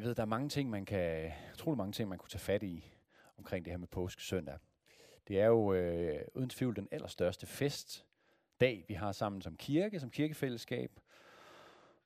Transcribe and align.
Jeg 0.00 0.06
ved, 0.08 0.14
der 0.14 0.22
er 0.22 0.26
mange 0.26 0.48
ting, 0.48 0.70
man 0.70 0.84
kan, 0.84 1.32
utrolig 1.54 1.76
mange 1.76 1.92
ting, 1.92 2.08
man 2.08 2.18
kunne 2.18 2.28
tage 2.28 2.40
fat 2.40 2.62
i 2.62 2.92
omkring 3.38 3.64
det 3.64 3.72
her 3.72 3.78
med 3.78 3.88
påskesøndag. 3.88 4.58
Det 5.28 5.40
er 5.40 5.46
jo 5.46 5.72
øh, 5.72 6.24
uden 6.34 6.48
tvivl 6.48 6.76
den 6.76 6.88
allerstørste 6.90 7.46
festdag, 7.46 8.84
vi 8.88 8.94
har 8.94 9.12
sammen 9.12 9.42
som 9.42 9.56
kirke, 9.56 10.00
som 10.00 10.10
kirkefællesskab. 10.10 11.00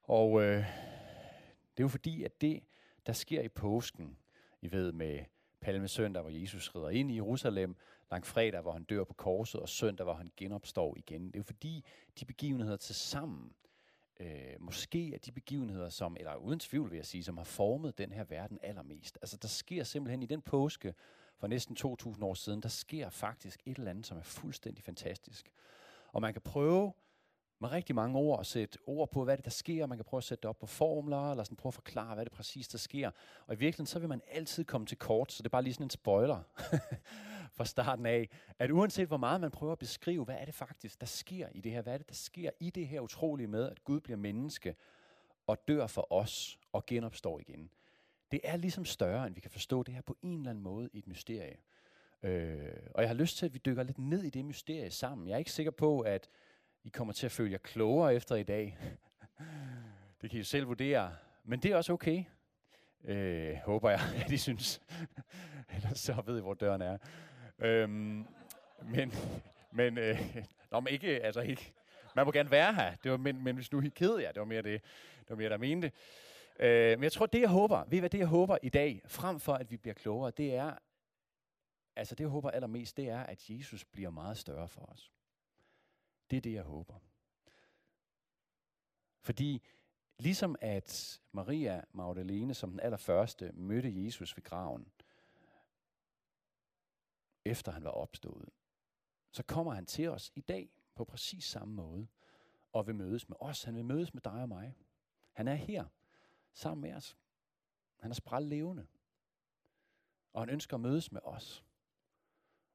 Og 0.02 0.42
øh, 0.42 0.56
det 0.56 1.80
er 1.80 1.84
jo 1.84 1.88
fordi, 1.88 2.24
at 2.24 2.40
det, 2.40 2.62
der 3.06 3.12
sker 3.12 3.42
i 3.42 3.48
påsken, 3.48 4.18
I 4.62 4.72
ved 4.72 4.92
med 4.92 5.18
Palmesøndag, 5.60 6.22
hvor 6.22 6.30
Jesus 6.30 6.74
rider 6.74 6.90
ind 6.90 7.10
i 7.10 7.14
Jerusalem, 7.14 7.76
langfredag, 8.10 8.60
hvor 8.60 8.72
han 8.72 8.84
dør 8.84 9.04
på 9.04 9.14
korset, 9.14 9.60
og 9.60 9.68
søndag, 9.68 10.04
hvor 10.04 10.14
han 10.14 10.30
genopstår 10.36 10.96
igen. 10.96 11.26
Det 11.26 11.36
er 11.36 11.38
jo 11.38 11.44
fordi, 11.44 11.84
de 12.20 12.24
begivenheder 12.24 12.76
til 12.76 12.94
sammen, 12.94 13.52
øh, 14.20 14.54
måske 14.58 15.14
er 15.14 15.18
de 15.18 15.32
begivenheder, 15.32 15.88
som, 15.88 16.16
eller 16.20 16.34
uden 16.34 16.60
tvivl 16.60 16.90
vil 16.90 16.96
jeg 16.96 17.06
sige, 17.06 17.24
som 17.24 17.36
har 17.36 17.44
formet 17.44 17.98
den 17.98 18.12
her 18.12 18.24
verden 18.24 18.58
allermest. 18.62 19.18
Altså 19.22 19.36
der 19.36 19.48
sker 19.48 19.84
simpelthen 19.84 20.22
i 20.22 20.26
den 20.26 20.42
påske 20.42 20.94
for 21.36 21.46
næsten 21.46 21.76
2.000 21.80 22.24
år 22.24 22.34
siden, 22.34 22.60
der 22.60 22.68
sker 22.68 23.08
faktisk 23.08 23.60
et 23.66 23.78
eller 23.78 23.90
andet, 23.90 24.06
som 24.06 24.18
er 24.18 24.22
fuldstændig 24.22 24.84
fantastisk. 24.84 25.50
Og 26.12 26.20
man 26.20 26.32
kan 26.32 26.42
prøve 26.42 26.92
med 27.60 27.70
rigtig 27.70 27.94
mange 27.94 28.18
ord 28.18 28.40
at 28.40 28.46
sætte 28.46 28.78
ord 28.86 29.10
på, 29.10 29.24
hvad 29.24 29.36
det 29.36 29.44
der 29.44 29.50
sker. 29.50 29.86
Man 29.86 29.98
kan 29.98 30.04
prøve 30.04 30.18
at 30.18 30.24
sætte 30.24 30.42
det 30.42 30.48
op 30.48 30.58
på 30.58 30.66
formler, 30.66 31.30
eller 31.30 31.44
sådan 31.44 31.56
prøve 31.56 31.70
at 31.70 31.74
forklare, 31.74 32.14
hvad 32.14 32.24
det 32.24 32.32
præcis 32.32 32.68
der 32.68 32.78
sker. 32.78 33.10
Og 33.46 33.54
i 33.54 33.58
virkeligheden, 33.58 33.86
så 33.86 33.98
vil 33.98 34.08
man 34.08 34.20
altid 34.30 34.64
komme 34.64 34.86
til 34.86 34.98
kort, 34.98 35.32
så 35.32 35.42
det 35.42 35.46
er 35.46 35.50
bare 35.50 35.62
lige 35.62 35.74
sådan 35.74 35.86
en 35.86 35.90
spoiler 35.90 36.42
fra 37.56 37.64
starten 37.64 38.06
af, 38.06 38.28
at 38.58 38.70
uanset 38.70 39.08
hvor 39.08 39.16
meget 39.16 39.40
man 39.40 39.50
prøver 39.50 39.72
at 39.72 39.78
beskrive, 39.78 40.24
hvad 40.24 40.36
er 40.38 40.44
det 40.44 40.54
faktisk, 40.54 41.00
der 41.00 41.06
sker 41.06 41.48
i 41.54 41.60
det 41.60 41.72
her, 41.72 41.82
hvad 41.82 41.94
er 41.94 41.98
det, 41.98 42.08
der 42.08 42.14
sker 42.14 42.50
i 42.60 42.70
det 42.70 42.88
her 42.88 43.00
utrolige 43.00 43.46
med, 43.46 43.70
at 43.70 43.84
Gud 43.84 44.00
bliver 44.00 44.16
menneske 44.16 44.76
og 45.46 45.68
dør 45.68 45.86
for 45.86 46.12
os 46.12 46.58
og 46.72 46.86
genopstår 46.86 47.40
igen. 47.40 47.70
Det 48.30 48.40
er 48.44 48.56
ligesom 48.56 48.84
større, 48.84 49.26
end 49.26 49.34
vi 49.34 49.40
kan 49.40 49.50
forstå 49.50 49.82
det 49.82 49.94
her 49.94 50.02
på 50.02 50.16
en 50.22 50.38
eller 50.38 50.50
anden 50.50 50.64
måde 50.64 50.90
i 50.92 50.98
et 50.98 51.06
mysterie. 51.06 51.56
Øh, 52.22 52.72
og 52.94 53.02
jeg 53.02 53.08
har 53.08 53.14
lyst 53.14 53.36
til, 53.36 53.46
at 53.46 53.54
vi 53.54 53.58
dykker 53.58 53.82
lidt 53.82 53.98
ned 53.98 54.22
i 54.22 54.30
det 54.30 54.44
mysterie 54.44 54.90
sammen. 54.90 55.28
Jeg 55.28 55.34
er 55.34 55.38
ikke 55.38 55.52
sikker 55.52 55.70
på, 55.70 56.00
at 56.00 56.28
i 56.84 56.88
kommer 56.88 57.12
til 57.12 57.26
at 57.26 57.32
føle 57.32 57.52
jer 57.52 57.58
klogere 57.58 58.14
efter 58.14 58.36
i 58.36 58.42
dag. 58.42 58.78
det 60.20 60.30
kan 60.30 60.40
I 60.40 60.42
selv 60.42 60.66
vurdere. 60.66 61.16
Men 61.44 61.60
det 61.60 61.70
er 61.70 61.76
også 61.76 61.92
okay. 61.92 62.24
Øh, 63.04 63.54
håber 63.64 63.90
jeg, 63.90 64.00
at 64.24 64.30
I 64.30 64.36
synes. 64.36 64.80
Ellers 65.76 65.98
så 65.98 66.22
ved 66.26 66.38
I, 66.38 66.40
hvor 66.40 66.54
døren 66.54 66.82
er. 66.82 66.98
Øhm, 67.58 68.26
men, 68.82 69.12
men, 69.78 69.98
øh, 69.98 70.36
nå, 70.70 70.80
men 70.80 70.92
ikke, 70.92 71.08
altså 71.08 71.40
ikke. 71.40 71.72
Man 72.16 72.26
må 72.26 72.32
gerne 72.32 72.50
være 72.50 72.74
her. 72.74 72.94
Det 72.94 73.10
var, 73.10 73.16
men, 73.16 73.44
men 73.44 73.54
hvis 73.54 73.72
nu 73.72 73.82
I 73.82 73.88
ked 73.88 74.18
jer, 74.18 74.32
det 74.32 74.40
var 74.40 74.46
mere 74.46 74.62
det, 74.62 74.82
det 75.20 75.30
var 75.30 75.36
mere, 75.36 75.48
der 75.48 75.56
mente. 75.56 75.92
Øh, 76.58 76.98
men 76.98 77.02
jeg 77.02 77.12
tror, 77.12 77.26
det 77.26 77.40
jeg 77.40 77.48
håber, 77.48 77.84
ved 77.84 77.98
I 77.98 78.00
hvad 78.00 78.10
det 78.10 78.18
jeg 78.18 78.26
håber 78.26 78.58
i 78.62 78.68
dag, 78.68 79.02
frem 79.06 79.40
for 79.40 79.54
at 79.54 79.70
vi 79.70 79.76
bliver 79.76 79.94
klogere, 79.94 80.30
det 80.30 80.54
er, 80.54 80.74
altså 81.96 82.14
det 82.14 82.24
jeg 82.24 82.28
håber 82.28 82.50
allermest, 82.50 82.96
det 82.96 83.08
er, 83.08 83.20
at 83.20 83.50
Jesus 83.50 83.84
bliver 83.84 84.10
meget 84.10 84.38
større 84.38 84.68
for 84.68 84.80
os. 84.80 85.12
Det 86.30 86.36
er 86.36 86.40
det, 86.40 86.52
jeg 86.52 86.62
håber. 86.62 86.94
Fordi 89.20 89.62
ligesom 90.18 90.56
at 90.60 91.20
Maria 91.32 91.82
Magdalene 91.92 92.54
som 92.54 92.70
den 92.70 92.80
allerførste 92.80 93.52
mødte 93.52 94.04
Jesus 94.04 94.36
ved 94.36 94.44
graven, 94.44 94.86
efter 97.44 97.72
han 97.72 97.84
var 97.84 97.90
opstået, 97.90 98.48
så 99.30 99.42
kommer 99.42 99.72
han 99.72 99.86
til 99.86 100.08
os 100.08 100.32
i 100.34 100.40
dag 100.40 100.70
på 100.94 101.04
præcis 101.04 101.44
samme 101.44 101.74
måde 101.74 102.06
og 102.72 102.86
vil 102.86 102.94
mødes 102.94 103.28
med 103.28 103.36
os. 103.40 103.64
Han 103.64 103.76
vil 103.76 103.84
mødes 103.84 104.14
med 104.14 104.22
dig 104.22 104.42
og 104.42 104.48
mig. 104.48 104.76
Han 105.32 105.48
er 105.48 105.54
her 105.54 105.84
sammen 106.52 106.80
med 106.82 106.94
os. 106.94 107.16
Han 108.00 108.10
er 108.10 108.14
spræl 108.14 108.42
levende. 108.42 108.86
Og 110.32 110.42
han 110.42 110.50
ønsker 110.50 110.74
at 110.74 110.80
mødes 110.80 111.12
med 111.12 111.20
os. 111.24 111.64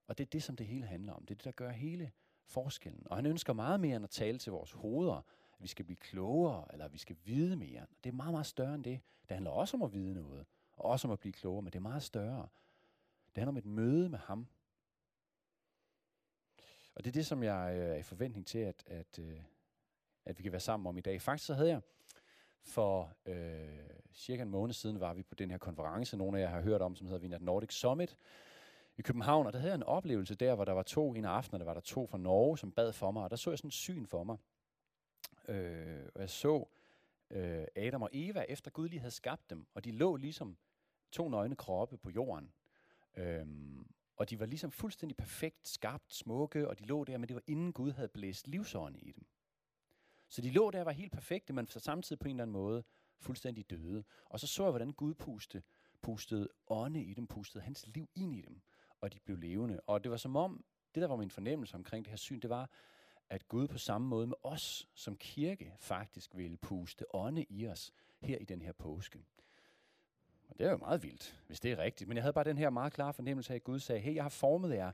Og 0.08 0.18
det 0.18 0.26
er 0.26 0.30
det, 0.30 0.44
som 0.44 0.56
det 0.56 0.68
hele 0.68 0.86
handler 0.86 1.14
om. 1.14 1.26
Det 1.26 1.32
er 1.34 1.38
det, 1.38 1.46
der 1.46 1.52
gør 1.52 1.70
hele 1.70 2.12
forskellen. 2.46 3.08
Og 3.08 3.16
han 3.16 3.26
ønsker 3.26 3.54
meget 3.54 3.80
mere 3.80 3.96
end 3.96 4.04
at 4.04 4.10
tale 4.10 4.38
til 4.38 4.52
vores 4.52 4.72
hoveder, 4.72 5.16
at 5.16 5.64
vi 5.64 5.68
skal 5.68 5.86
blive 5.86 5.98
klogere, 5.98 6.68
eller 6.72 6.86
at 6.86 6.94
vi 6.94 6.98
skal 6.98 7.18
vide 7.24 7.56
mere. 7.56 7.86
Det 8.04 8.10
er 8.10 8.14
meget, 8.14 8.32
meget 8.32 8.46
større 8.46 8.76
end 8.76 8.84
det. 8.84 9.02
Det 9.22 9.32
handler 9.32 9.52
også 9.52 9.78
om 9.78 9.84
at 9.84 9.94
vide 9.94 10.14
noget, 10.14 10.46
og 10.74 10.86
også 10.86 11.08
om 11.08 11.12
at 11.12 11.20
blive 11.20 11.34
klogere, 11.34 11.62
men 11.62 11.74
det 11.74 11.80
er 11.80 11.84
meget 11.84 12.04
større. 12.04 12.48
Det 13.36 13.38
handler 13.38 13.52
om 13.52 13.58
et 13.58 13.66
møde 13.66 14.10
med 14.10 14.20
ham. 14.20 14.48
Og 16.96 17.04
det 17.04 17.08
er 17.08 17.14
det, 17.14 17.26
som 17.26 17.44
jeg 17.44 17.76
øh, 17.76 17.90
er 17.90 17.96
i 17.96 18.04
forventning 18.04 18.48
til, 18.48 18.60
at, 18.60 18.84
at, 18.88 19.20
øh, 19.20 19.40
at 20.26 20.38
vi 20.38 20.44
kan 20.44 20.52
være 20.52 20.62
sammen 20.62 20.88
om 20.88 20.98
i 20.98 21.02
dag. 21.02 21.22
Faktisk 21.22 21.48
så 21.48 21.54
havde 21.54 21.70
jeg 21.70 21.82
for 22.62 23.14
øh, 23.26 23.90
cirka 24.14 24.42
en 24.42 24.50
måned 24.50 24.74
siden, 24.74 25.00
var 25.00 25.14
vi 25.14 25.24
på 25.24 25.36
den 25.36 25.52
her 25.52 25.58
konference, 25.58 26.18
nogle 26.18 26.40
af 26.40 26.42
jer 26.42 26.50
har 26.50 26.62
hørt 26.62 26.82
om, 26.82 26.96
som 26.96 27.08
hedder 27.08 27.20
Vinat 27.20 27.42
Nordic 27.42 27.74
Summit, 27.74 28.18
i 28.98 29.02
København, 29.02 29.48
og 29.48 29.54
der 29.54 29.60
havde 29.60 29.72
jeg 29.72 29.76
en 29.78 29.84
oplevelse 29.84 30.36
der, 30.36 30.56
hvor 30.56 30.66
der 30.66 30.74
var 30.74 30.84
to, 30.84 31.14
en 31.14 31.26
af 31.26 31.30
aftenerne 31.30 31.66
var 31.66 31.74
der 31.74 31.82
to 31.82 32.08
fra 32.08 32.18
Norge, 32.18 32.58
som 32.58 32.72
bad 32.72 32.94
for 32.94 33.12
mig, 33.12 33.24
og 33.24 33.30
der 33.30 33.36
så 33.36 33.52
jeg 33.52 33.58
sådan 33.58 33.68
en 33.68 33.72
syn 33.72 34.06
for 34.06 34.24
mig. 34.24 34.38
Øh, 35.48 36.06
og 36.16 36.22
jeg 36.22 36.30
så 36.30 36.66
øh, 37.30 37.66
Adam 37.76 38.02
og 38.02 38.10
Eva, 38.14 38.46
efter 38.50 38.72
Gud 38.72 38.90
lige 38.90 39.00
havde 39.00 39.12
skabt 39.12 39.50
dem, 39.50 39.66
og 39.74 39.86
de 39.86 39.92
lå 39.92 40.16
ligesom 40.16 40.58
to 41.12 41.30
nøgne 41.30 41.56
kroppe 41.56 41.98
på 41.98 42.10
jorden. 42.10 42.52
Øhm, 43.18 43.88
og 44.20 44.30
de 44.30 44.40
var 44.40 44.46
ligesom 44.46 44.72
fuldstændig 44.72 45.18
perfekt 45.18 45.68
skabt, 45.68 46.14
smukke, 46.14 46.68
og 46.68 46.80
de 46.80 46.86
lå 46.86 47.04
der, 47.04 47.18
men 47.18 47.28
det 47.28 47.36
var 47.36 47.44
inden 47.48 47.74
Gud 47.74 47.92
havde 47.92 48.08
blæst 48.08 48.48
livsånden 48.48 49.00
i 49.02 49.12
dem. 49.12 49.26
Så 50.30 50.42
de 50.42 50.52
lå 50.52 50.72
der 50.72 50.80
og 50.80 50.86
var 50.86 50.92
helt 50.92 51.12
perfekte, 51.12 51.54
men 51.54 51.68
så 51.68 51.80
samtidig 51.80 52.20
på 52.20 52.28
en 52.28 52.36
eller 52.36 52.44
anden 52.44 52.54
måde 52.54 52.84
fuldstændig 53.20 53.70
døde. 53.70 54.04
Og 54.26 54.40
så 54.40 54.48
så 54.48 54.64
jeg, 54.64 54.72
hvordan 54.72 54.94
Gud 54.94 55.14
puste, 55.14 55.64
pustede 56.02 56.50
ånde 56.68 57.04
i 57.04 57.14
dem, 57.14 57.28
pustede 57.28 57.64
hans 57.64 57.88
liv 57.88 58.10
ind 58.16 58.34
i 58.34 58.42
dem 58.42 58.62
og 59.02 59.14
de 59.14 59.20
blev 59.20 59.38
levende. 59.38 59.80
Og 59.88 60.04
det 60.04 60.12
var 60.12 60.18
som 60.18 60.36
om, 60.36 60.64
det 60.96 61.02
der 61.02 61.08
var 61.08 61.16
min 61.16 61.32
fornemmelse 61.32 61.76
omkring 61.76 62.06
det 62.06 62.10
her 62.10 62.18
syn, 62.18 62.40
det 62.40 62.50
var, 62.50 62.70
at 63.30 63.48
Gud 63.48 63.68
på 63.68 63.78
samme 63.78 64.08
måde 64.08 64.28
med 64.28 64.36
os 64.44 64.88
som 64.94 65.18
kirke 65.18 65.74
faktisk 65.80 66.36
ville 66.36 66.58
puste 66.58 67.16
ånde 67.16 67.46
i 67.50 67.68
os 67.68 67.92
her 68.22 68.38
i 68.38 68.46
den 68.46 68.62
her 68.62 68.72
påske. 68.72 69.26
Og 70.50 70.60
det 70.60 70.68
er 70.68 70.72
jo 70.72 70.78
meget 70.78 71.04
vildt, 71.04 71.44
hvis 71.48 71.60
det 71.60 71.72
er 71.72 71.78
rigtigt. 71.78 72.08
Men 72.08 72.18
jeg 72.18 72.24
havde 72.24 72.34
bare 72.34 72.44
den 72.44 72.58
her 72.58 72.70
meget 72.70 72.94
klare 72.94 73.14
fornemmelse 73.14 73.54
af, 73.54 73.56
at 73.56 73.64
Gud 73.64 73.80
sagde, 73.80 74.02
hey, 74.02 74.16
jeg 74.16 74.24
har 74.24 74.30
formet 74.30 74.76
jer, 74.76 74.92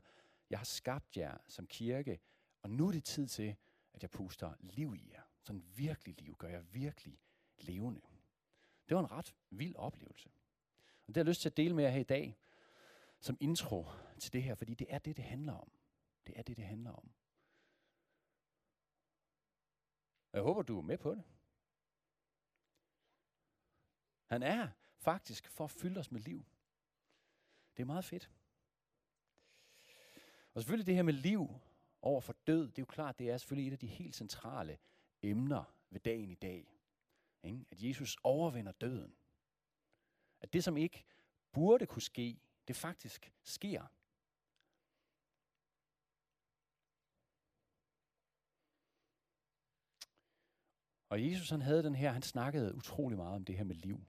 jeg 0.50 0.58
har 0.58 0.64
skabt 0.64 1.16
jer 1.16 1.38
som 1.48 1.66
kirke, 1.66 2.20
og 2.62 2.70
nu 2.70 2.88
er 2.88 2.92
det 2.92 3.04
tid 3.04 3.26
til, 3.26 3.56
at 3.92 4.02
jeg 4.02 4.10
puster 4.10 4.52
liv 4.60 4.94
i 4.94 5.10
jer. 5.12 5.22
Sådan 5.42 5.64
virkelig 5.76 6.20
liv, 6.20 6.36
gør 6.36 6.48
jeg 6.48 6.74
virkelig 6.74 7.20
levende. 7.58 8.00
Det 8.88 8.94
var 8.96 9.00
en 9.00 9.10
ret 9.10 9.34
vild 9.50 9.76
oplevelse. 9.76 10.28
Og 11.06 11.08
det 11.08 11.16
har 11.16 11.20
jeg 11.20 11.28
lyst 11.28 11.40
til 11.40 11.48
at 11.48 11.56
dele 11.56 11.74
med 11.74 11.84
jer 11.84 11.90
her 11.90 12.00
i 12.00 12.04
dag 12.04 12.36
som 13.20 13.36
intro 13.40 13.86
til 14.18 14.32
det 14.32 14.42
her, 14.42 14.54
fordi 14.54 14.74
det 14.74 14.86
er 14.90 14.98
det, 14.98 15.16
det 15.16 15.24
handler 15.24 15.52
om. 15.52 15.70
Det 16.26 16.38
er 16.38 16.42
det, 16.42 16.56
det 16.56 16.64
handler 16.64 16.90
om. 16.90 17.10
Jeg 20.32 20.42
håber, 20.42 20.62
du 20.62 20.78
er 20.78 20.82
med 20.82 20.98
på 20.98 21.14
det. 21.14 21.24
Han 24.26 24.42
er 24.42 24.68
faktisk 25.06 25.48
for 25.50 25.64
at 25.64 25.70
fylde 25.70 26.00
os 26.00 26.12
med 26.12 26.20
liv. 26.20 26.44
Det 27.76 27.82
er 27.82 27.86
meget 27.86 28.04
fedt. 28.04 28.30
Og 30.54 30.62
selvfølgelig 30.62 30.86
det 30.86 30.94
her 30.94 31.02
med 31.02 31.12
liv 31.12 31.60
over 32.02 32.20
for 32.20 32.36
død, 32.46 32.68
det 32.68 32.78
er 32.78 32.82
jo 32.82 32.86
klart, 32.86 33.18
det 33.18 33.30
er 33.30 33.36
selvfølgelig 33.38 33.68
et 33.68 33.72
af 33.72 33.78
de 33.78 33.86
helt 33.86 34.16
centrale 34.16 34.78
emner 35.22 35.64
ved 35.90 36.00
dagen 36.00 36.30
i 36.30 36.34
dag. 36.34 36.72
Ikke? 37.42 37.66
At 37.70 37.82
Jesus 37.82 38.16
overvinder 38.22 38.72
døden. 38.72 39.16
At 40.40 40.52
det, 40.52 40.64
som 40.64 40.76
ikke 40.76 41.04
burde 41.52 41.86
kunne 41.86 42.02
ske, 42.02 42.40
det 42.68 42.76
faktisk 42.76 43.32
sker. 43.42 43.86
Og 51.08 51.30
Jesus 51.30 51.50
han 51.50 51.62
havde 51.62 51.82
den 51.82 51.94
her, 51.94 52.10
han 52.10 52.22
snakkede 52.22 52.74
utrolig 52.74 53.18
meget 53.18 53.34
om 53.34 53.44
det 53.44 53.56
her 53.56 53.64
med 53.64 53.74
liv. 53.74 54.06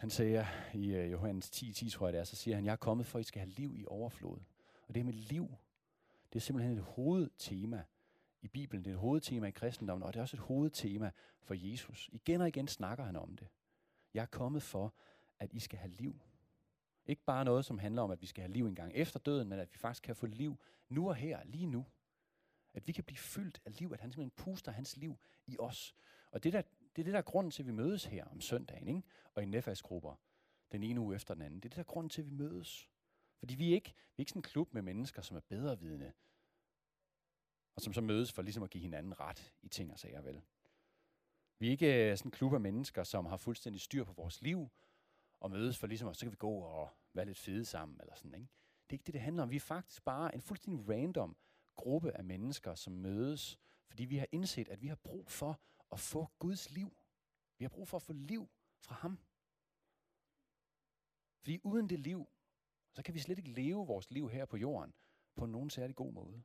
Han 0.00 0.10
siger 0.10 0.46
i 0.74 1.04
uh, 1.04 1.12
Johannes 1.12 1.50
10, 1.50 1.72
10, 1.72 1.90
tror 1.90 2.06
jeg 2.06 2.12
det 2.12 2.20
er, 2.20 2.24
så 2.24 2.36
siger 2.36 2.54
han, 2.54 2.64
jeg 2.64 2.72
er 2.72 2.76
kommet 2.76 3.06
for, 3.06 3.18
at 3.18 3.24
I 3.24 3.28
skal 3.28 3.40
have 3.40 3.50
liv 3.50 3.76
i 3.76 3.84
overflod. 3.86 4.38
Og 4.88 4.94
det 4.94 5.04
med 5.04 5.12
liv, 5.12 5.54
det 6.32 6.38
er 6.38 6.40
simpelthen 6.40 6.76
et 6.76 6.82
hovedtema 6.84 7.82
i 8.42 8.48
Bibelen. 8.48 8.84
Det 8.84 8.90
er 8.90 8.94
et 8.94 9.00
hovedtema 9.00 9.46
i 9.46 9.50
kristendommen, 9.50 10.06
og 10.06 10.12
det 10.12 10.18
er 10.18 10.22
også 10.22 10.36
et 10.36 10.40
hovedtema 10.40 11.10
for 11.42 11.54
Jesus. 11.54 12.10
Igen 12.12 12.40
og 12.40 12.48
igen 12.48 12.68
snakker 12.68 13.04
han 13.04 13.16
om 13.16 13.36
det. 13.36 13.48
Jeg 14.14 14.22
er 14.22 14.26
kommet 14.26 14.62
for, 14.62 14.94
at 15.38 15.52
I 15.52 15.60
skal 15.60 15.78
have 15.78 15.92
liv. 15.92 16.20
Ikke 17.06 17.22
bare 17.24 17.44
noget, 17.44 17.64
som 17.64 17.78
handler 17.78 18.02
om, 18.02 18.10
at 18.10 18.22
vi 18.22 18.26
skal 18.26 18.42
have 18.42 18.52
liv 18.52 18.66
en 18.66 18.74
gang 18.74 18.92
efter 18.94 19.20
døden, 19.20 19.48
men 19.48 19.58
at 19.58 19.72
vi 19.72 19.78
faktisk 19.78 20.02
kan 20.02 20.16
få 20.16 20.26
liv 20.26 20.60
nu 20.88 21.08
og 21.08 21.14
her, 21.14 21.44
lige 21.44 21.66
nu. 21.66 21.86
At 22.74 22.86
vi 22.86 22.92
kan 22.92 23.04
blive 23.04 23.18
fyldt 23.18 23.60
af 23.64 23.78
liv, 23.78 23.90
at 23.92 24.00
han 24.00 24.12
simpelthen 24.12 24.44
puster 24.44 24.72
hans 24.72 24.96
liv 24.96 25.18
i 25.46 25.56
os. 25.58 25.94
Og 26.30 26.44
det, 26.44 26.52
der, 26.52 26.62
det 26.96 27.02
er 27.02 27.04
det, 27.04 27.12
der 27.12 27.18
er 27.18 27.22
grunden 27.22 27.50
til, 27.50 27.62
at 27.62 27.66
vi 27.66 27.72
mødes 27.72 28.04
her 28.04 28.24
om 28.24 28.40
søndagen, 28.40 28.88
ikke? 28.88 29.02
og 29.34 29.42
i 29.42 29.46
nefasgrupper, 29.46 30.14
den 30.72 30.82
ene 30.82 31.00
uge 31.00 31.14
efter 31.14 31.34
den 31.34 31.42
anden. 31.42 31.60
Det 31.60 31.64
er 31.64 31.68
det, 31.68 31.76
der 31.76 31.82
er 31.82 31.92
grunden 31.92 32.10
til, 32.10 32.22
at 32.22 32.26
vi 32.26 32.34
mødes. 32.34 32.88
Fordi 33.38 33.54
vi 33.54 33.70
er 33.70 33.74
ikke, 33.74 33.94
vi 33.94 34.14
er 34.16 34.20
ikke 34.20 34.30
sådan 34.30 34.38
en 34.38 34.42
klub 34.42 34.74
med 34.74 34.82
mennesker, 34.82 35.22
som 35.22 35.36
er 35.36 35.40
bedre 35.40 35.78
vidne, 35.78 36.12
og 37.76 37.82
som 37.82 37.92
så 37.92 38.00
mødes 38.00 38.32
for 38.32 38.42
ligesom 38.42 38.62
at 38.62 38.70
give 38.70 38.82
hinanden 38.82 39.20
ret 39.20 39.52
i 39.62 39.68
ting 39.68 39.92
og 39.92 39.98
sager, 39.98 40.20
vel? 40.20 40.42
Vi 41.58 41.66
er 41.66 41.70
ikke 41.70 42.10
øh, 42.10 42.16
sådan 42.18 42.28
en 42.28 42.32
klub 42.32 42.54
af 42.54 42.60
mennesker, 42.60 43.04
som 43.04 43.26
har 43.26 43.36
fuldstændig 43.36 43.80
styr 43.80 44.04
på 44.04 44.12
vores 44.12 44.42
liv, 44.42 44.68
og 45.40 45.50
mødes 45.50 45.78
for 45.78 45.86
ligesom, 45.86 46.08
at 46.08 46.16
så 46.16 46.26
kan 46.26 46.32
vi 46.32 46.36
gå 46.36 46.50
og 46.50 46.88
være 47.14 47.26
lidt 47.26 47.38
fede 47.38 47.64
sammen, 47.64 48.00
eller 48.00 48.14
sådan, 48.14 48.34
ikke? 48.34 48.48
Det 48.82 48.90
er 48.90 48.94
ikke 48.94 49.06
det, 49.06 49.14
det 49.14 49.22
handler 49.22 49.42
om. 49.42 49.50
Vi 49.50 49.56
er 49.56 49.60
faktisk 49.60 50.04
bare 50.04 50.34
en 50.34 50.40
fuldstændig 50.40 50.88
random 50.88 51.36
gruppe 51.76 52.12
af 52.12 52.24
mennesker, 52.24 52.74
som 52.74 52.92
mødes, 52.92 53.58
fordi 53.88 54.04
vi 54.04 54.16
har 54.16 54.26
indset, 54.32 54.68
at 54.68 54.82
vi 54.82 54.86
har 54.86 54.94
brug 54.94 55.30
for 55.30 55.60
at 55.92 56.00
få 56.00 56.30
Guds 56.38 56.70
liv. 56.70 56.96
Vi 57.58 57.64
har 57.64 57.68
brug 57.68 57.88
for 57.88 57.96
at 57.96 58.02
få 58.02 58.12
liv 58.12 58.48
fra 58.78 58.94
ham. 58.94 59.18
Fordi 61.38 61.60
uden 61.62 61.88
det 61.88 61.98
liv, 61.98 62.28
så 62.92 63.02
kan 63.02 63.14
vi 63.14 63.18
slet 63.18 63.38
ikke 63.38 63.50
leve 63.50 63.86
vores 63.86 64.10
liv 64.10 64.30
her 64.30 64.44
på 64.44 64.56
jorden 64.56 64.94
på 65.36 65.46
nogen 65.46 65.70
særlig 65.70 65.96
god 65.96 66.12
måde. 66.12 66.42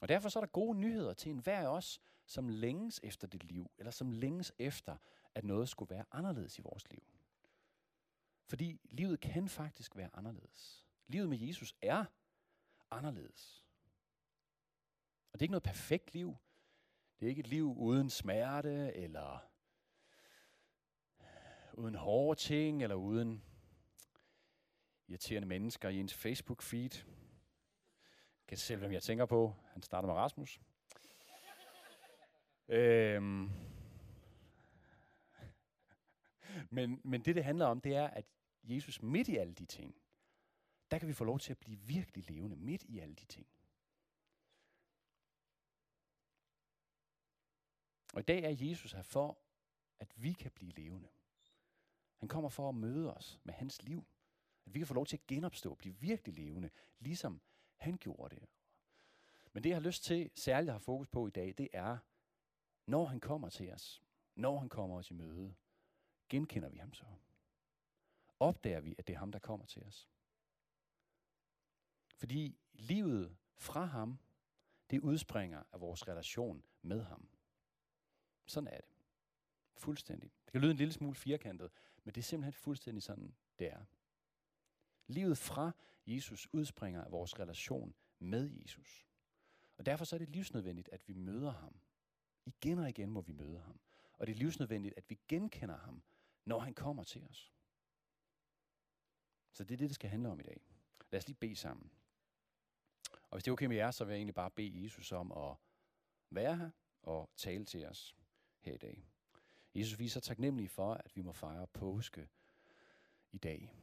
Og 0.00 0.08
derfor 0.08 0.28
så 0.28 0.38
er 0.38 0.44
der 0.44 0.50
gode 0.50 0.78
nyheder 0.78 1.14
til 1.14 1.30
enhver 1.30 1.60
af 1.60 1.66
os, 1.66 2.00
som 2.26 2.48
længes 2.48 3.00
efter 3.02 3.26
det 3.26 3.44
liv, 3.44 3.70
eller 3.78 3.90
som 3.90 4.10
længes 4.10 4.52
efter, 4.58 4.96
at 5.34 5.44
noget 5.44 5.68
skulle 5.68 5.90
være 5.90 6.04
anderledes 6.10 6.58
i 6.58 6.62
vores 6.62 6.90
liv. 6.90 7.02
Fordi 8.44 8.80
livet 8.84 9.20
kan 9.20 9.48
faktisk 9.48 9.96
være 9.96 10.10
anderledes. 10.12 10.86
Livet 11.06 11.28
med 11.28 11.38
Jesus 11.38 11.74
er 11.82 12.04
anderledes. 12.90 13.64
Og 15.32 15.38
det 15.38 15.40
er 15.40 15.44
ikke 15.44 15.52
noget 15.52 15.62
perfekt 15.62 16.14
liv. 16.14 16.36
Det 17.20 17.26
er 17.26 17.30
ikke 17.30 17.40
et 17.40 17.46
liv 17.46 17.74
uden 17.76 18.10
smerte, 18.10 18.92
eller 18.96 19.50
øh, 21.20 21.26
uden 21.74 21.94
hårde 21.94 22.40
ting, 22.40 22.82
eller 22.82 22.96
uden 22.96 23.42
irriterende 25.08 25.48
mennesker 25.48 25.88
i 25.88 26.00
ens 26.00 26.14
Facebook-feed. 26.14 27.04
Jeg 28.40 28.48
kan 28.48 28.58
selv, 28.58 28.78
hvem 28.78 28.92
jeg 28.92 29.02
tænker 29.02 29.26
på. 29.26 29.54
Han 29.72 29.82
starter 29.82 30.08
med 30.08 30.14
Rasmus. 30.14 30.60
øhm. 32.68 33.50
men, 36.70 37.00
men 37.04 37.24
det, 37.24 37.34
det 37.34 37.44
handler 37.44 37.66
om, 37.66 37.80
det 37.80 37.96
er, 37.96 38.06
at 38.06 38.24
Jesus 38.62 39.02
midt 39.02 39.28
i 39.28 39.36
alle 39.36 39.54
de 39.54 39.64
ting, 39.64 39.94
der 40.90 40.98
kan 40.98 41.08
vi 41.08 41.12
få 41.12 41.24
lov 41.24 41.38
til 41.38 41.52
at 41.52 41.58
blive 41.58 41.78
virkelig 41.78 42.30
levende 42.30 42.56
midt 42.56 42.82
i 42.82 42.98
alle 42.98 43.14
de 43.14 43.24
ting. 43.24 43.46
Og 48.18 48.22
i 48.22 48.24
dag 48.24 48.42
er 48.44 48.66
Jesus 48.68 48.92
her 48.92 49.02
for, 49.02 49.38
at 49.98 50.12
vi 50.16 50.32
kan 50.32 50.50
blive 50.50 50.72
levende. 50.72 51.08
Han 52.16 52.28
kommer 52.28 52.50
for 52.50 52.68
at 52.68 52.74
møde 52.74 53.14
os 53.16 53.40
med 53.44 53.54
hans 53.54 53.82
liv. 53.82 54.06
At 54.66 54.74
vi 54.74 54.78
kan 54.78 54.86
få 54.86 54.94
lov 54.94 55.06
til 55.06 55.16
at 55.16 55.26
genopstå, 55.26 55.74
blive 55.74 55.96
virkelig 55.96 56.34
levende, 56.34 56.70
ligesom 56.98 57.40
han 57.76 57.96
gjorde 57.98 58.36
det. 58.36 58.48
Men 59.52 59.62
det, 59.62 59.68
jeg 59.68 59.76
har 59.76 59.82
lyst 59.82 60.04
til 60.04 60.30
særligt 60.34 60.68
at 60.68 60.74
have 60.74 60.80
fokus 60.80 61.08
på 61.08 61.26
i 61.26 61.30
dag, 61.30 61.54
det 61.58 61.68
er, 61.72 61.98
når 62.86 63.04
han 63.04 63.20
kommer 63.20 63.48
til 63.48 63.72
os, 63.72 64.02
når 64.34 64.58
han 64.58 64.68
kommer 64.68 64.96
os 64.96 65.10
i 65.10 65.14
møde, 65.14 65.54
genkender 66.28 66.68
vi 66.68 66.78
ham 66.78 66.92
så? 66.92 67.06
Opdager 68.40 68.80
vi, 68.80 68.94
at 68.98 69.06
det 69.06 69.14
er 69.14 69.18
ham, 69.18 69.32
der 69.32 69.38
kommer 69.38 69.66
til 69.66 69.84
os? 69.84 70.08
Fordi 72.14 72.58
livet 72.72 73.36
fra 73.56 73.84
ham, 73.84 74.18
det 74.90 75.00
udspringer 75.00 75.62
af 75.72 75.80
vores 75.80 76.08
relation 76.08 76.64
med 76.82 77.02
ham. 77.02 77.28
Sådan 78.48 78.68
er 78.68 78.80
det. 78.80 78.90
Fuldstændig. 79.74 80.30
Det 80.44 80.52
kan 80.52 80.60
lyde 80.60 80.70
en 80.70 80.76
lille 80.76 80.92
smule 80.92 81.14
firkantet, 81.14 81.70
men 82.04 82.14
det 82.14 82.20
er 82.20 82.24
simpelthen 82.24 82.52
fuldstændig 82.52 83.02
sådan, 83.02 83.34
det 83.58 83.66
er. 83.72 83.84
Livet 85.06 85.38
fra 85.38 85.72
Jesus 86.06 86.48
udspringer 86.52 87.04
af 87.04 87.12
vores 87.12 87.38
relation 87.38 87.94
med 88.18 88.50
Jesus. 88.50 89.06
Og 89.76 89.86
derfor 89.86 90.04
så 90.04 90.16
er 90.16 90.18
det 90.18 90.28
livsnødvendigt, 90.28 90.88
at 90.88 91.08
vi 91.08 91.12
møder 91.12 91.50
ham. 91.50 91.80
Igen 92.44 92.78
og 92.78 92.88
igen 92.88 93.10
må 93.10 93.20
vi 93.20 93.32
møde 93.32 93.58
ham. 93.58 93.80
Og 94.12 94.26
det 94.26 94.32
er 94.32 94.36
livsnødvendigt, 94.36 94.94
at 94.96 95.10
vi 95.10 95.18
genkender 95.28 95.76
ham, 95.76 96.02
når 96.44 96.58
han 96.58 96.74
kommer 96.74 97.04
til 97.04 97.26
os. 97.30 97.52
Så 99.52 99.64
det 99.64 99.74
er 99.74 99.78
det, 99.78 99.88
det 99.90 99.94
skal 99.94 100.10
handle 100.10 100.28
om 100.28 100.40
i 100.40 100.42
dag. 100.42 100.60
Lad 101.10 101.18
os 101.18 101.26
lige 101.26 101.36
bede 101.36 101.56
sammen. 101.56 101.90
Og 103.12 103.36
hvis 103.36 103.44
det 103.44 103.50
er 103.50 103.52
okay 103.52 103.66
med 103.66 103.76
jer, 103.76 103.90
så 103.90 104.04
vil 104.04 104.12
jeg 104.12 104.18
egentlig 104.18 104.34
bare 104.34 104.50
bede 104.50 104.82
Jesus 104.82 105.12
om 105.12 105.32
at 105.32 105.56
være 106.30 106.56
her 106.56 106.70
og 107.02 107.30
tale 107.36 107.64
til 107.64 107.86
os 107.86 108.16
her 108.60 108.74
i 108.74 108.76
dag. 108.76 109.08
Jesus, 109.74 109.98
vi 109.98 110.04
er 110.04 110.10
så 110.10 110.20
taknemmelige 110.20 110.68
for, 110.68 110.94
at 110.94 111.16
vi 111.16 111.22
må 111.22 111.32
fejre 111.32 111.66
påske 111.66 112.28
i 113.32 113.38
dag. 113.38 113.74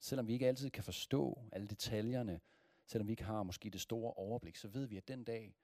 Selvom 0.00 0.28
vi 0.28 0.32
ikke 0.32 0.48
altid 0.48 0.70
kan 0.70 0.84
forstå 0.84 1.42
alle 1.52 1.66
detaljerne, 1.66 2.40
selvom 2.86 3.06
vi 3.06 3.12
ikke 3.12 3.24
har 3.24 3.42
måske 3.42 3.70
det 3.70 3.80
store 3.80 4.12
overblik, 4.12 4.56
så 4.56 4.68
ved 4.68 4.86
vi, 4.86 4.96
at 4.96 5.08
den 5.08 5.24
dag, 5.24 5.56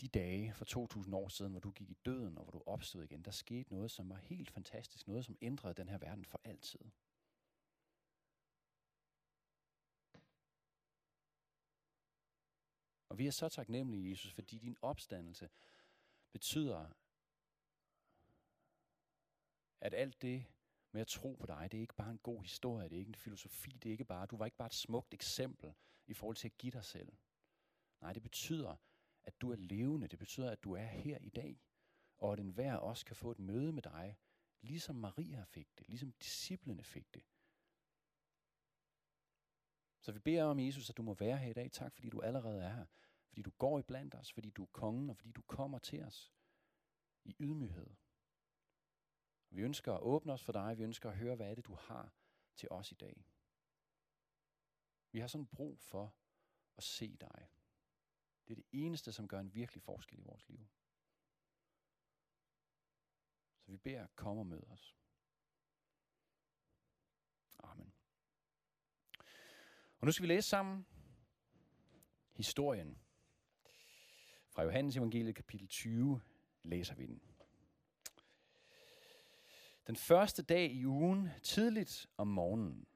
de 0.00 0.08
dage 0.08 0.54
for 0.54 0.64
2000 0.64 1.14
år 1.14 1.28
siden, 1.28 1.52
hvor 1.52 1.60
du 1.60 1.70
gik 1.70 1.90
i 1.90 1.96
døden 2.04 2.38
og 2.38 2.44
hvor 2.44 2.50
du 2.50 2.62
opstod 2.66 3.04
igen, 3.04 3.22
der 3.22 3.30
skete 3.30 3.72
noget, 3.72 3.90
som 3.90 4.10
var 4.10 4.16
helt 4.16 4.50
fantastisk, 4.50 5.08
noget, 5.08 5.24
som 5.24 5.36
ændrede 5.40 5.74
den 5.74 5.88
her 5.88 5.98
verden 5.98 6.24
for 6.24 6.40
altid. 6.44 6.80
Og 13.16 13.18
vi 13.18 13.26
er 13.26 13.30
så 13.30 13.48
taknemmelige, 13.48 14.10
Jesus, 14.10 14.32
fordi 14.32 14.58
din 14.58 14.76
opstandelse 14.82 15.48
betyder, 16.32 16.88
at 19.80 19.94
alt 19.94 20.22
det 20.22 20.46
med 20.92 21.00
at 21.00 21.06
tro 21.06 21.34
på 21.34 21.46
dig, 21.46 21.68
det 21.72 21.78
er 21.78 21.80
ikke 21.80 21.94
bare 21.94 22.10
en 22.10 22.18
god 22.18 22.42
historie, 22.42 22.88
det 22.88 22.96
er 22.96 22.98
ikke 22.98 23.08
en 23.08 23.14
filosofi, 23.14 23.70
det 23.70 23.88
er 23.88 23.92
ikke 23.92 24.04
bare, 24.04 24.26
du 24.26 24.36
var 24.36 24.44
ikke 24.44 24.56
bare 24.56 24.66
et 24.66 24.74
smukt 24.74 25.14
eksempel 25.14 25.74
i 26.06 26.14
forhold 26.14 26.36
til 26.36 26.48
at 26.48 26.56
give 26.58 26.70
dig 26.70 26.84
selv. 26.84 27.12
Nej, 28.00 28.12
det 28.12 28.22
betyder, 28.22 28.76
at 29.24 29.40
du 29.40 29.50
er 29.52 29.56
levende, 29.56 30.08
det 30.08 30.18
betyder, 30.18 30.50
at 30.50 30.64
du 30.64 30.72
er 30.72 30.86
her 30.86 31.18
i 31.18 31.28
dag, 31.28 31.60
og 32.18 32.32
at 32.32 32.40
enhver 32.40 32.74
også 32.74 33.04
kan 33.04 33.16
få 33.16 33.30
et 33.30 33.38
møde 33.38 33.72
med 33.72 33.82
dig, 33.82 34.18
ligesom 34.60 34.96
Maria 34.96 35.44
fik 35.44 35.78
det, 35.78 35.88
ligesom 35.88 36.12
disciplene 36.12 36.82
fik 36.82 37.14
det. 37.14 37.24
Så 40.00 40.12
vi 40.12 40.18
beder 40.18 40.44
om, 40.44 40.60
Jesus, 40.60 40.90
at 40.90 40.96
du 40.96 41.02
må 41.02 41.14
være 41.14 41.38
her 41.38 41.50
i 41.50 41.52
dag. 41.52 41.72
Tak, 41.72 41.92
fordi 41.92 42.08
du 42.08 42.20
allerede 42.20 42.62
er 42.62 42.72
her. 42.74 42.86
Fordi 43.36 43.42
du 43.42 43.50
går 43.50 43.78
i 43.78 43.82
blandt 43.82 44.14
os, 44.14 44.32
fordi 44.32 44.50
du 44.50 44.62
er 44.62 44.68
kongen, 44.72 45.10
og 45.10 45.16
fordi 45.16 45.30
du 45.30 45.42
kommer 45.42 45.78
til 45.78 46.02
os 46.02 46.32
i 47.24 47.36
ydmyghed. 47.40 47.90
Vi 49.50 49.60
ønsker 49.60 49.94
at 49.94 50.00
åbne 50.00 50.32
os 50.32 50.44
for 50.44 50.52
dig. 50.52 50.78
Vi 50.78 50.82
ønsker 50.82 51.10
at 51.10 51.16
høre, 51.16 51.36
hvad 51.36 51.50
er 51.50 51.54
det, 51.54 51.66
du 51.66 51.74
har 51.74 52.12
til 52.54 52.68
os 52.70 52.92
i 52.92 52.94
dag. 52.94 53.26
Vi 55.12 55.18
har 55.18 55.26
sådan 55.26 55.46
brug 55.46 55.80
for 55.80 56.14
at 56.76 56.82
se 56.82 57.16
dig. 57.16 57.48
Det 58.48 58.52
er 58.52 58.54
det 58.54 58.66
eneste, 58.72 59.12
som 59.12 59.28
gør 59.28 59.40
en 59.40 59.54
virkelig 59.54 59.82
forskel 59.82 60.18
i 60.18 60.22
vores 60.22 60.48
liv. 60.48 60.66
Så 63.60 63.70
vi 63.70 63.76
beder, 63.76 64.06
kom 64.06 64.38
og 64.38 64.46
mød 64.46 64.62
os. 64.66 64.96
Amen. 67.58 67.94
Og 69.98 70.06
nu 70.06 70.12
skal 70.12 70.22
vi 70.22 70.28
læse 70.28 70.48
sammen 70.48 70.86
historien. 72.32 73.05
Fra 74.56 74.62
Johannes 74.62 74.96
evangeliet 74.96 75.34
kapitel 75.34 75.68
20 75.68 76.20
læser 76.62 76.94
vi 76.94 77.06
den. 77.06 77.20
Den 79.86 79.96
første 79.96 80.42
dag 80.42 80.70
i 80.72 80.86
ugen, 80.86 81.28
tidligt 81.42 82.06
om 82.16 82.26
morgenen, 82.26 82.86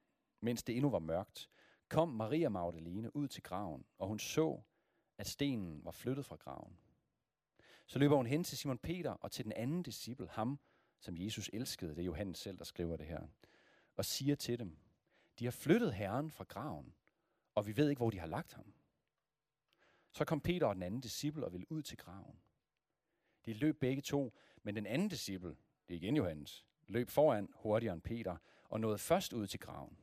mens 0.40 0.62
det 0.62 0.76
endnu 0.76 0.90
var 0.90 0.99
mørkt, 0.99 1.49
kom 1.88 2.09
Maria 2.09 2.49
Magdalene 2.49 3.17
ud 3.17 3.29
til 3.29 3.43
graven, 3.43 3.85
og 3.99 4.09
hun 4.09 4.19
så, 4.19 4.61
at 5.19 5.26
stenen 5.26 5.85
var 5.85 5.90
flyttet 5.90 6.26
fra 6.26 6.37
graven. 6.37 6.79
Så 7.87 7.99
løber 7.99 8.17
hun 8.17 8.26
hen 8.26 8.45
til 8.45 8.59
Simon 8.59 8.79
Peter 8.79 9.11
og 9.11 9.33
til 9.33 9.45
den 9.45 9.52
anden 9.52 9.83
disciple, 9.83 10.29
ham, 10.29 10.59
som 11.00 11.19
Jesus 11.19 11.50
elskede, 11.52 11.90
det 11.90 12.00
er 12.00 12.07
Johannes 12.07 12.38
selv, 12.38 12.59
der 12.59 12.64
skriver 12.64 12.97
det 12.97 13.07
her, 13.07 13.26
og 13.97 14.05
siger 14.05 14.35
til 14.35 14.59
dem, 14.59 14.76
de 15.38 15.45
har 15.45 15.52
flyttet 15.52 15.95
Herren 15.95 16.31
fra 16.31 16.45
graven, 16.45 16.95
og 17.55 17.67
vi 17.67 17.76
ved 17.76 17.90
ikke, 17.90 18.00
hvor 18.00 18.11
de 18.11 18.19
har 18.19 18.26
lagt 18.26 18.52
ham. 18.52 18.75
Så 20.12 20.25
kom 20.25 20.40
Peter 20.40 20.67
og 20.67 20.75
den 20.75 20.83
anden 20.83 21.00
disciple 21.00 21.45
og 21.45 21.52
ville 21.52 21.73
ud 21.73 21.83
til 21.83 21.99
graven. 21.99 22.40
De 23.47 23.52
løb 23.52 23.81
begge 23.81 24.02
to, 24.02 24.33
men 24.62 24.76
den 24.76 24.87
anden 24.87 25.09
disciple, 25.09 25.57
det 25.88 25.95
er 25.95 25.99
igen 25.99 26.17
Johannes, 26.17 26.67
løb 26.87 27.09
foran 27.09 27.49
hurtigere 27.55 27.95
end 27.95 28.02
Peter 28.02 28.37
og 28.69 28.81
nåede 28.81 28.99
først 28.99 29.33
ud 29.33 29.47
til 29.47 29.61
graven. 29.61 29.99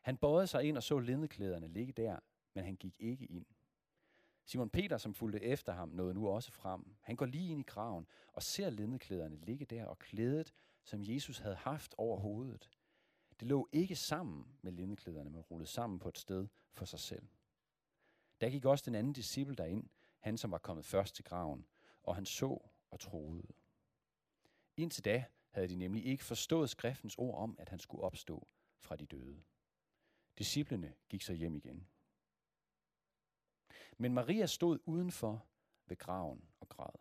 Han 0.00 0.16
bøjede 0.16 0.46
sig 0.46 0.64
ind 0.64 0.76
og 0.76 0.82
så 0.82 0.98
lindeklæderne 0.98 1.68
ligge 1.68 1.92
der, 1.92 2.18
men 2.54 2.64
han 2.64 2.76
gik 2.76 2.94
ikke 2.98 3.26
ind. 3.26 3.46
Simon 4.44 4.70
Peter, 4.70 4.98
som 4.98 5.14
fulgte 5.14 5.42
efter 5.42 5.72
ham, 5.72 5.88
nåede 5.88 6.14
nu 6.14 6.28
også 6.28 6.52
frem. 6.52 6.94
Han 7.00 7.16
går 7.16 7.26
lige 7.26 7.50
ind 7.50 7.60
i 7.60 7.64
graven 7.66 8.06
og 8.32 8.42
ser 8.42 8.70
lindeklæderne 8.70 9.36
ligge 9.36 9.64
der 9.64 9.86
og 9.86 9.98
klædet, 9.98 10.52
som 10.84 11.00
Jesus 11.02 11.38
havde 11.38 11.56
haft 11.56 11.94
over 11.98 12.20
hovedet. 12.20 12.70
Det 13.40 13.48
lå 13.48 13.68
ikke 13.72 13.96
sammen 13.96 14.46
med 14.62 14.72
lindeklæderne, 14.72 15.30
men 15.30 15.40
rullet 15.40 15.68
sammen 15.68 15.98
på 15.98 16.08
et 16.08 16.18
sted 16.18 16.48
for 16.72 16.84
sig 16.84 16.98
selv. 16.98 17.22
Der 18.40 18.50
gik 18.50 18.64
også 18.64 18.84
den 18.86 18.94
anden 18.94 19.12
disciple 19.12 19.54
derind, 19.54 19.88
han 20.18 20.38
som 20.38 20.50
var 20.50 20.58
kommet 20.58 20.84
først 20.84 21.14
til 21.14 21.24
graven, 21.24 21.66
og 22.02 22.14
han 22.14 22.26
så 22.26 22.70
og 22.90 23.00
troede. 23.00 23.42
Indtil 24.76 25.04
da 25.04 25.24
havde 25.50 25.68
de 25.68 25.76
nemlig 25.76 26.06
ikke 26.06 26.24
forstået 26.24 26.70
skriftens 26.70 27.14
ord 27.18 27.38
om, 27.38 27.56
at 27.58 27.68
han 27.68 27.78
skulle 27.78 28.04
opstå 28.04 28.48
fra 28.78 28.96
de 28.96 29.06
døde. 29.06 29.42
Disciplene 30.38 30.94
gik 31.08 31.22
så 31.22 31.32
hjem 31.32 31.56
igen. 31.56 31.86
Men 33.96 34.14
Maria 34.14 34.46
stod 34.46 34.78
udenfor 34.84 35.46
ved 35.86 35.96
graven 35.96 36.44
og 36.60 36.68
græd. 36.68 37.00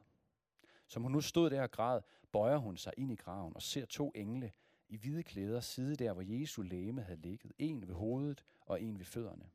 Som 0.87 1.03
hun 1.03 1.11
nu 1.11 1.21
stod 1.21 1.49
der 1.49 1.61
og 1.61 1.71
græd, 1.71 2.01
bøjer 2.31 2.57
hun 2.57 2.77
sig 2.77 2.93
ind 2.97 3.11
i 3.11 3.15
graven 3.15 3.55
og 3.55 3.61
ser 3.61 3.85
to 3.85 4.11
engle 4.15 4.51
i 4.87 4.97
hvide 4.97 5.23
klæder 5.23 5.59
sidde 5.59 5.95
der, 5.95 6.13
hvor 6.13 6.21
Jesu 6.21 6.61
læme 6.61 7.01
havde 7.01 7.21
ligget. 7.21 7.53
En 7.57 7.87
ved 7.87 7.95
hovedet 7.95 8.43
og 8.61 8.81
en 8.81 8.99
ved 8.99 9.05
fødderne. 9.05 9.49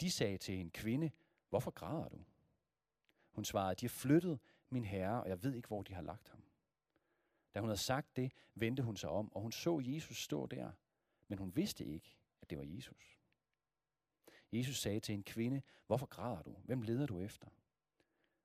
De 0.00 0.10
sagde 0.10 0.38
til 0.38 0.54
en 0.54 0.70
kvinde, 0.70 1.10
hvorfor 1.48 1.70
græder 1.70 2.08
du? 2.08 2.24
Hun 3.30 3.44
svarede, 3.44 3.74
de 3.74 3.86
har 3.86 3.88
flyttet 3.88 4.38
min 4.70 4.84
herre, 4.84 5.22
og 5.22 5.28
jeg 5.28 5.42
ved 5.42 5.54
ikke, 5.54 5.68
hvor 5.68 5.82
de 5.82 5.94
har 5.94 6.02
lagt 6.02 6.28
ham. 6.28 6.42
Da 7.54 7.60
hun 7.60 7.68
havde 7.68 7.80
sagt 7.80 8.16
det, 8.16 8.32
vendte 8.54 8.82
hun 8.82 8.96
sig 8.96 9.10
om, 9.10 9.32
og 9.32 9.42
hun 9.42 9.52
så 9.52 9.80
Jesus 9.84 10.22
stå 10.22 10.46
der, 10.46 10.72
men 11.28 11.38
hun 11.38 11.56
vidste 11.56 11.84
ikke, 11.84 12.16
at 12.42 12.50
det 12.50 12.58
var 12.58 12.64
Jesus. 12.64 13.18
Jesus 14.52 14.80
sagde 14.80 15.00
til 15.00 15.14
en 15.14 15.22
kvinde, 15.22 15.62
hvorfor 15.86 16.06
græder 16.06 16.42
du? 16.42 16.56
Hvem 16.64 16.82
leder 16.82 17.06
du 17.06 17.20
efter? 17.20 17.48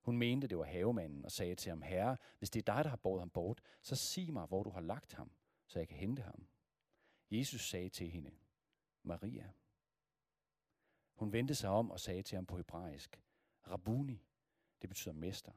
Hun 0.01 0.17
mente, 0.17 0.48
det 0.48 0.57
var 0.57 0.63
havemanden, 0.63 1.25
og 1.25 1.31
sagde 1.31 1.55
til 1.55 1.69
ham, 1.69 1.81
Herre, 1.81 2.17
hvis 2.38 2.50
det 2.50 2.60
er 2.60 2.74
dig, 2.74 2.83
der 2.83 2.89
har 2.89 2.98
båret 2.98 3.22
ham 3.22 3.29
bort, 3.29 3.62
så 3.81 3.95
sig 3.95 4.33
mig, 4.33 4.45
hvor 4.45 4.63
du 4.63 4.69
har 4.69 4.81
lagt 4.81 5.13
ham, 5.13 5.31
så 5.67 5.79
jeg 5.79 5.88
kan 5.88 5.98
hente 5.98 6.22
ham. 6.22 6.48
Jesus 7.31 7.69
sagde 7.69 7.89
til 7.89 8.10
hende, 8.10 8.31
Maria. 9.03 9.51
Hun 11.13 11.34
vendte 11.34 11.55
sig 11.55 11.70
om 11.70 11.91
og 11.91 12.00
sagde 12.00 12.24
til 12.24 12.36
ham 12.36 12.46
på 12.46 12.58
hebraisk, 12.58 13.22
Rabuni, 13.67 14.25
det 14.82 14.89
betyder 14.89 15.13
mester. 15.13 15.51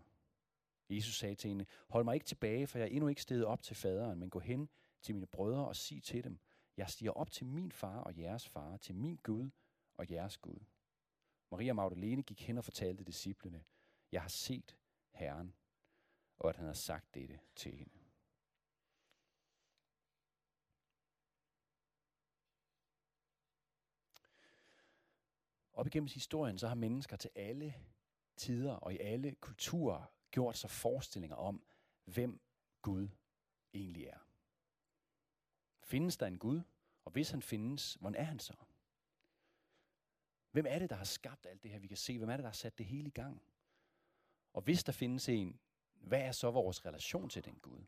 Jesus 0.90 1.18
sagde 1.18 1.34
til 1.34 1.48
hende, 1.48 1.66
hold 1.88 2.04
mig 2.04 2.14
ikke 2.14 2.26
tilbage, 2.26 2.66
for 2.66 2.78
jeg 2.78 2.84
er 2.84 2.90
endnu 2.90 3.08
ikke 3.08 3.22
steget 3.22 3.44
op 3.44 3.62
til 3.62 3.76
faderen, 3.76 4.18
men 4.18 4.30
gå 4.30 4.38
hen 4.38 4.68
til 5.02 5.14
mine 5.14 5.26
brødre 5.26 5.66
og 5.68 5.76
sig 5.76 6.02
til 6.02 6.24
dem, 6.24 6.38
jeg 6.76 6.90
stiger 6.90 7.12
op 7.12 7.30
til 7.30 7.46
min 7.46 7.72
far 7.72 8.00
og 8.00 8.18
jeres 8.18 8.48
far, 8.48 8.76
til 8.76 8.94
min 8.94 9.16
Gud 9.16 9.50
og 9.96 10.10
jeres 10.10 10.36
Gud. 10.36 10.58
Maria 11.50 11.72
Magdalene 11.72 12.22
gik 12.22 12.42
hen 12.46 12.58
og 12.58 12.64
fortalte 12.64 13.04
disciplene, 13.04 13.64
jeg 14.12 14.22
har 14.22 14.28
set 14.28 14.76
Herren, 15.10 15.54
og 16.38 16.48
at 16.48 16.56
han 16.56 16.66
har 16.66 16.72
sagt 16.72 17.14
dette 17.14 17.38
til 17.54 17.72
hende. 17.72 18.05
Op 25.76 25.86
igennem 25.86 26.08
historien, 26.08 26.58
så 26.58 26.68
har 26.68 26.74
mennesker 26.74 27.16
til 27.16 27.30
alle 27.34 27.74
tider 28.36 28.72
og 28.72 28.94
i 28.94 28.98
alle 28.98 29.34
kulturer 29.34 30.04
gjort 30.30 30.56
sig 30.56 30.70
forestillinger 30.70 31.36
om, 31.36 31.66
hvem 32.04 32.40
Gud 32.82 33.08
egentlig 33.74 34.04
er. 34.04 34.18
Findes 35.82 36.16
der 36.16 36.26
en 36.26 36.38
Gud? 36.38 36.60
Og 37.04 37.12
hvis 37.12 37.30
han 37.30 37.42
findes, 37.42 37.94
hvordan 37.94 38.20
er 38.20 38.24
han 38.24 38.38
så? 38.38 38.54
Hvem 40.50 40.66
er 40.68 40.78
det, 40.78 40.90
der 40.90 40.96
har 40.96 41.04
skabt 41.04 41.46
alt 41.46 41.62
det 41.62 41.70
her, 41.70 41.78
vi 41.78 41.86
kan 41.86 41.96
se? 41.96 42.18
Hvem 42.18 42.30
er 42.30 42.36
det, 42.36 42.42
der 42.42 42.48
har 42.48 42.54
sat 42.54 42.78
det 42.78 42.86
hele 42.86 43.08
i 43.08 43.10
gang? 43.10 43.42
Og 44.52 44.62
hvis 44.62 44.84
der 44.84 44.92
findes 44.92 45.28
en, 45.28 45.60
hvad 45.94 46.20
er 46.20 46.32
så 46.32 46.50
vores 46.50 46.86
relation 46.86 47.28
til 47.28 47.44
den 47.44 47.58
Gud? 47.58 47.84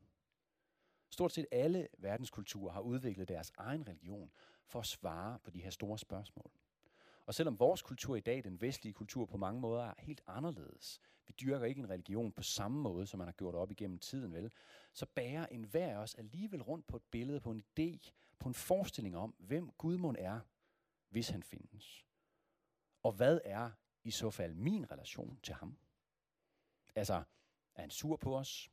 Stort 1.11 1.33
set 1.33 1.47
alle 1.51 1.89
verdenskulturer 1.99 2.73
har 2.73 2.81
udviklet 2.81 3.29
deres 3.29 3.53
egen 3.57 3.89
religion 3.89 4.33
for 4.67 4.81
at 4.81 4.87
svare 4.87 5.39
på 5.39 5.51
de 5.51 5.63
her 5.63 5.71
store 5.71 5.99
spørgsmål. 5.99 6.51
Og 7.29 7.35
selvom 7.35 7.59
vores 7.59 7.83
kultur 7.83 8.17
i 8.17 8.21
dag, 8.21 8.45
den 8.45 8.61
vestlige 8.61 8.93
kultur, 8.93 9.27
på 9.27 9.37
mange 9.37 9.61
måder 9.61 9.85
er 9.85 9.95
helt 9.99 10.21
anderledes, 10.27 11.01
vi 11.27 11.33
dyrker 11.41 11.67
ikke 11.67 11.79
en 11.79 11.91
religion 11.91 12.33
på 12.33 12.43
samme 12.43 12.81
måde, 12.81 13.07
som 13.07 13.19
man 13.19 13.27
har 13.27 13.33
gjort 13.33 13.55
op 13.55 13.71
igennem 13.71 13.99
tiden, 13.99 14.35
vel, 14.35 14.53
så 14.93 15.07
bærer 15.07 15.47
enhver 15.47 15.89
af 15.89 15.97
os 15.97 16.15
alligevel 16.15 16.63
rundt 16.63 16.87
på 16.87 16.97
et 16.97 17.03
billede, 17.11 17.41
på 17.41 17.51
en 17.51 17.65
idé, 17.79 18.11
på 18.39 18.49
en 18.49 18.55
forestilling 18.55 19.17
om, 19.17 19.35
hvem 19.39 19.71
Gudmund 19.71 20.17
er, 20.19 20.41
hvis 21.09 21.29
han 21.29 21.43
findes. 21.43 22.07
Og 23.03 23.13
hvad 23.13 23.41
er 23.45 23.71
i 24.05 24.11
så 24.11 24.31
fald 24.31 24.55
min 24.55 24.91
relation 24.91 25.41
til 25.43 25.55
ham? 25.55 25.79
Altså, 26.95 27.23
er 27.75 27.81
han 27.81 27.91
sur 27.91 28.17
på 28.17 28.39
os? 28.39 28.71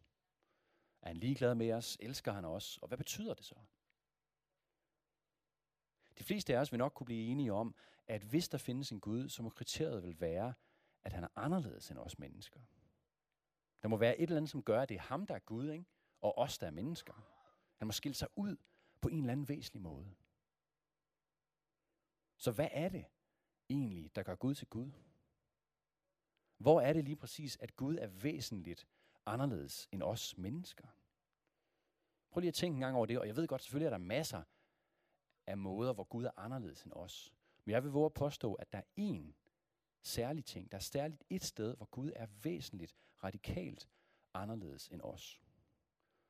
Er 1.02 1.08
han 1.08 1.18
ligeglad 1.18 1.56
med 1.56 1.72
os? 1.72 1.98
Elsker 2.00 2.32
han 2.32 2.46
os? 2.46 2.78
Og 2.78 2.88
hvad 2.88 2.98
betyder 2.98 3.34
det 3.34 3.46
så? 3.46 3.56
De 6.18 6.24
fleste 6.24 6.56
af 6.56 6.60
os 6.60 6.72
vil 6.72 6.78
nok 6.78 6.94
kunne 6.94 7.06
blive 7.06 7.28
enige 7.28 7.54
om, 7.54 7.76
at 8.08 8.22
hvis 8.22 8.50
der 8.50 8.58
findes 8.58 8.92
en 8.92 9.00
Gud, 9.00 9.30
så 9.30 9.44
må 9.44 9.50
kriteriet 9.50 10.04
vel 10.04 10.20
være, 10.20 10.54
at 11.04 11.14
han 11.14 11.24
er 11.24 11.28
anderledes 11.36 11.92
end 11.92 12.00
os 12.00 12.20
mennesker. 12.20 12.60
Der 13.82 13.88
må 13.88 13.98
være 13.98 14.18
et 14.18 14.24
eller 14.24 14.38
andet, 14.38 14.52
som 14.52 14.64
gør, 14.64 14.82
at 14.82 14.90
det 14.90 14.96
er 14.96 15.02
ham, 15.02 15.26
der 15.26 15.36
er 15.36 15.40
Gud, 15.40 15.70
ikke? 15.70 15.86
og 16.22 16.38
os, 16.38 16.58
der 16.58 16.68
er 16.68 16.72
mennesker. 16.72 17.14
Han 17.76 17.88
må 17.88 17.92
skille 17.92 18.16
sig 18.16 18.28
ud 18.36 18.58
på 19.02 19.10
en 19.10 19.20
eller 19.20 19.32
anden 19.32 19.50
væsentlig 19.50 19.82
måde. 19.82 20.16
Så 22.38 22.52
hvad 22.52 22.70
er 22.72 22.90
det 22.90 23.06
egentlig, 23.70 24.16
der 24.16 24.24
gør 24.24 24.36
Gud 24.36 24.56
til 24.56 24.68
Gud? 24.68 24.92
Hvor 26.58 26.82
er 26.82 26.94
det 26.94 27.04
lige 27.04 27.16
præcis, 27.16 27.58
at 27.58 27.76
Gud 27.76 27.98
er 27.98 28.08
væsentligt 28.08 28.88
anderledes 29.26 29.90
end 29.92 30.04
os 30.04 30.38
mennesker? 30.38 30.88
Prøv 32.32 32.40
lige 32.40 32.48
at 32.48 32.54
tænke 32.54 32.76
en 32.76 32.82
gang 32.82 32.96
over 32.96 33.06
det, 33.06 33.20
og 33.20 33.28
jeg 33.28 33.36
ved 33.36 33.48
godt, 33.48 33.62
selvfølgelig 33.62 33.86
er 33.86 33.90
der 33.90 33.98
masser 33.98 34.44
af 35.48 35.58
måder, 35.58 35.94
hvor 35.94 36.04
Gud 36.04 36.24
er 36.24 36.32
anderledes 36.38 36.84
end 36.84 36.94
os. 36.94 37.34
Men 37.66 37.72
jeg 37.72 37.84
vil 37.84 37.92
våge 37.92 38.06
at 38.06 38.14
påstå, 38.14 38.54
at 38.54 38.74
der 38.74 38.80
er 38.80 38.84
én 39.00 39.34
særlig 40.02 40.46
ting. 40.46 40.72
Der 40.72 40.78
er 40.78 40.82
særligt 40.82 41.24
et 41.30 41.44
sted, 41.44 41.76
hvor 41.78 41.86
Gud 41.86 42.12
er 42.16 42.28
væsentligt, 42.44 42.96
radikalt 43.24 43.90
anderledes 44.34 44.88
end 44.88 45.02
os. 45.02 45.42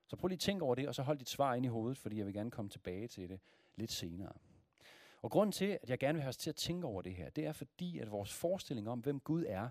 Så 0.08 0.16
prøv 0.16 0.28
lige 0.28 0.36
at 0.36 0.40
tænke 0.40 0.66
over 0.66 0.76
det, 0.76 0.88
og 0.88 0.96
så 0.96 1.04
hold 1.04 1.18
dit 1.18 1.30
svar 1.30 1.56
ind 1.56 1.66
i 1.66 1.70
hovedet, 1.70 1.98
fordi 1.98 2.18
jeg 2.18 2.26
vil 2.26 2.34
gerne 2.34 2.52
komme 2.52 2.70
tilbage 2.70 3.08
til 3.08 3.30
det 3.30 3.40
lidt 3.76 3.92
senere. 3.92 4.34
Og 5.22 5.32
grunden 5.32 5.52
til, 5.52 5.80
at 5.82 5.90
jeg 5.90 6.00
gerne 6.00 6.14
vil 6.14 6.22
have 6.22 6.30
os 6.30 6.38
til 6.38 6.50
at 6.50 6.56
tænke 6.56 6.88
over 6.88 7.02
det 7.02 7.16
her, 7.16 7.30
det 7.30 7.46
er 7.46 7.52
fordi, 7.52 8.00
at 8.00 8.12
vores 8.12 8.34
forestilling 8.34 8.90
om, 8.90 9.00
hvem 9.00 9.20
Gud 9.20 9.46
er, 9.48 9.70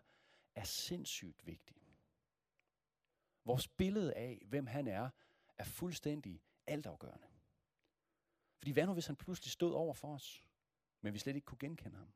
er 0.55 0.65
sindssygt 0.65 1.47
vigtig. 1.47 1.77
Vores 3.45 3.69
billede 3.69 4.15
af, 4.15 4.43
hvem 4.47 4.67
han 4.67 4.89
er, 4.89 5.11
er 5.59 5.65
fuldstændig 5.65 6.43
altafgørende. 6.67 7.27
Fordi 8.59 8.71
hvad 8.71 8.87
nu, 8.87 8.93
hvis 8.93 9.07
han 9.07 9.17
pludselig 9.17 9.53
stod 9.53 9.73
over 9.73 9.95
for 9.95 10.15
os, 10.15 10.45
men 11.05 11.15
vi 11.15 11.19
slet 11.19 11.37
ikke 11.37 11.45
kunne 11.45 11.59
genkende 11.59 11.97
ham? 11.97 12.13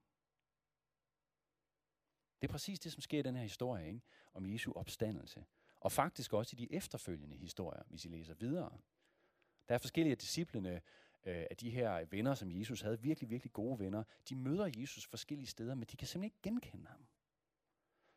Det 2.41 2.49
er 2.49 2.53
præcis 2.53 2.81
det, 2.81 2.93
som 2.93 3.01
sker 3.01 3.19
i 3.19 3.23
den 3.23 3.37
her 3.37 3.43
historie 3.43 3.87
ikke? 3.87 4.01
om 4.35 4.47
Jesu 4.47 4.73
opstandelse. 4.73 5.45
Og 5.81 5.93
faktisk 5.93 6.33
også 6.33 6.57
i 6.57 6.61
de 6.65 6.73
efterfølgende 6.73 7.37
historier, 7.37 7.83
hvis 7.87 8.05
I 8.05 8.09
læser 8.09 8.35
videre. 8.35 8.79
Der 9.69 9.75
er 9.75 9.79
forskellige 9.79 10.13
af 10.13 10.19
disciplene 10.19 10.75
øh, 11.25 11.47
af 11.51 11.57
de 11.57 11.71
her 11.71 12.05
venner, 12.05 12.35
som 12.35 12.53
Jesus 12.53 12.81
havde, 12.81 13.01
virkelig, 13.01 13.31
virkelig 13.31 13.53
gode 13.53 13.79
venner. 13.79 14.05
De 14.29 14.37
møder 14.37 14.71
Jesus 14.77 15.07
forskellige 15.07 15.47
steder, 15.47 15.75
men 15.75 15.87
de 15.91 15.97
kan 15.97 16.09
simpelthen 16.09 16.25
ikke 16.25 16.43
genkende 16.43 16.87
ham. 16.87 17.07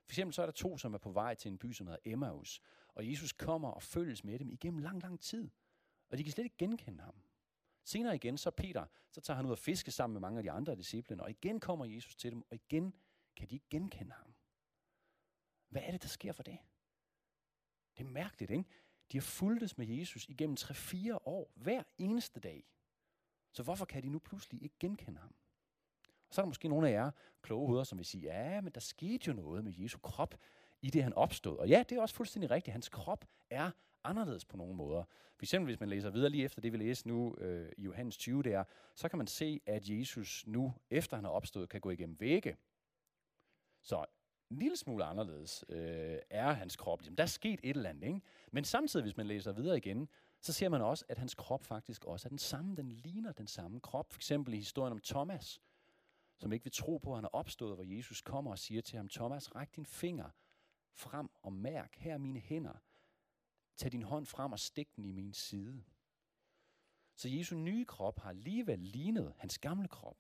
For 0.06 0.14
eksempel 0.14 0.34
så 0.34 0.42
er 0.42 0.46
der 0.46 0.54
to, 0.54 0.78
som 0.78 0.94
er 0.94 0.98
på 0.98 1.12
vej 1.12 1.36
til 1.36 1.52
en 1.52 1.58
by, 1.58 1.72
som 1.72 1.88
hedder 1.88 2.00
Emmaus. 2.06 2.62
Og 2.88 3.10
Jesus 3.10 3.34
kommer 3.34 3.70
og 3.70 3.84
følges 3.84 4.24
med 4.24 4.40
dem 4.40 4.50
igennem 4.50 4.80
lang, 4.80 5.02
lang 5.02 5.20
tid. 5.20 5.50
Og 6.10 6.18
de 6.18 6.24
kan 6.24 6.32
slet 6.32 6.44
ikke 6.44 6.58
genkende 6.58 7.04
ham. 7.04 7.16
Senere 7.84 8.16
igen, 8.16 8.38
så 8.38 8.52
Peter, 8.52 8.86
så 9.12 9.22
tager 9.22 9.36
han 9.36 9.46
ud 9.46 9.52
og 9.52 9.58
fiske 9.58 9.92
sammen 9.92 10.14
med 10.14 10.22
mange 10.22 10.38
af 10.38 10.44
de 10.44 10.52
andre 10.52 10.76
disciplene, 10.76 11.24
og 11.24 11.30
igen 11.30 11.60
kommer 11.60 11.86
Jesus 11.86 12.16
til 12.16 12.32
dem, 12.32 12.42
og 12.50 12.56
igen 12.56 12.94
kan 13.36 13.50
de 13.50 13.56
ikke 13.56 13.70
genkende 13.70 14.12
ham. 14.12 14.34
Hvad 15.70 15.82
er 15.86 15.92
det, 15.92 16.02
der 16.02 16.08
sker 16.08 16.32
for 16.32 16.44
det? 16.44 16.58
Det 17.98 18.04
er 18.04 18.10
mærkeligt, 18.10 18.52
ikke? 18.52 18.66
De 19.12 19.18
har 19.18 19.22
fulgtes 19.22 19.78
med 19.78 19.88
Jesus 19.88 20.26
igennem 20.30 20.58
3-4 20.60 21.18
år, 21.26 21.52
hver 21.56 21.84
eneste 21.98 22.40
dag. 22.40 22.68
Så 23.54 23.64
hvorfor 23.64 23.86
kan 23.86 24.04
de 24.04 24.10
nu 24.10 24.20
pludselig 24.20 24.64
ikke 24.64 24.76
genkende 24.80 25.20
ham? 25.20 25.36
Og 26.30 26.36
så 26.36 26.42
er 26.42 26.44
der 26.44 26.48
måske 26.48 26.68
nogle 26.68 26.90
af 26.90 26.92
jer 26.92 27.12
kloge 27.42 27.68
hoveder, 27.68 27.84
som 27.84 27.98
vil 27.98 28.06
sige, 28.06 28.24
ja, 28.24 28.62
men 28.62 28.74
der 28.74 28.80
skete 28.80 29.28
jo 29.28 29.34
noget 29.34 29.64
med 29.64 29.74
Jesu 29.78 29.98
krop 29.98 30.36
i 30.82 30.90
det, 30.90 31.04
han 31.04 31.14
opstod. 31.14 31.58
Og 31.58 31.70
ja, 31.70 31.84
det 31.90 31.98
er 31.98 32.02
også 32.02 32.16
fuldstændig 32.16 32.52
rigtigt. 32.52 32.72
Hans 32.72 32.90
krop 32.90 33.26
er 33.50 33.72
anderledes 34.04 34.46
på 34.46 34.58
nogle 34.58 34.76
måder. 34.76 35.04
For 35.36 35.46
eksempel, 35.46 35.68
hvis 35.68 35.80
man 35.80 35.90
læser 35.90 36.10
videre 36.10 36.30
lige 36.30 36.44
efter 36.44 36.62
det, 36.62 36.74
vi 36.74 36.78
læser 36.78 37.08
nu 37.08 37.36
øh, 37.38 37.72
i 37.78 37.82
Johannes 37.82 38.18
20 38.18 38.44
der, 38.44 38.64
så 38.96 39.10
kan 39.10 39.18
man 39.18 39.28
se, 39.28 39.62
at 39.66 39.90
Jesus 39.90 40.44
nu, 40.48 40.74
efter 40.90 41.18
han 41.18 41.26
er 41.26 41.30
opstået, 41.30 41.70
kan 41.70 41.82
gå 41.82 41.90
igennem 41.90 42.20
vægge. 42.20 42.58
Så 43.82 44.06
en 44.52 44.58
lille 44.58 44.78
smule 44.78 45.04
anderledes 45.04 45.66
øh, 45.70 46.18
er 46.30 46.52
hans 46.52 46.76
krop. 46.76 47.04
Jamen, 47.04 47.18
der 47.18 47.24
er 47.24 47.28
sket 47.28 47.60
et 47.64 47.76
eller 47.76 47.90
andet, 47.90 48.08
ikke? 48.08 48.22
Men 48.52 48.64
samtidig, 48.64 49.04
hvis 49.04 49.18
man 49.18 49.28
læser 49.28 49.52
videre 49.52 49.78
igen, 49.78 50.10
så 50.42 50.54
ser 50.54 50.70
man 50.70 50.82
også, 50.82 51.06
at 51.10 51.18
hans 51.18 51.36
krop 51.36 51.64
faktisk 51.64 52.06
også 52.06 52.28
er 52.28 52.30
den 52.30 52.38
samme. 52.38 52.76
Den 52.76 52.92
ligner 52.92 53.32
den 53.32 53.48
samme 53.48 53.80
krop. 53.80 54.12
For 54.12 54.18
eksempel 54.18 54.54
i 54.54 54.58
historien 54.58 54.92
om 54.92 55.00
Thomas, 55.00 55.62
som 56.38 56.54
ikke 56.54 56.64
vil 56.64 56.72
tro 56.72 56.98
på, 56.98 57.12
at 57.12 57.18
han 57.18 57.26
er 57.26 57.30
opstået, 57.36 57.76
hvor 57.76 57.84
Jesus 57.84 58.22
kommer 58.22 58.52
og 58.52 58.60
siger 58.60 58.82
til 58.82 58.98
ham, 58.98 59.10
Thomas, 59.10 59.56
ræk 59.56 59.76
din 59.76 59.86
finger 59.86 60.30
frem 60.94 61.30
og 61.42 61.54
mærk, 61.54 61.96
her 61.96 62.14
er 62.14 62.18
mine 62.18 62.40
hænder. 62.40 62.74
Tag 63.78 63.92
din 63.92 64.04
hånd 64.04 64.26
frem 64.26 64.52
og 64.52 64.60
stik 64.60 64.96
den 64.96 65.06
i 65.06 65.12
min 65.12 65.34
side. 65.34 65.84
Så 67.16 67.30
Jesu 67.30 67.56
nye 67.56 67.86
krop 67.86 68.20
har 68.20 68.30
alligevel 68.30 68.80
lignet 68.80 69.34
hans 69.38 69.60
gamle 69.60 69.88
krop. 69.88 70.18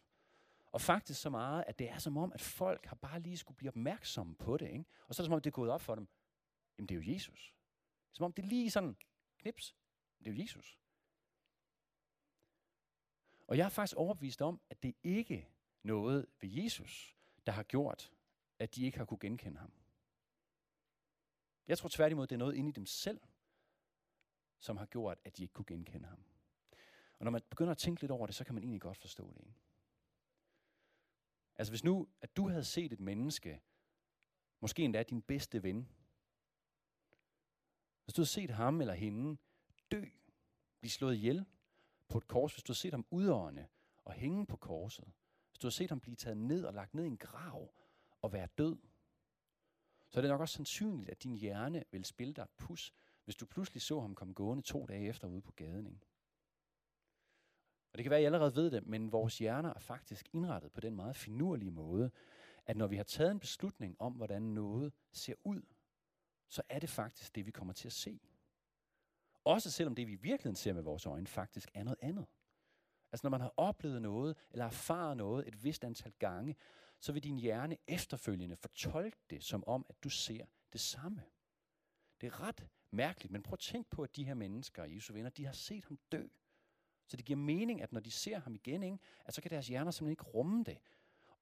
Og 0.71 0.81
faktisk 0.81 1.21
så 1.21 1.29
meget, 1.29 1.63
at 1.67 1.79
det 1.79 1.89
er 1.89 1.97
som 1.97 2.17
om, 2.17 2.33
at 2.33 2.41
folk 2.41 2.85
har 2.85 2.95
bare 2.95 3.19
lige 3.19 3.37
skulle 3.37 3.57
blive 3.57 3.69
opmærksomme 3.69 4.35
på 4.35 4.57
det. 4.57 4.69
Ikke? 4.69 4.85
Og 5.07 5.15
så 5.15 5.21
er 5.21 5.23
det 5.23 5.27
som 5.27 5.33
om, 5.33 5.41
det 5.41 5.49
er 5.49 5.55
gået 5.55 5.71
op 5.71 5.81
for 5.81 5.95
dem. 5.95 6.07
Jamen 6.77 6.89
det 6.89 6.95
er 6.95 7.01
jo 7.01 7.13
Jesus. 7.13 7.53
Som 8.11 8.23
om 8.23 8.33
det 8.33 8.43
er 8.43 8.47
lige 8.47 8.71
sådan, 8.71 8.97
knips, 9.37 9.75
det 10.19 10.27
er 10.27 10.31
jo 10.33 10.41
Jesus. 10.41 10.79
Og 13.47 13.57
jeg 13.57 13.65
er 13.65 13.69
faktisk 13.69 13.97
overbevist 13.97 14.41
om, 14.41 14.61
at 14.69 14.83
det 14.83 14.95
ikke 15.03 15.47
noget 15.83 16.25
ved 16.41 16.49
Jesus, 16.49 17.17
der 17.45 17.51
har 17.51 17.63
gjort, 17.63 18.11
at 18.59 18.75
de 18.75 18.85
ikke 18.85 18.97
har 18.97 19.05
kunne 19.05 19.19
genkende 19.19 19.59
ham. 19.59 19.73
Jeg 21.67 21.77
tror 21.77 21.89
tværtimod, 21.89 22.27
det 22.27 22.35
er 22.35 22.39
noget 22.39 22.55
inde 22.55 22.69
i 22.69 22.71
dem 22.71 22.85
selv, 22.85 23.21
som 24.61 24.77
har 24.77 24.85
gjort, 24.85 25.19
at 25.25 25.37
de 25.37 25.41
ikke 25.41 25.53
kunne 25.53 25.65
genkende 25.65 26.07
ham. 26.07 26.23
Og 27.19 27.25
når 27.25 27.31
man 27.31 27.41
begynder 27.49 27.71
at 27.71 27.77
tænke 27.77 28.01
lidt 28.01 28.11
over 28.11 28.25
det, 28.25 28.35
så 28.35 28.43
kan 28.43 28.55
man 28.55 28.63
egentlig 28.63 28.81
godt 28.81 28.97
forstå 28.97 29.33
det. 29.33 29.39
Ikke? 29.39 29.59
Altså 31.55 31.71
hvis 31.71 31.83
nu, 31.83 32.07
at 32.21 32.37
du 32.37 32.49
havde 32.49 32.63
set 32.63 32.93
et 32.93 32.99
menneske, 32.99 33.61
måske 34.59 34.83
endda 34.83 35.03
din 35.03 35.21
bedste 35.21 35.63
ven, 35.63 35.89
hvis 38.03 38.13
du 38.13 38.21
havde 38.21 38.29
set 38.29 38.49
ham 38.49 38.81
eller 38.81 38.93
hende 38.93 39.37
dø, 39.91 40.05
blive 40.79 40.91
slået 40.91 41.15
ihjel 41.15 41.45
på 42.07 42.17
et 42.17 42.27
kors, 42.27 42.53
hvis 42.53 42.63
du 42.63 42.71
havde 42.71 42.79
set 42.79 42.93
ham 42.93 43.05
udånde 43.09 43.67
og 44.05 44.13
hænge 44.13 44.45
på 44.45 44.57
korset, 44.57 45.11
hvis 45.49 45.59
du 45.59 45.65
havde 45.67 45.75
set 45.75 45.89
ham 45.89 45.99
blive 45.99 46.15
taget 46.15 46.37
ned 46.37 46.65
og 46.65 46.73
lagt 46.73 46.93
ned 46.93 47.03
i 47.03 47.07
en 47.07 47.17
grav 47.17 47.73
og 48.21 48.33
være 48.33 48.47
død, 48.57 48.77
så 50.09 50.19
er 50.19 50.21
det 50.21 50.29
nok 50.29 50.41
også 50.41 50.55
sandsynligt, 50.55 51.09
at 51.09 51.23
din 51.23 51.35
hjerne 51.35 51.83
vil 51.91 52.05
spille 52.05 52.33
dig 52.33 52.41
et 52.41 52.49
pus, 52.49 52.93
hvis 53.23 53.35
du 53.35 53.45
pludselig 53.45 53.81
så 53.81 53.99
ham 53.99 54.15
komme 54.15 54.33
gående 54.33 54.63
to 54.63 54.85
dage 54.85 55.07
efter 55.07 55.27
ude 55.27 55.41
på 55.41 55.51
gaden. 55.51 55.87
Ikke? 55.87 56.07
Og 57.91 57.97
det 57.97 58.03
kan 58.03 58.09
være, 58.09 58.19
at 58.19 58.23
I 58.23 58.25
allerede 58.25 58.55
ved 58.55 58.71
det, 58.71 58.87
men 58.87 59.11
vores 59.11 59.37
hjerner 59.37 59.73
er 59.73 59.79
faktisk 59.79 60.29
indrettet 60.33 60.71
på 60.71 60.81
den 60.81 60.95
meget 60.95 61.15
finurlige 61.15 61.71
måde, 61.71 62.11
at 62.65 62.77
når 62.77 62.87
vi 62.87 62.95
har 62.95 63.03
taget 63.03 63.31
en 63.31 63.39
beslutning 63.39 63.95
om, 63.99 64.13
hvordan 64.13 64.41
noget 64.41 64.93
ser 65.11 65.35
ud, 65.43 65.61
så 66.47 66.61
er 66.69 66.79
det 66.79 66.89
faktisk 66.89 67.35
det, 67.35 67.45
vi 67.45 67.51
kommer 67.51 67.73
til 67.73 67.87
at 67.87 67.93
se. 67.93 68.19
Også 69.43 69.71
selvom 69.71 69.95
det, 69.95 70.07
vi 70.07 70.13
i 70.13 70.15
virkeligheden 70.15 70.55
ser 70.55 70.73
med 70.73 70.81
vores 70.81 71.05
øjne, 71.05 71.27
faktisk 71.27 71.71
er 71.73 71.83
noget 71.83 71.99
andet. 72.01 72.25
Altså 73.11 73.25
når 73.25 73.29
man 73.29 73.41
har 73.41 73.53
oplevet 73.57 74.01
noget, 74.01 74.37
eller 74.51 74.65
erfaret 74.65 75.17
noget 75.17 75.47
et 75.47 75.63
vist 75.63 75.83
antal 75.83 76.13
gange, 76.19 76.55
så 76.99 77.11
vil 77.11 77.23
din 77.23 77.37
hjerne 77.37 77.77
efterfølgende 77.87 78.55
fortolke 78.55 79.17
det 79.29 79.43
som 79.43 79.63
om, 79.67 79.85
at 79.89 80.03
du 80.03 80.09
ser 80.09 80.45
det 80.73 80.81
samme. 80.81 81.23
Det 82.21 82.27
er 82.27 82.41
ret 82.41 82.67
mærkeligt, 82.91 83.31
men 83.31 83.43
prøv 83.43 83.53
at 83.53 83.59
tænk 83.59 83.89
på, 83.89 84.03
at 84.03 84.15
de 84.15 84.23
her 84.23 84.33
mennesker, 84.33 84.83
Jesu 84.83 85.13
venner, 85.13 85.29
de 85.29 85.45
har 85.45 85.53
set 85.53 85.85
ham 85.85 85.99
dø. 86.11 86.27
Så 87.07 87.17
det 87.17 87.25
giver 87.25 87.37
mening, 87.37 87.81
at 87.81 87.93
når 87.93 87.99
de 87.99 88.11
ser 88.11 88.39
ham 88.39 88.55
igen, 88.55 88.83
ikke, 88.83 88.97
at 89.25 89.33
så 89.33 89.41
kan 89.41 89.51
deres 89.51 89.67
hjerner 89.67 89.91
simpelthen 89.91 90.11
ikke 90.11 90.23
rumme 90.23 90.63
det. 90.63 90.77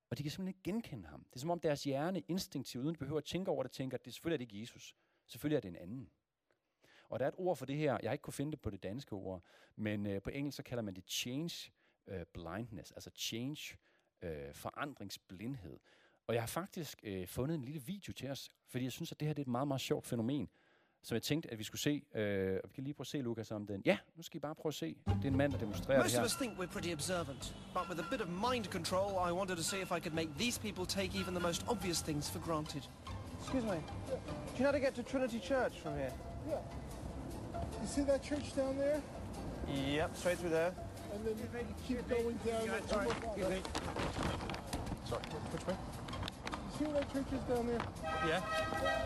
Og 0.10 0.18
de 0.18 0.24
kan 0.24 0.32
simpelthen 0.32 0.48
ikke 0.48 0.64
genkende 0.64 1.08
ham. 1.08 1.24
Det 1.24 1.36
er 1.36 1.40
som 1.40 1.50
om 1.50 1.60
deres 1.60 1.84
hjerne 1.84 2.20
instinktivt, 2.28 2.84
uden 2.84 2.96
at 2.96 3.00
behøver 3.00 3.18
at 3.18 3.26
tænke 3.26 3.52
over 3.52 3.64
det, 3.64 3.72
tænker, 3.72 3.98
at 3.98 4.06
det 4.06 4.14
selvfølgelig 4.14 4.36
er 4.36 4.38
det 4.38 4.52
ikke 4.52 4.62
Jesus. 4.62 4.96
Selvfølgelig 5.28 5.56
er 5.56 5.62
det 5.62 5.70
en 5.70 5.76
anden. 5.76 6.10
Og 7.10 7.20
der 7.20 7.26
er 7.26 7.30
et 7.30 7.36
ord 7.38 7.58
for 7.58 7.66
det 7.66 7.78
her, 7.78 7.98
jeg 8.02 8.10
har 8.10 8.14
ikke 8.14 8.22
kunne 8.22 8.34
finde 8.34 8.52
det 8.52 8.62
på 8.62 8.70
det 8.70 8.84
danske 8.84 9.14
ord, 9.14 9.44
men 9.76 10.06
øh, 10.06 10.22
på 10.22 10.30
engelsk 10.30 10.56
så 10.56 10.64
kalder 10.64 10.82
man 10.82 10.94
det 10.94 11.10
change 11.10 11.72
øh, 12.08 12.26
blindness, 12.34 12.92
altså 12.92 13.10
change 13.16 13.78
øh, 14.22 14.54
forandringsblindhed. 14.54 15.80
Og 16.28 16.34
jeg 16.34 16.42
har 16.42 16.48
faktisk 16.48 17.00
øh, 17.04 17.28
fundet 17.28 17.56
en 17.56 17.62
lille 17.62 17.82
video 17.82 18.14
til 18.14 18.30
os, 18.30 18.50
fordi 18.68 18.84
jeg 18.84 18.92
synes, 18.92 19.12
at 19.12 19.20
det 19.20 19.28
her 19.28 19.34
det 19.34 19.42
er 19.42 19.46
et 19.46 19.52
meget, 19.52 19.68
meget 19.68 19.82
sjovt 19.82 20.06
fænomen, 20.06 20.50
som 21.04 21.16
jeg 21.16 21.22
tænkte, 21.24 21.52
at 21.52 21.60
vi 21.60 21.64
skulle 21.64 21.82
se. 21.82 22.02
Øh, 22.16 22.60
og 22.64 22.70
vi 22.70 22.74
kan 22.76 22.84
lige 22.84 22.94
prøve 22.94 23.04
at 23.04 23.08
se, 23.08 23.18
Lukas, 23.22 23.52
om 23.52 23.66
den. 23.68 23.82
Ja, 23.86 23.98
nu 24.16 24.24
skal 24.24 24.38
I 24.38 24.40
bare 24.40 24.56
prøve 24.56 24.70
at 24.72 24.74
se. 24.74 24.96
Det 25.06 25.14
er 25.24 25.28
en 25.28 25.38
mand, 25.38 25.52
der 25.52 25.58
demonstrerer 25.60 25.98
Most 26.00 26.12
det 26.12 26.20
her. 26.20 26.26
of 26.26 26.26
us 26.26 26.36
think 26.36 26.60
we're 26.60 26.74
pretty 26.74 26.94
observant, 26.94 27.56
but 27.74 27.84
with 27.90 28.00
a 28.08 28.10
bit 28.12 28.22
of 28.22 28.28
mind 28.54 28.66
control, 28.66 29.30
I 29.30 29.32
wanted 29.32 29.56
to 29.56 29.64
see 29.64 29.82
if 29.82 29.92
I 29.92 30.00
could 30.00 30.14
make 30.14 30.30
these 30.38 30.60
people 30.60 30.86
take 30.86 31.20
even 31.22 31.34
the 31.36 31.44
most 31.50 31.66
obvious 31.68 32.02
things 32.02 32.30
for 32.32 32.40
granted. 32.40 32.84
Excuse 33.42 33.64
me. 33.64 33.70
Do 33.70 34.58
you 34.58 34.60
know 34.60 34.66
how 34.66 34.72
to 34.72 34.80
get 34.80 34.96
to 34.96 35.04
Trinity 35.04 35.40
Church 35.40 35.74
from 35.84 35.94
here? 36.02 36.14
You 37.82 37.88
see 37.88 38.04
that 38.04 38.24
church 38.24 38.56
down 38.56 38.78
there? 38.78 39.02
Yep, 39.98 40.18
straight 40.18 40.38
through 40.40 40.50
there. 40.60 40.74
And 41.14 41.26
then 41.26 41.36
you 41.70 41.76
keep 41.88 42.10
going 42.10 42.38
down. 42.46 42.62
sorry, 42.88 43.08
almost- 43.08 43.26
excuse 43.26 43.50
me. 43.50 43.62
Sorry, 45.10 45.24
which 45.54 45.68
way? 45.68 45.76
You 46.80 46.86
see 46.86 46.92
where 46.92 47.02
that 47.02 47.14
church 47.14 47.26
is 47.34 47.42
down 47.44 47.68
there? 47.68 47.80
Yeah. 48.26 48.42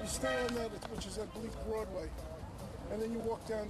You 0.02 0.08
stay 0.08 0.36
on 0.48 0.54
that, 0.56 0.70
which 0.92 1.08
is, 1.08 1.18
I 1.18 1.26
believe, 1.26 1.52
Broadway. 1.68 2.08
And 2.92 3.02
then 3.02 3.12
you 3.12 3.18
walk 3.20 3.48
down 3.48 3.68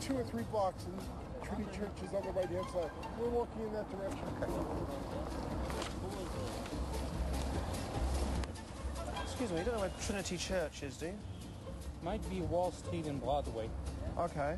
two 0.00 0.16
or 0.16 0.24
three 0.24 0.42
blocks, 0.50 0.84
and 0.84 0.98
Trinity 1.46 1.78
Church 1.78 1.92
is 2.04 2.12
on 2.14 2.22
the 2.22 2.32
right-hand 2.32 2.66
side. 2.72 2.90
We're 3.20 3.28
walking 3.28 3.62
in 3.62 3.72
that 3.74 3.88
direction. 3.92 4.26
Excuse 9.22 9.50
me, 9.52 9.58
you 9.58 9.64
don't 9.64 9.74
know 9.74 9.80
where 9.82 9.92
Trinity 10.04 10.36
Church 10.36 10.82
is, 10.82 10.96
do 10.96 11.06
you? 11.06 11.18
Might 12.02 12.28
be 12.28 12.40
Wall 12.40 12.72
Street 12.72 13.06
and 13.06 13.22
Broadway. 13.22 13.68
Okay. 14.18 14.56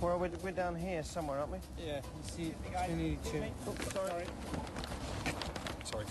Well, 0.00 0.18
we're, 0.18 0.30
we're 0.42 0.50
down 0.50 0.74
here 0.74 1.04
somewhere, 1.04 1.38
aren't 1.38 1.52
we? 1.52 1.58
Yeah, 1.78 1.98
you 1.98 2.02
see 2.24 2.54
Trinity 2.72 3.18
Church. 3.30 3.52
Oops, 3.68 3.92
sorry. 3.92 4.24
Sorry. 5.84 6.06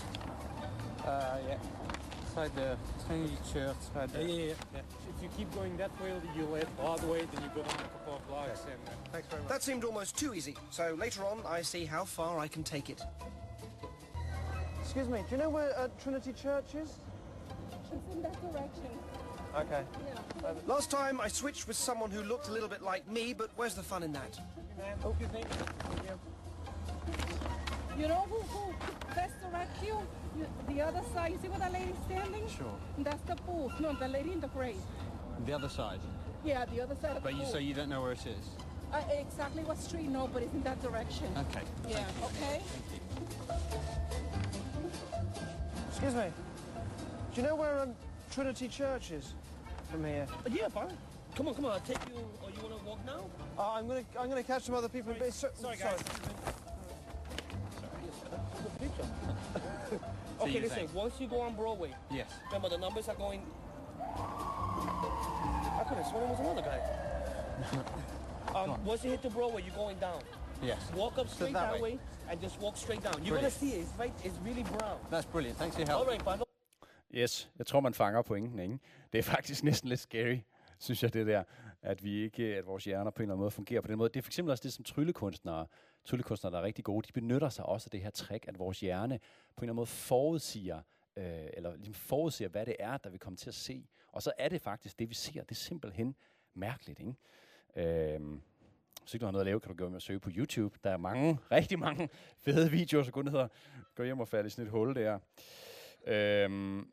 Uh, 1.04 1.36
yeah. 1.48 1.56
Inside 2.26 2.56
the 2.56 2.76
Trinity 3.06 3.36
Church, 3.52 3.76
right 3.94 4.12
there. 4.12 4.22
Yeah, 4.22 4.34
yeah, 4.34 4.54
yeah. 4.74 4.80
If 5.16 5.22
you 5.22 5.28
keep 5.36 5.54
going 5.54 5.76
that 5.76 5.90
way, 6.02 6.12
you'll 6.36 6.48
the 6.48 7.06
way, 7.06 7.18
then 7.32 7.42
you 7.42 7.50
go 7.54 7.62
down 7.62 7.74
a 7.74 7.88
couple 7.88 8.16
of 8.16 8.26
blocks 8.28 8.62
and... 8.64 8.74
Uh, 8.86 8.90
Thanks 9.12 9.28
very 9.28 9.42
much. 9.42 9.50
That 9.50 9.62
seemed 9.62 9.84
almost 9.84 10.18
too 10.18 10.34
easy, 10.34 10.56
so 10.70 10.96
later 10.98 11.24
on 11.24 11.40
I 11.46 11.62
see 11.62 11.84
how 11.84 12.04
far 12.04 12.38
I 12.38 12.48
can 12.48 12.64
take 12.64 12.90
it. 12.90 13.02
Excuse 14.80 15.08
me, 15.08 15.20
do 15.28 15.36
you 15.36 15.42
know 15.42 15.50
where 15.50 15.78
uh, 15.78 15.88
Trinity 16.02 16.32
Church 16.32 16.74
is? 16.74 16.98
It's 17.92 18.14
in 18.14 18.22
that 18.22 18.40
direction. 18.40 18.90
Okay. 19.56 19.82
Yeah. 20.42 20.48
Um, 20.48 20.56
last 20.66 20.90
time 20.90 21.20
I 21.20 21.28
switched 21.28 21.68
with 21.68 21.76
someone 21.76 22.10
who 22.10 22.22
looked 22.22 22.48
a 22.48 22.52
little 22.52 22.68
bit 22.68 22.82
like 22.82 23.08
me, 23.08 23.32
but 23.32 23.50
where's 23.56 23.74
the 23.74 23.82
fun 23.82 24.02
in 24.02 24.12
that? 24.12 24.40
oh, 25.04 25.10
excuse 25.10 25.32
me. 25.32 25.44
You 27.96 28.08
know 28.08 28.26
who, 28.28 28.40
who 28.40 28.74
best 29.14 29.34
direct 29.40 29.84
you? 29.84 29.98
You? 30.38 30.46
The 30.74 30.80
other 30.82 31.00
side. 31.14 31.32
You 31.32 31.38
see 31.42 31.48
where 31.48 31.58
that 31.58 31.72
lady's 31.72 31.94
standing? 32.06 32.46
Sure. 32.48 32.74
That's 32.98 33.22
the 33.22 33.36
booth. 33.36 33.78
No, 33.80 33.92
the 33.94 34.08
lady 34.08 34.32
in 34.32 34.40
the 34.40 34.48
gray. 34.48 34.74
The 35.46 35.52
other 35.52 35.68
side. 35.68 36.00
Yeah, 36.44 36.64
the 36.66 36.80
other 36.82 36.94
side 37.00 37.16
of 37.16 37.22
But 37.22 37.32
the 37.32 37.38
you 37.38 37.42
booth. 37.44 37.52
so 37.52 37.58
you 37.58 37.74
don't 37.74 37.88
know 37.88 38.02
where 38.02 38.12
it 38.12 38.26
is? 38.26 38.48
uh, 38.92 39.00
exactly 39.18 39.64
what 39.64 39.78
street? 39.78 40.08
No, 40.08 40.28
but 40.32 40.42
it's 40.42 40.52
in 40.54 40.62
that 40.62 40.80
direction. 40.82 41.26
Okay. 41.50 41.64
yeah. 41.88 42.04
Okay. 42.24 42.60
Excuse 45.88 46.14
me. 46.14 46.24
Do 47.34 47.40
you 47.40 47.46
know 47.46 47.56
where 47.56 47.80
um, 47.80 47.94
Trinity 48.30 48.68
Church 48.68 49.10
is 49.10 49.32
from 49.90 50.04
here? 50.04 50.26
Yeah, 50.50 50.68
fine. 50.68 50.88
Come 51.34 51.48
on, 51.48 51.54
come 51.54 51.64
on. 51.64 51.72
I'll 51.72 51.80
take 51.80 51.98
you. 52.08 52.14
Or 52.42 52.50
you 52.50 52.60
want 52.62 52.78
to 52.78 52.84
walk 52.86 52.98
now? 53.04 53.24
Uh, 53.58 53.72
I'm 53.72 53.88
gonna 53.88 54.04
I'm 54.18 54.28
gonna 54.28 54.42
catch 54.44 54.62
some 54.64 54.74
other 54.76 54.88
people. 54.88 55.12
Sorry, 55.18 55.30
So- 55.32 55.48
sorry, 55.60 55.76
guys. 55.76 55.98
So 59.90 59.98
okay, 60.48 60.54
you 60.54 60.60
listen. 60.60 60.78
think- 60.86 60.94
Once 61.04 61.14
you 61.20 61.28
go 61.28 61.40
on 61.40 61.54
Broadway, 61.56 61.90
Yes. 62.10 62.30
remember 62.46 62.68
the 62.68 62.78
numbers 62.78 63.08
are 63.08 63.16
going. 63.26 63.40
I 65.80 65.84
could 65.88 65.98
have 65.98 66.06
sworn 66.06 66.24
it 66.24 66.30
was 66.30 66.40
another 66.40 66.62
guy. 66.62 66.80
um, 68.58 68.84
once 68.84 69.04
you 69.04 69.10
hit 69.10 69.22
the 69.22 69.30
Broadway, 69.30 69.62
you're 69.66 69.74
going 69.84 69.98
down. 69.98 70.20
Yes. 70.62 70.78
Walk 70.96 71.18
up 71.18 71.28
straight 71.28 71.52
that 71.52 71.72
that, 71.72 71.80
way. 71.80 71.92
way. 71.92 71.98
and 72.30 72.40
just 72.40 72.60
walk 72.60 72.76
straight 72.76 73.02
down. 73.02 73.14
You're 73.24 73.38
Brilliant. 73.38 73.60
gonna 73.60 73.72
see 73.72 73.72
it. 73.78 73.82
It's 73.82 73.98
right. 73.98 74.14
It's 74.24 74.38
really 74.46 74.62
brown. 74.62 74.98
That's 75.10 75.26
brilliant. 75.26 75.58
Thanks 75.58 75.74
for 75.76 75.80
your 75.82 75.88
help. 75.90 76.00
All 76.06 76.12
right, 76.12 76.22
fine. 76.22 76.40
Yes, 77.22 77.48
jeg 77.58 77.66
tror, 77.66 77.80
man 77.80 77.94
fanger 77.94 78.22
pointen, 78.22 78.58
ikke? 78.58 78.78
Det 79.12 79.18
er 79.18 79.22
faktisk 79.22 79.64
næsten 79.64 79.88
lidt 79.88 80.00
scary, 80.00 80.38
synes 80.78 81.02
jeg, 81.02 81.14
det 81.14 81.26
der, 81.26 81.42
at 81.82 82.04
vi 82.04 82.22
ikke, 82.24 82.42
at 82.56 82.66
vores 82.66 82.84
hjerner 82.84 83.10
på 83.10 83.16
en 83.18 83.22
eller 83.22 83.32
anden 83.34 83.40
måde 83.40 83.50
fungerer 83.50 83.80
på 83.80 83.88
den 83.88 83.98
måde. 83.98 84.08
Det 84.08 84.16
er 84.18 84.22
for 84.22 84.28
eksempel 84.28 84.50
også 84.52 84.62
det, 84.62 84.72
som 84.72 84.84
tryllekunstnere, 84.84 85.66
tryllekunstnere, 86.04 86.52
der 86.52 86.58
er 86.58 86.62
rigtig 86.62 86.84
gode, 86.84 87.06
de 87.06 87.12
benytter 87.12 87.48
sig 87.48 87.66
også 87.66 87.86
af 87.86 87.90
det 87.90 88.00
her 88.00 88.10
trick, 88.10 88.48
at 88.48 88.58
vores 88.58 88.80
hjerne 88.80 89.18
på 89.18 89.24
en 89.24 89.64
eller 89.64 89.72
anden 89.72 89.76
måde 89.76 89.86
forudsiger, 89.86 90.82
øh, 91.16 91.46
eller 91.52 91.76
ligesom 91.76 91.94
forudsiger, 91.94 92.48
hvad 92.48 92.66
det 92.66 92.76
er, 92.78 92.96
der 92.96 93.10
vi 93.10 93.18
kommer 93.18 93.36
til 93.36 93.50
at 93.50 93.54
se. 93.54 93.88
Og 94.12 94.22
så 94.22 94.32
er 94.38 94.48
det 94.48 94.60
faktisk 94.60 94.98
det, 94.98 95.08
vi 95.08 95.14
ser. 95.14 95.42
Det 95.42 95.50
er 95.50 95.54
simpelthen 95.54 96.16
mærkeligt, 96.54 97.00
ikke? 97.00 97.14
Øh, 97.76 98.20
hvis 99.00 99.14
ikke 99.14 99.22
du 99.22 99.26
har 99.26 99.32
noget 99.32 99.42
at 99.42 99.46
lave, 99.46 99.60
kan 99.60 99.68
du 99.68 99.76
gå 99.76 99.84
hjem 99.84 99.94
og 99.94 100.02
søge 100.02 100.20
på 100.20 100.30
YouTube. 100.36 100.78
Der 100.84 100.90
er 100.90 100.96
mange, 100.96 101.38
rigtig 101.50 101.78
mange 101.78 102.08
fede 102.38 102.70
videoer, 102.70 103.02
så 103.02 103.12
kun 103.12 103.28
hedder, 103.28 103.48
gå 103.94 104.02
hjem 104.02 104.20
og 104.20 104.28
falde 104.28 104.46
i 104.46 104.50
sådan 104.50 104.64
et 104.64 104.70
hul 104.70 104.94
der. 104.94 105.18
Øhm, 106.06 106.92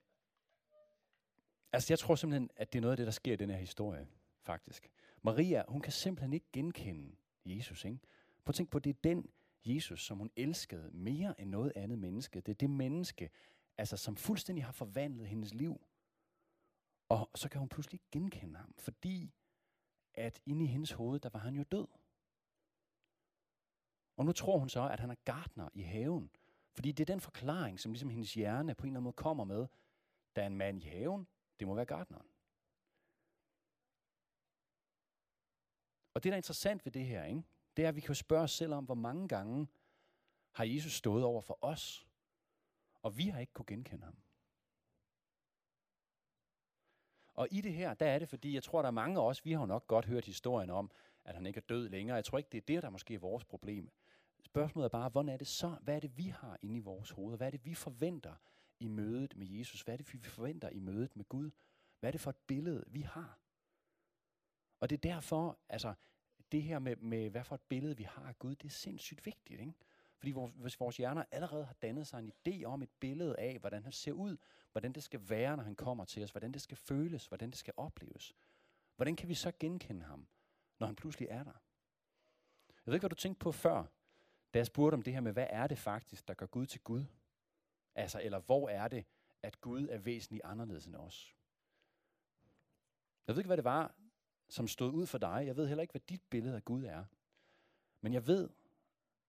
altså, 1.73 1.93
jeg 1.93 1.99
tror 1.99 2.15
simpelthen, 2.15 2.49
at 2.55 2.73
det 2.73 2.79
er 2.79 2.81
noget 2.81 2.91
af 2.91 2.97
det, 2.97 3.05
der 3.05 3.11
sker 3.11 3.33
i 3.33 3.35
den 3.35 3.49
her 3.49 3.57
historie, 3.57 4.07
faktisk. 4.43 4.89
Maria, 5.21 5.63
hun 5.67 5.81
kan 5.81 5.91
simpelthen 5.91 6.33
ikke 6.33 6.45
genkende 6.53 7.15
Jesus, 7.45 7.85
ikke? 7.85 7.99
Prøv 8.43 8.51
at 8.51 8.55
tænk 8.55 8.69
på, 8.69 8.79
det 8.79 8.89
er 8.89 8.99
den 9.03 9.29
Jesus, 9.65 10.05
som 10.05 10.17
hun 10.17 10.31
elskede 10.35 10.91
mere 10.93 11.41
end 11.41 11.49
noget 11.49 11.73
andet 11.75 11.99
menneske. 11.99 12.41
Det 12.41 12.51
er 12.51 12.55
det 12.55 12.69
menneske, 12.69 13.29
altså, 13.77 13.97
som 13.97 14.15
fuldstændig 14.15 14.65
har 14.65 14.71
forvandlet 14.71 15.27
hendes 15.27 15.53
liv. 15.53 15.81
Og 17.09 17.29
så 17.35 17.49
kan 17.49 17.59
hun 17.59 17.69
pludselig 17.69 17.93
ikke 17.95 18.11
genkende 18.11 18.59
ham, 18.59 18.73
fordi 18.77 19.33
at 20.13 20.41
inde 20.45 20.65
i 20.65 20.67
hendes 20.67 20.91
hoved, 20.91 21.19
der 21.19 21.29
var 21.29 21.39
han 21.39 21.55
jo 21.55 21.63
død. 21.63 21.87
Og 24.17 24.25
nu 24.25 24.31
tror 24.31 24.57
hun 24.57 24.69
så, 24.69 24.89
at 24.89 24.99
han 24.99 25.09
er 25.09 25.15
gartner 25.25 25.69
i 25.73 25.81
haven. 25.81 26.31
Fordi 26.73 26.91
det 26.91 27.03
er 27.03 27.13
den 27.13 27.21
forklaring, 27.21 27.79
som 27.79 27.91
ligesom 27.91 28.09
hendes 28.09 28.33
hjerne 28.33 28.75
på 28.75 28.83
en 28.83 28.89
eller 28.89 28.97
anden 28.97 29.03
måde 29.03 29.13
kommer 29.13 29.43
med. 29.43 29.67
Der 30.35 30.41
er 30.41 30.47
en 30.47 30.57
mand 30.57 30.83
i 30.83 30.85
haven, 30.85 31.27
det 31.59 31.67
må 31.67 31.73
være 31.73 31.85
gartneren. 31.85 32.27
Og 36.13 36.23
det, 36.23 36.29
der 36.29 36.35
er 36.35 36.37
interessant 36.37 36.85
ved 36.85 36.91
det 36.91 37.05
her, 37.05 37.23
ikke? 37.23 37.43
Det 37.77 37.85
er, 37.85 37.89
at 37.89 37.95
vi 37.95 38.01
kan 38.01 38.15
spørge 38.15 38.43
os 38.43 38.51
selv 38.51 38.73
om, 38.73 38.85
hvor 38.85 38.95
mange 38.95 39.27
gange 39.27 39.67
har 40.51 40.63
Jesus 40.63 40.93
stået 40.93 41.23
over 41.23 41.41
for 41.41 41.57
os, 41.61 42.07
og 43.01 43.17
vi 43.17 43.27
har 43.27 43.39
ikke 43.39 43.53
kunne 43.53 43.65
genkende 43.65 44.05
ham. 44.05 44.17
Og 47.33 47.47
i 47.51 47.61
det 47.61 47.73
her, 47.73 47.93
der 47.93 48.05
er 48.05 48.19
det, 48.19 48.29
fordi 48.29 48.53
jeg 48.53 48.63
tror, 48.63 48.81
der 48.81 48.87
er 48.87 48.91
mange 48.91 49.19
af 49.19 49.25
os, 49.25 49.45
vi 49.45 49.51
har 49.51 49.59
jo 49.59 49.65
nok 49.65 49.87
godt 49.87 50.05
hørt 50.05 50.25
historien 50.25 50.69
om, 50.69 50.91
at 51.25 51.35
han 51.35 51.45
ikke 51.45 51.57
er 51.57 51.65
død 51.69 51.89
længere. 51.89 52.15
Jeg 52.15 52.25
tror 52.25 52.37
ikke, 52.37 52.49
det 52.51 52.57
er 52.57 52.65
det, 52.67 52.83
der 52.83 52.89
måske 52.89 53.13
er 53.13 53.19
vores 53.19 53.45
problem. 53.45 53.89
Spørgsmålet 54.43 54.85
er 54.85 54.89
bare, 54.89 55.09
hvordan 55.09 55.29
er 55.29 55.37
det 55.37 55.47
så? 55.47 55.69
Hvad 55.81 55.95
er 55.95 55.99
det, 55.99 56.17
vi 56.17 56.27
har 56.27 56.57
inde 56.61 56.77
i 56.77 56.79
vores 56.79 57.09
hoved? 57.09 57.37
Hvad 57.37 57.47
er 57.47 57.51
det, 57.51 57.65
vi 57.65 57.73
forventer 57.73 58.35
i 58.79 58.87
mødet 58.87 59.35
med 59.35 59.47
Jesus? 59.47 59.81
Hvad 59.81 59.95
er 59.95 59.97
det, 59.97 60.13
vi 60.13 60.19
forventer 60.19 60.69
i 60.69 60.79
mødet 60.79 61.15
med 61.15 61.25
Gud? 61.25 61.51
Hvad 61.99 62.09
er 62.09 62.11
det 62.11 62.21
for 62.21 62.29
et 62.29 62.37
billede, 62.47 62.83
vi 62.87 63.01
har? 63.01 63.39
Og 64.79 64.89
det 64.89 64.95
er 64.95 65.13
derfor, 65.13 65.59
altså, 65.69 65.93
det 66.51 66.63
her 66.63 66.79
med, 66.79 66.95
med 66.95 67.29
hvad 67.29 67.43
for 67.43 67.55
et 67.55 67.61
billede 67.61 67.97
vi 67.97 68.03
har 68.03 68.27
af 68.27 68.39
Gud, 68.39 68.55
det 68.55 68.65
er 68.65 68.73
sindssygt 68.73 69.25
vigtigt. 69.25 69.59
Ikke? 69.59 69.73
Fordi 70.17 70.31
vores, 70.31 70.51
hvis 70.55 70.79
vores 70.79 70.97
hjerner 70.97 71.23
allerede 71.31 71.65
har 71.65 71.73
dannet 71.73 72.07
sig 72.07 72.19
en 72.19 72.31
idé 72.31 72.63
om 72.63 72.83
et 72.83 72.89
billede 72.99 73.39
af, 73.39 73.59
hvordan 73.59 73.83
han 73.83 73.91
ser 73.91 74.11
ud, 74.11 74.37
hvordan 74.71 74.91
det 74.91 75.03
skal 75.03 75.29
være, 75.29 75.57
når 75.57 75.63
han 75.63 75.75
kommer 75.75 76.05
til 76.05 76.23
os, 76.23 76.31
hvordan 76.31 76.51
det 76.51 76.61
skal 76.61 76.77
føles, 76.77 77.25
hvordan 77.25 77.49
det 77.49 77.57
skal 77.57 77.73
opleves, 77.77 78.33
hvordan 78.95 79.15
kan 79.15 79.29
vi 79.29 79.33
så 79.33 79.51
genkende 79.59 80.05
ham, 80.05 80.27
når 80.79 80.87
han 80.87 80.95
pludselig 80.95 81.27
er 81.29 81.43
der? 81.43 81.61
Jeg 82.67 82.85
ved 82.85 82.93
ikke, 82.93 83.01
hvad 83.01 83.09
du 83.09 83.15
tænkte 83.15 83.39
på 83.39 83.51
før, 83.51 83.85
da 84.53 84.59
jeg 84.59 84.65
spurgte 84.65 84.95
om 84.95 85.01
det 85.01 85.13
her 85.13 85.21
med, 85.21 85.33
hvad 85.33 85.47
er 85.49 85.67
det 85.67 85.77
faktisk, 85.77 86.27
der 86.27 86.33
gør 86.33 86.45
Gud 86.45 86.65
til 86.65 86.81
Gud? 86.81 87.05
Altså, 87.95 88.21
eller 88.21 88.39
hvor 88.39 88.69
er 88.69 88.87
det, 88.87 89.05
at 89.41 89.61
Gud 89.61 89.87
er 89.87 89.97
væsentligt 89.97 90.45
anderledes 90.45 90.85
end 90.85 90.95
os? 90.95 91.35
Jeg 93.27 93.35
ved 93.35 93.39
ikke, 93.39 93.47
hvad 93.47 93.57
det 93.57 93.63
var, 93.63 93.95
som 94.51 94.67
stod 94.67 94.93
ud 94.93 95.05
for 95.05 95.17
dig. 95.17 95.43
Jeg 95.45 95.57
ved 95.57 95.67
heller 95.67 95.81
ikke, 95.81 95.91
hvad 95.91 96.01
dit 96.01 96.21
billede 96.29 96.55
af 96.55 96.65
Gud 96.65 96.83
er. 96.83 97.05
Men 98.01 98.13
jeg 98.13 98.27
ved, 98.27 98.49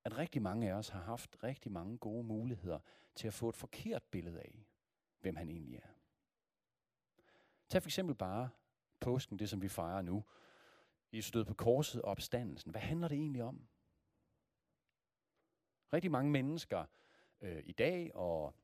at 0.04 0.18
rigtig 0.18 0.42
mange 0.42 0.70
af 0.70 0.74
os 0.74 0.88
har 0.88 1.00
haft 1.00 1.42
rigtig 1.42 1.72
mange 1.72 1.98
gode 1.98 2.24
muligheder 2.24 2.78
til 3.14 3.26
at 3.26 3.35
få 3.35 3.48
et 3.48 3.56
forkert 3.56 4.02
billede 4.02 4.40
af, 4.40 4.66
hvem 5.20 5.37
han 5.37 5.48
egentlig 5.48 5.76
er. 5.76 5.88
Tag 7.68 7.82
for 7.82 7.88
eksempel 7.88 8.14
bare 8.14 8.50
påsken, 9.00 9.38
det 9.38 9.50
som 9.50 9.62
vi 9.62 9.68
fejrer 9.68 10.02
nu. 10.02 10.24
I 11.12 11.20
stød 11.20 11.44
på 11.44 11.54
korset 11.54 12.02
og 12.02 12.11
opstandelsen. 12.11 12.70
Hvad 12.70 12.80
handler 12.80 13.08
det 13.08 13.18
egentlig 13.18 13.42
om? 13.42 13.68
Rigtig 15.92 16.11
mange 16.11 16.30
mennesker 16.30 16.85
øh, 17.40 17.62
i 17.64 17.72
dag, 17.72 18.14
og 18.14 18.54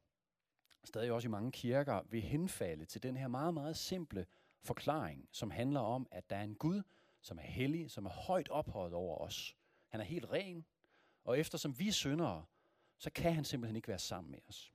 stadig 0.84 1.12
også 1.12 1.28
i 1.28 1.30
mange 1.30 1.52
kirker, 1.52 2.02
vil 2.02 2.20
henfalde 2.20 2.84
til 2.84 3.02
den 3.02 3.16
her 3.16 3.28
meget, 3.28 3.54
meget 3.54 3.76
simple 3.76 4.26
forklaring, 4.62 5.28
som 5.32 5.50
handler 5.50 5.80
om, 5.80 6.08
at 6.10 6.30
der 6.30 6.36
er 6.36 6.42
en 6.42 6.54
Gud, 6.54 6.82
som 7.20 7.38
er 7.38 7.42
hellig, 7.42 7.90
som 7.90 8.06
er 8.06 8.10
højt 8.10 8.48
ophøjet 8.48 8.92
over 8.92 9.18
os. 9.18 9.56
Han 9.88 10.00
er 10.00 10.04
helt 10.04 10.30
ren, 10.30 10.66
og 11.24 11.38
eftersom 11.38 11.78
vi 11.78 11.88
er 11.88 11.92
syndere, 11.92 12.44
så 12.98 13.10
kan 13.10 13.34
han 13.34 13.44
simpelthen 13.44 13.76
ikke 13.76 13.88
være 13.88 13.98
sammen 13.98 14.30
med 14.30 14.38
os. 14.48 14.72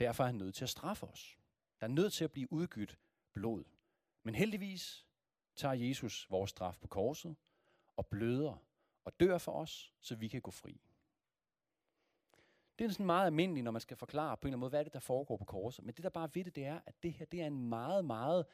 Derfor 0.00 0.22
er 0.22 0.26
han 0.26 0.34
nødt 0.34 0.54
til 0.54 0.64
at 0.64 0.70
straffe 0.70 1.06
os. 1.06 1.38
Der 1.80 1.86
er 1.86 1.90
nødt 1.90 2.12
til 2.12 2.24
at 2.24 2.32
blive 2.32 2.52
udgydt 2.52 2.98
blod. 3.32 3.64
Men 4.22 4.34
heldigvis 4.34 5.06
tager 5.56 5.74
Jesus 5.74 6.30
vores 6.30 6.50
straf 6.50 6.78
på 6.78 6.88
korset 6.88 7.36
og 7.96 8.06
bløder 8.06 8.62
og 9.04 9.20
dør 9.20 9.38
for 9.38 9.52
os, 9.52 9.92
så 10.00 10.14
vi 10.14 10.28
kan 10.28 10.40
gå 10.40 10.50
fri. 10.50 10.80
Det 12.78 12.84
er 12.84 12.88
sådan 12.88 13.06
meget 13.06 13.26
almindeligt, 13.26 13.64
når 13.64 13.70
man 13.70 13.80
skal 13.80 13.96
forklare 13.96 14.36
på 14.36 14.40
en 14.40 14.48
eller 14.48 14.56
anden 14.56 14.60
måde, 14.60 14.70
hvad 14.70 14.80
er 14.80 14.84
det, 14.84 14.92
der 14.92 14.98
foregår 14.98 15.36
på 15.36 15.44
korset. 15.44 15.84
Men 15.84 15.94
det, 15.94 16.04
der 16.04 16.10
bare 16.10 16.30
ved 16.34 16.44
det, 16.44 16.54
det 16.54 16.64
er, 16.64 16.80
at 16.86 17.02
det 17.02 17.12
her 17.12 17.26
det 17.26 17.42
er 17.42 17.46
en 17.46 17.68
meget, 17.68 18.04
meget, 18.04 18.46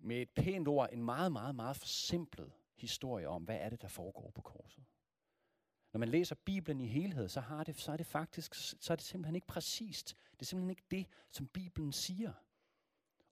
med 0.00 0.22
et 0.22 0.30
pænt 0.30 0.68
ord, 0.68 0.88
en 0.92 1.04
meget, 1.04 1.32
meget, 1.32 1.54
meget 1.54 1.76
forsimplet 1.76 2.52
historie 2.76 3.28
om, 3.28 3.42
hvad 3.42 3.56
er 3.56 3.68
det, 3.68 3.82
der 3.82 3.88
foregår 3.88 4.30
på 4.34 4.42
korset. 4.42 4.84
Når 5.92 5.98
man 5.98 6.08
læser 6.08 6.34
Bibelen 6.34 6.80
i 6.80 6.86
helhed, 6.86 7.28
så, 7.28 7.40
har 7.40 7.64
det, 7.64 7.76
så 7.76 7.92
er 7.92 7.96
det 7.96 8.06
faktisk, 8.06 8.54
så 8.54 8.92
er 8.92 8.96
det 8.96 9.04
simpelthen 9.04 9.34
ikke 9.34 9.46
præcist. 9.46 10.16
Det 10.32 10.40
er 10.40 10.44
simpelthen 10.44 10.70
ikke 10.70 10.84
det, 10.90 11.06
som 11.30 11.46
Bibelen 11.46 11.92
siger. 11.92 12.32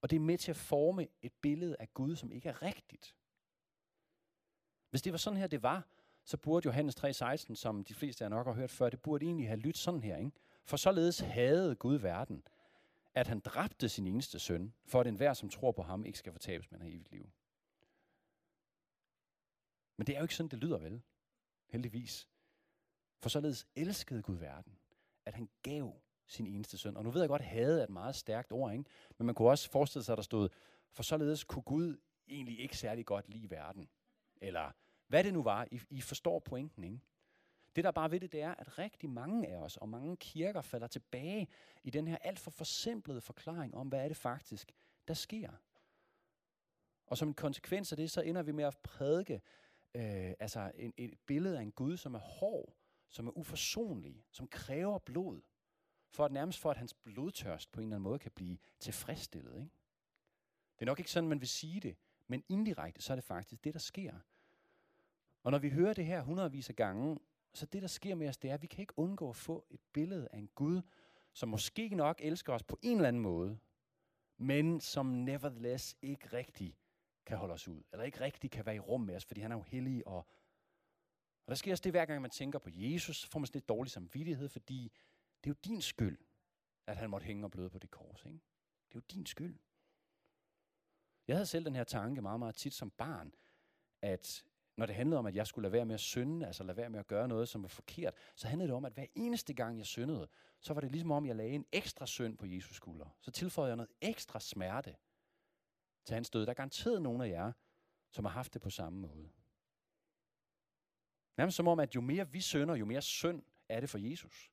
Og 0.03 0.11
det 0.11 0.17
er 0.17 0.21
med 0.21 0.39
til 0.39 0.51
at 0.51 0.57
forme 0.57 1.09
et 1.23 1.33
billede 1.33 1.77
af 1.79 1.95
Gud, 1.95 2.17
som 2.17 2.33
ikke 2.33 2.49
er 2.49 2.63
rigtigt. 2.63 3.17
Hvis 4.91 5.03
det 5.03 5.13
var 5.13 5.19
sådan 5.19 5.37
her, 5.37 5.47
det 5.47 5.63
var, 5.63 5.87
så 6.25 6.37
burde 6.37 6.67
Johannes 6.67 7.05
3,16, 7.05 7.55
som 7.55 7.85
de 7.85 7.95
fleste 7.95 8.25
af 8.25 8.31
nok 8.31 8.47
har 8.47 8.53
hørt 8.53 8.71
før, 8.71 8.91
det 8.91 9.03
burde 9.03 9.25
egentlig 9.25 9.49
have 9.49 9.61
lyttet 9.61 9.83
sådan 9.83 10.03
her. 10.03 10.17
Ikke? 10.17 10.31
For 10.65 10.77
således 10.77 11.21
havde 11.21 11.75
Gud 11.75 11.97
verden, 11.97 12.43
at 13.15 13.27
han 13.27 13.41
dræbte 13.41 13.89
sin 13.89 14.07
eneste 14.07 14.39
søn, 14.39 14.75
for 14.85 15.01
at 15.01 15.07
enhver, 15.07 15.35
som 15.35 15.49
tror 15.49 15.73
på 15.73 15.83
ham, 15.83 16.05
ikke 16.05 16.19
skal 16.19 16.33
fortabes, 16.33 16.71
men 16.71 16.81
har 16.81 16.89
evigt 16.89 17.11
liv. 17.11 17.31
Men 19.97 20.07
det 20.07 20.15
er 20.15 20.19
jo 20.19 20.25
ikke 20.25 20.35
sådan, 20.35 20.51
det 20.51 20.59
lyder 20.59 20.79
vel. 20.79 21.03
Heldigvis. 21.67 22.29
For 23.23 23.29
således 23.29 23.67
elskede 23.77 24.23
Gud 24.23 24.37
verden, 24.37 24.79
at 25.27 25.35
han 25.35 25.49
gav 25.63 25.95
sin 26.27 26.47
eneste 26.47 26.79
søn. 26.79 26.97
Og 26.97 27.05
nu 27.05 27.11
ved 27.11 27.21
jeg 27.21 27.29
godt, 27.29 27.43
at 27.43 27.49
havde 27.49 27.81
er 27.81 27.85
et 27.85 27.91
meget 27.91 28.15
stærkt 28.15 28.53
ord, 28.53 28.73
ikke? 28.73 28.85
men 29.19 29.27
man 29.27 29.35
kunne 29.35 29.51
også 29.51 29.71
forestille 29.71 30.05
sig, 30.05 30.13
at 30.13 30.17
der 30.17 30.23
stod, 30.23 30.49
for 30.91 31.03
således 31.03 31.45
kunne 31.45 31.63
Gud 31.63 31.97
egentlig 32.29 32.61
ikke 32.61 32.77
særlig 32.77 33.07
godt 33.07 33.29
lide 33.29 33.51
verden. 33.51 33.89
Eller 34.41 34.73
hvad 35.07 35.25
det 35.25 35.33
nu 35.33 35.43
var, 35.43 35.69
I, 35.71 35.81
I 35.91 36.01
forstår 36.01 36.39
pointen, 36.39 36.85
ikke? 36.85 37.01
Det 37.79 37.85
der 37.85 37.91
bare 37.91 38.11
ved 38.11 38.21
det, 38.21 38.33
det 38.33 38.43
er, 38.43 38.55
at 38.55 38.79
rigtig 38.79 39.11
mange 39.11 39.49
af 39.49 39.57
os 39.57 39.77
og 39.77 39.89
mange 39.89 40.17
kirker 40.17 40.63
falder 40.63 40.87
tilbage 40.87 41.49
i 41.85 41.91
den 41.91 42.09
her 42.09 42.17
alt 42.17 42.39
for 42.39 42.51
forsimplede 42.51 43.21
forklaring 43.21 43.75
om, 43.75 43.89
hvad 43.89 44.05
er 44.05 44.09
det 44.09 44.17
faktisk, 44.17 44.73
der 45.09 45.15
sker. 45.15 45.51
Og 47.07 47.19
som 47.19 47.29
en 47.29 47.35
konsekvens 47.35 47.93
af 47.93 47.97
det, 47.97 48.11
så 48.11 48.21
ender 48.21 48.43
vi 48.43 48.53
med 48.53 48.65
at 48.65 48.79
prædike 48.79 49.41
øh, 49.95 50.33
altså 50.41 50.73
en, 50.75 50.95
et 50.97 51.19
billede 51.27 51.59
af 51.59 51.63
en 51.63 51.73
Gud, 51.73 51.97
som 51.97 52.15
er 52.15 52.19
hård, 52.19 52.75
som 53.09 53.27
er 53.27 53.39
uforsonlig, 53.39 54.25
som 54.31 54.49
kræver 54.49 54.99
blod, 54.99 55.41
for 56.11 56.25
at 56.25 56.33
nærmest 56.33 56.59
for, 56.59 56.71
at 56.71 56.77
hans 56.77 56.95
blodtørst 56.95 57.73
på 57.73 57.81
en 57.81 57.87
eller 57.87 57.97
anden 57.97 58.11
måde 58.11 58.19
kan 58.19 58.33
blive 58.35 58.59
tilfredsstillet. 58.79 59.55
Ikke? 59.55 59.71
Det 60.75 60.83
er 60.83 60.87
nok 60.87 60.99
ikke 60.99 61.11
sådan, 61.11 61.29
man 61.29 61.41
vil 61.41 61.49
sige 61.49 61.81
det, 61.81 61.97
men 62.27 62.45
indirekte, 62.49 63.03
så 63.03 63.13
er 63.13 63.17
det 63.17 63.25
faktisk 63.25 63.65
det, 63.65 63.75
der 63.75 63.81
sker. 63.81 64.15
Og 65.43 65.51
når 65.51 65.59
vi 65.59 65.71
hører 65.71 65.95
det 65.95 66.07
her 66.07 66.23
hundredvis 66.23 66.69
af 66.69 66.77
gange, 66.77 67.19
så 67.55 67.67
det, 67.67 67.83
der 67.83 67.89
sker 67.89 68.15
med 68.15 68.29
os, 68.29 68.39
det 68.39 68.51
er, 68.51 68.55
at 68.55 68.63
vi 68.63 68.67
kan 68.67 68.81
ikke 68.81 68.99
undgå 68.99 69.31
at 69.31 69.37
få 69.37 69.67
et 69.71 69.81
billede 69.93 70.29
af 70.33 70.39
en 70.39 70.49
Gud, 70.55 70.83
som 71.33 71.49
måske 71.49 71.89
nok 71.89 72.21
elsker 72.23 72.53
os 72.53 72.63
på 72.63 72.79
en 72.83 72.97
eller 72.97 73.09
anden 73.09 73.23
måde, 73.23 73.59
men 74.37 74.81
som 74.81 75.07
nevertheless 75.07 75.97
ikke 76.03 76.27
rigtig 76.33 76.79
kan 77.27 77.37
holde 77.37 77.55
os 77.55 77.69
ud, 77.69 77.83
eller 77.93 78.05
ikke 78.05 78.21
rigtig 78.21 78.51
kan 78.51 78.67
være 78.67 78.77
i 78.77 78.79
rum 78.81 79.01
med 79.01 79.17
os, 79.17 79.25
fordi 79.25 79.41
han 79.41 79.53
er 79.53 79.57
jo 79.57 79.63
hellig. 79.63 80.07
Og, 80.07 80.17
og 81.47 81.49
der 81.49 81.55
sker 81.55 81.73
også 81.73 81.83
det, 81.83 81.93
hver 81.93 82.05
gang 82.05 82.23
man 82.23 82.31
tænker 82.31 82.59
på 82.59 82.71
Jesus, 82.73 83.17
så 83.17 83.29
får 83.29 83.39
man 83.39 83.47
sådan 83.47 83.59
lidt 83.59 83.69
dårlig 83.69 83.91
samvittighed, 83.91 84.49
fordi 84.49 84.93
det 85.45 85.51
er 85.51 85.55
jo 85.55 85.59
din 85.65 85.83
skyld, 85.83 86.19
at 86.87 86.97
han 86.97 87.11
måtte 87.11 87.25
hænge 87.25 87.47
og 87.47 87.51
bløde 87.51 87.71
på 87.71 87.79
det 87.79 87.91
kors. 87.91 88.25
Ikke? 88.25 88.39
Det 88.89 88.95
er 88.95 89.01
jo 89.01 89.01
din 89.01 89.27
skyld. 89.27 89.59
Jeg 91.29 91.37
havde 91.37 91.47
selv 91.47 91.65
den 91.65 91.75
her 91.75 91.85
tanke 91.85 92.23
meget, 92.23 92.39
meget 92.39 92.55
tit 92.55 92.75
som 92.75 92.91
barn, 92.91 93.35
at 94.03 94.45
når 94.79 94.87
det 94.87 94.95
handlede 94.95 95.19
om, 95.19 95.27
at 95.27 95.35
jeg 95.35 95.47
skulle 95.47 95.63
lade 95.63 95.73
være 95.73 95.85
med 95.85 95.95
at 95.95 96.01
synde, 96.01 96.47
altså 96.47 96.65
lade 96.65 96.77
være 96.77 96.91
med 96.91 97.01
at 97.01 97.07
gøre 97.07 97.29
noget, 97.29 97.49
som 97.49 97.63
var 97.63 97.69
forkert, 97.69 98.15
så 98.35 98.49
handlede 98.49 98.69
det 98.69 98.77
om, 98.77 98.85
at 98.85 98.93
hver 98.93 99.07
eneste 99.15 99.55
gang, 99.55 99.79
jeg 99.79 99.87
syndede, 99.87 100.29
så 100.61 100.75
var 100.75 100.81
det 100.81 100.91
ligesom 100.91 101.11
om, 101.11 101.27
jeg 101.27 101.37
lagde 101.37 101.53
en 101.53 101.67
ekstra 101.73 102.07
synd 102.07 102.39
på 102.39 102.47
Jesus 102.47 102.77
skulder. 102.77 103.17
Så 103.21 103.31
tilføjede 103.31 103.69
jeg 103.69 103.77
noget 103.77 103.91
ekstra 104.01 104.41
smerte 104.41 104.97
til 106.05 106.15
hans 106.15 106.31
død. 106.31 106.43
Der 106.43 106.51
er 106.51 106.55
garanteret 106.55 107.03
nogen 107.03 107.21
af 107.21 107.29
jer, 107.29 107.53
som 108.11 108.25
har 108.25 108.33
haft 108.33 108.55
det 108.55 108.63
på 108.63 108.71
samme 108.71 108.99
måde. 108.99 109.31
Nærmest 111.37 111.57
som 111.57 111.69
om, 111.69 111.81
at 111.81 111.95
jo 111.95 112.01
mere 112.01 112.33
vi 112.33 112.41
synder, 112.41 112.75
jo 112.75 112.85
mere 112.85 113.03
synd 113.03 113.43
er 113.69 113.81
det 113.81 113.91
for 113.91 113.99
Jesus. 113.99 114.53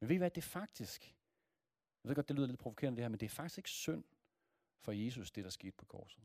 Men 0.00 0.08
ved 0.08 0.16
I 0.16 0.18
hvad, 0.18 0.30
det 0.30 0.44
er 0.44 0.48
faktisk, 0.48 1.16
jeg 2.04 2.08
ved 2.08 2.14
godt, 2.14 2.28
det 2.28 2.36
lyder 2.36 2.46
lidt 2.46 2.58
provokerende 2.58 2.96
det 2.96 3.04
her, 3.04 3.08
men 3.08 3.20
det 3.20 3.26
er 3.26 3.30
faktisk 3.30 3.58
ikke 3.58 3.70
synd 3.70 4.04
for 4.80 4.92
Jesus, 4.92 5.30
det 5.30 5.44
der 5.44 5.50
skete 5.50 5.76
på 5.76 5.84
korset. 5.84 6.24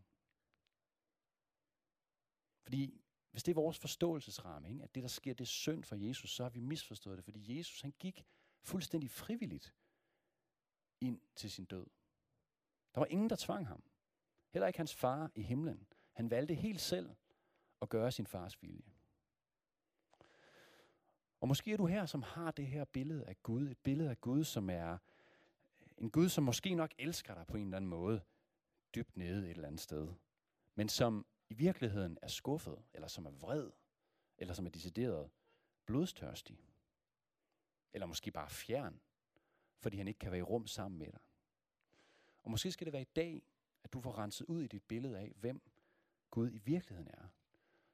Fordi 2.70 3.02
hvis 3.32 3.44
det 3.44 3.52
er 3.52 3.56
vores 3.56 3.78
forståelsesramme, 3.78 4.70
ikke, 4.70 4.84
at 4.84 4.96
det 4.96 5.04
der 5.04 5.10
sker, 5.10 5.34
det 5.34 5.42
er 5.42 5.46
synd 5.46 5.84
for 5.84 5.96
Jesus, 5.96 6.30
så 6.30 6.44
har 6.44 6.50
vi 6.50 6.60
misforstået 6.60 7.18
det. 7.18 7.26
Fordi 7.26 7.58
Jesus, 7.58 7.82
han 7.82 7.94
gik 8.00 8.26
fuldstændig 8.62 9.10
frivilligt 9.12 9.76
ind 11.02 11.22
til 11.36 11.52
sin 11.52 11.66
død. 11.66 11.86
Der 12.94 13.00
var 13.00 13.06
ingen, 13.06 13.30
der 13.30 13.36
tvang 13.36 13.68
ham. 13.68 13.84
Heller 14.50 14.68
ikke 14.68 14.80
hans 14.80 14.96
far 14.96 15.32
i 15.36 15.42
himlen. 15.42 15.88
Han 16.12 16.30
valgte 16.30 16.54
helt 16.54 16.82
selv 16.82 17.10
at 17.82 17.90
gøre 17.90 18.12
sin 18.12 18.28
fars 18.28 18.62
vilje. 18.62 18.94
Og 21.42 21.48
måske 21.48 21.74
er 21.74 21.78
du 21.78 21.86
her, 21.86 22.06
som 22.06 22.22
har 22.22 22.52
det 22.52 22.68
her 22.68 22.86
billede 22.86 23.26
af 23.26 23.44
Gud. 23.44 23.68
Et 23.70 23.78
billede 23.78 24.10
af 24.10 24.22
Gud, 24.22 24.44
som 24.44 24.70
er 24.70 24.98
en 25.98 26.12
Gud, 26.12 26.30
som 26.30 26.44
måske 26.44 26.76
nok 26.76 26.94
elsker 26.98 27.34
dig 27.34 27.48
på 27.48 27.58
en 27.58 27.64
eller 27.64 27.78
anden 27.78 27.90
måde. 27.90 28.22
Dybt 28.96 29.18
nede 29.18 29.46
et 29.46 29.50
eller 29.50 29.68
andet 29.68 29.82
sted. 29.82 30.14
Men 30.76 30.90
som 30.90 31.26
i 31.50 31.54
virkeligheden 31.54 32.18
er 32.22 32.28
skuffet, 32.28 32.84
eller 32.94 33.08
som 33.08 33.26
er 33.26 33.32
vred, 33.32 33.72
eller 34.38 34.54
som 34.54 34.66
er 34.66 34.70
decideret 34.70 35.30
blodstørstig. 35.86 36.60
Eller 37.94 38.06
måske 38.06 38.32
bare 38.32 38.50
fjern, 38.50 39.02
fordi 39.80 39.98
han 39.98 40.08
ikke 40.08 40.20
kan 40.20 40.32
være 40.32 40.40
i 40.40 40.44
rum 40.44 40.68
sammen 40.68 41.00
med 41.00 41.12
dig. 41.12 41.20
Og 42.44 42.52
måske 42.52 42.72
skal 42.72 42.86
det 42.86 42.94
være 42.94 43.02
i 43.02 43.12
dag, 43.16 43.44
at 43.84 43.94
du 43.94 44.02
får 44.02 44.18
renset 44.18 44.46
ud 44.46 44.62
i 44.62 44.68
dit 44.68 44.84
billede 44.84 45.20
af, 45.20 45.34
hvem 45.36 45.62
Gud 46.32 46.52
i 46.52 46.58
virkeligheden 46.58 47.08
er. 47.14 47.28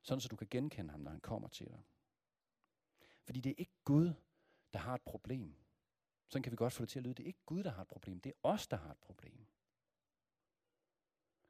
Sådan 0.02 0.22
så 0.22 0.28
du 0.28 0.36
kan 0.36 0.48
genkende 0.52 0.92
ham, 0.92 1.00
når 1.00 1.12
han 1.12 1.20
kommer 1.20 1.48
til 1.48 1.68
dig. 1.68 1.84
Fordi 3.24 3.40
det 3.40 3.50
er 3.50 3.56
ikke 3.58 3.76
Gud, 3.84 4.14
der 4.74 4.80
har 4.80 4.96
et 4.96 5.02
problem. 5.02 5.56
Sådan 6.28 6.44
kan 6.44 6.52
vi 6.52 6.58
godt 6.58 6.74
få 6.74 6.82
det 6.82 6.90
til 6.90 7.00
at 7.00 7.04
lyde. 7.04 7.14
Det 7.14 7.24
er 7.24 7.28
ikke 7.28 7.46
Gud, 7.46 7.64
der 7.64 7.70
har 7.70 7.82
et 7.82 7.88
problem. 7.88 8.20
Det 8.20 8.30
er 8.30 8.38
os, 8.44 8.68
der 8.68 8.78
har 8.78 8.92
et 8.92 8.98
problem. 8.98 9.48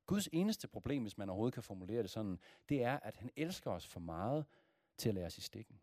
Guds 0.06 0.30
eneste 0.32 0.68
problem, 0.68 1.02
hvis 1.02 1.18
man 1.18 1.30
overhovedet 1.30 1.54
kan 1.54 1.63
formulere 1.63 2.02
det 2.02 2.10
sådan, 2.10 2.39
det 2.70 2.84
er, 2.84 3.00
at 3.00 3.18
han 3.18 3.30
elsker 3.36 3.72
os 3.72 3.88
for 3.88 4.00
meget 4.00 4.46
til 4.98 5.10
at 5.10 5.15
lade 5.15 5.26
os 5.26 5.38
i 5.38 5.41
stikken. 5.41 5.80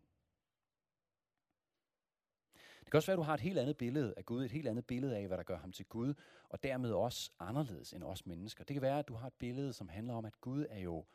Det 2.53 2.91
kan 2.91 2.97
også 2.97 3.07
være, 3.07 3.13
at 3.13 3.17
du 3.17 3.23
har 3.23 3.33
et 3.33 3.39
helt 3.39 3.59
andet 3.59 3.77
billede 3.77 4.13
af 4.17 4.25
Gud, 4.25 4.45
et 4.45 4.51
helt 4.51 4.67
andet 4.67 4.85
billede 4.85 5.17
af, 5.17 5.27
hvad 5.27 5.37
der 5.37 5.43
gør 5.43 5.57
ham 5.57 5.71
til 5.71 5.85
Gud, 5.85 6.13
og 6.49 6.63
dermed 6.63 6.91
også 6.91 7.31
anderledes 7.39 7.93
end 7.93 8.03
os 8.03 8.25
mennesker. 8.25 8.63
Det 8.63 8.73
kan 8.73 8.81
være, 8.81 8.99
at 8.99 9.07
du 9.07 9.13
har 9.13 9.27
et 9.27 9.33
billede, 9.33 9.73
som 9.73 9.89
handler 9.89 10.13
om, 10.13 10.25
at 10.25 10.41
Gud 10.41 10.65
er 10.69 10.79
jo 10.79 11.05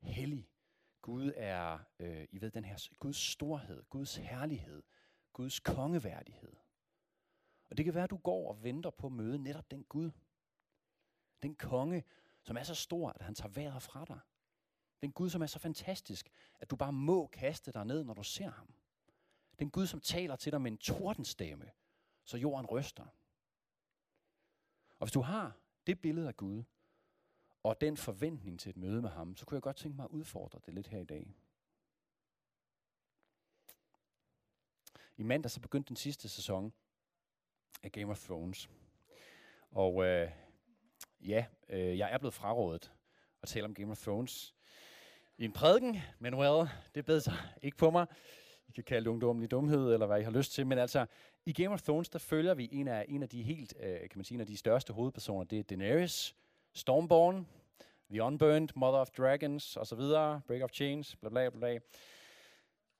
hellig. 0.00 0.48
Gud 1.02 1.32
er, 1.36 1.78
øh, 1.98 2.26
I 2.30 2.40
ved, 2.40 2.50
den 2.50 2.64
her 2.64 2.88
Guds 2.98 3.16
storhed, 3.16 3.82
Guds 3.90 4.16
herlighed, 4.16 4.82
Guds 5.32 5.60
kongeværdighed. 5.60 6.56
Og 7.70 7.76
det 7.76 7.84
kan 7.84 7.94
være, 7.94 8.04
at 8.04 8.10
du 8.10 8.16
går 8.16 8.48
og 8.48 8.62
venter 8.62 8.90
på 8.90 9.06
at 9.06 9.12
møde 9.12 9.38
netop 9.38 9.70
den 9.70 9.84
Gud. 9.84 10.10
Den 11.42 11.54
konge, 11.54 12.04
som 12.42 12.56
er 12.56 12.62
så 12.62 12.74
stor, 12.74 13.10
at 13.10 13.22
han 13.22 13.34
tager 13.34 13.48
vejret 13.48 13.82
fra 13.82 14.04
dig. 14.04 14.20
Den 15.02 15.12
Gud, 15.12 15.30
som 15.30 15.42
er 15.42 15.46
så 15.46 15.58
fantastisk, 15.58 16.30
at 16.60 16.70
du 16.70 16.76
bare 16.76 16.92
må 16.92 17.26
kaste 17.26 17.72
dig 17.72 17.84
ned, 17.84 18.04
når 18.04 18.14
du 18.14 18.22
ser 18.22 18.50
ham. 18.50 18.74
Den 19.58 19.70
Gud, 19.70 19.86
som 19.86 20.00
taler 20.00 20.36
til 20.36 20.52
dig 20.52 20.62
med 20.62 20.70
en 20.70 20.78
tordenstemme, 20.78 21.70
så 22.24 22.36
jorden 22.36 22.66
ryster. 22.66 23.06
Og 24.98 25.06
hvis 25.06 25.12
du 25.12 25.20
har 25.20 25.56
det 25.86 26.00
billede 26.00 26.28
af 26.28 26.36
Gud, 26.36 26.62
og 27.62 27.80
den 27.80 27.96
forventning 27.96 28.60
til 28.60 28.70
et 28.70 28.76
møde 28.76 29.02
med 29.02 29.10
ham, 29.10 29.36
så 29.36 29.46
kunne 29.46 29.56
jeg 29.56 29.62
godt 29.62 29.76
tænke 29.76 29.96
mig 29.96 30.04
at 30.04 30.10
udfordre 30.10 30.60
det 30.66 30.74
lidt 30.74 30.88
her 30.88 30.98
i 30.98 31.04
dag. 31.04 31.34
I 35.16 35.22
mandag 35.22 35.50
så 35.50 35.60
begyndte 35.60 35.88
den 35.88 35.96
sidste 35.96 36.28
sæson 36.28 36.72
af 37.82 37.92
Game 37.92 38.10
of 38.10 38.24
Thrones. 38.24 38.70
Og 39.70 40.04
øh, 40.04 40.30
ja, 41.20 41.44
øh, 41.68 41.98
jeg 41.98 42.12
er 42.12 42.18
blevet 42.18 42.34
frarådet 42.34 42.92
at 43.42 43.48
tale 43.48 43.64
om 43.64 43.74
Game 43.74 43.90
of 43.90 44.02
Thrones 44.02 44.54
i 45.38 45.44
en 45.44 45.52
prædiken, 45.52 45.96
men 46.18 46.34
well, 46.34 46.68
det 46.94 47.04
bed 47.04 47.20
sig 47.20 47.34
ikke 47.62 47.76
på 47.76 47.90
mig. 47.90 48.06
I 48.68 48.72
kan 48.72 48.84
kalde 48.84 49.04
det 49.04 49.10
ungdommelig 49.10 49.50
dumhed, 49.50 49.92
eller 49.92 50.06
hvad 50.06 50.20
I 50.20 50.22
har 50.22 50.30
lyst 50.30 50.52
til. 50.52 50.66
Men 50.66 50.78
altså, 50.78 51.06
i 51.46 51.52
Game 51.52 51.70
of 51.70 51.82
Thrones, 51.82 52.08
der 52.08 52.18
følger 52.18 52.54
vi 52.54 52.68
en 52.72 52.88
af, 52.88 53.04
en 53.08 53.22
af 53.22 53.28
de 53.28 53.42
helt, 53.42 53.74
øh, 53.80 54.00
kan 54.00 54.10
man 54.14 54.24
sige, 54.24 54.36
en 54.36 54.40
af 54.40 54.46
de 54.46 54.56
største 54.56 54.92
hovedpersoner. 54.92 55.44
Det 55.44 55.58
er 55.58 55.62
Daenerys, 55.62 56.36
Stormborn, 56.74 57.46
The 58.10 58.22
Unburned, 58.22 58.68
Mother 58.76 58.98
of 58.98 59.10
Dragons, 59.10 59.76
og 59.76 59.86
så 59.86 59.96
videre, 59.96 60.40
Break 60.46 60.62
of 60.62 60.70
Chains, 60.72 61.16
bla 61.16 61.28
bla 61.28 61.48
bla. 61.48 61.78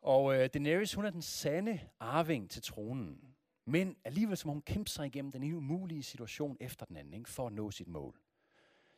Og 0.03 0.35
øh, 0.35 0.49
Daenerys, 0.55 0.95
hun 0.95 1.05
er 1.05 1.11
den 1.11 1.23
sande 1.23 1.81
arving 2.01 2.51
til 2.51 2.63
tronen. 2.63 3.30
Men 3.65 3.97
alligevel 4.05 4.37
så 4.37 4.49
må 4.49 4.53
hun 4.53 4.63
kæmpe 4.63 4.91
sig 4.91 5.07
igennem 5.07 5.33
den 5.33 5.53
umulige 5.53 6.03
situation 6.03 6.57
efter 6.61 6.87
den 6.87 6.97
anden, 6.97 7.15
ikke, 7.15 7.31
for 7.31 7.47
at 7.47 7.53
nå 7.53 7.71
sit 7.71 7.89
mål. 7.89 8.21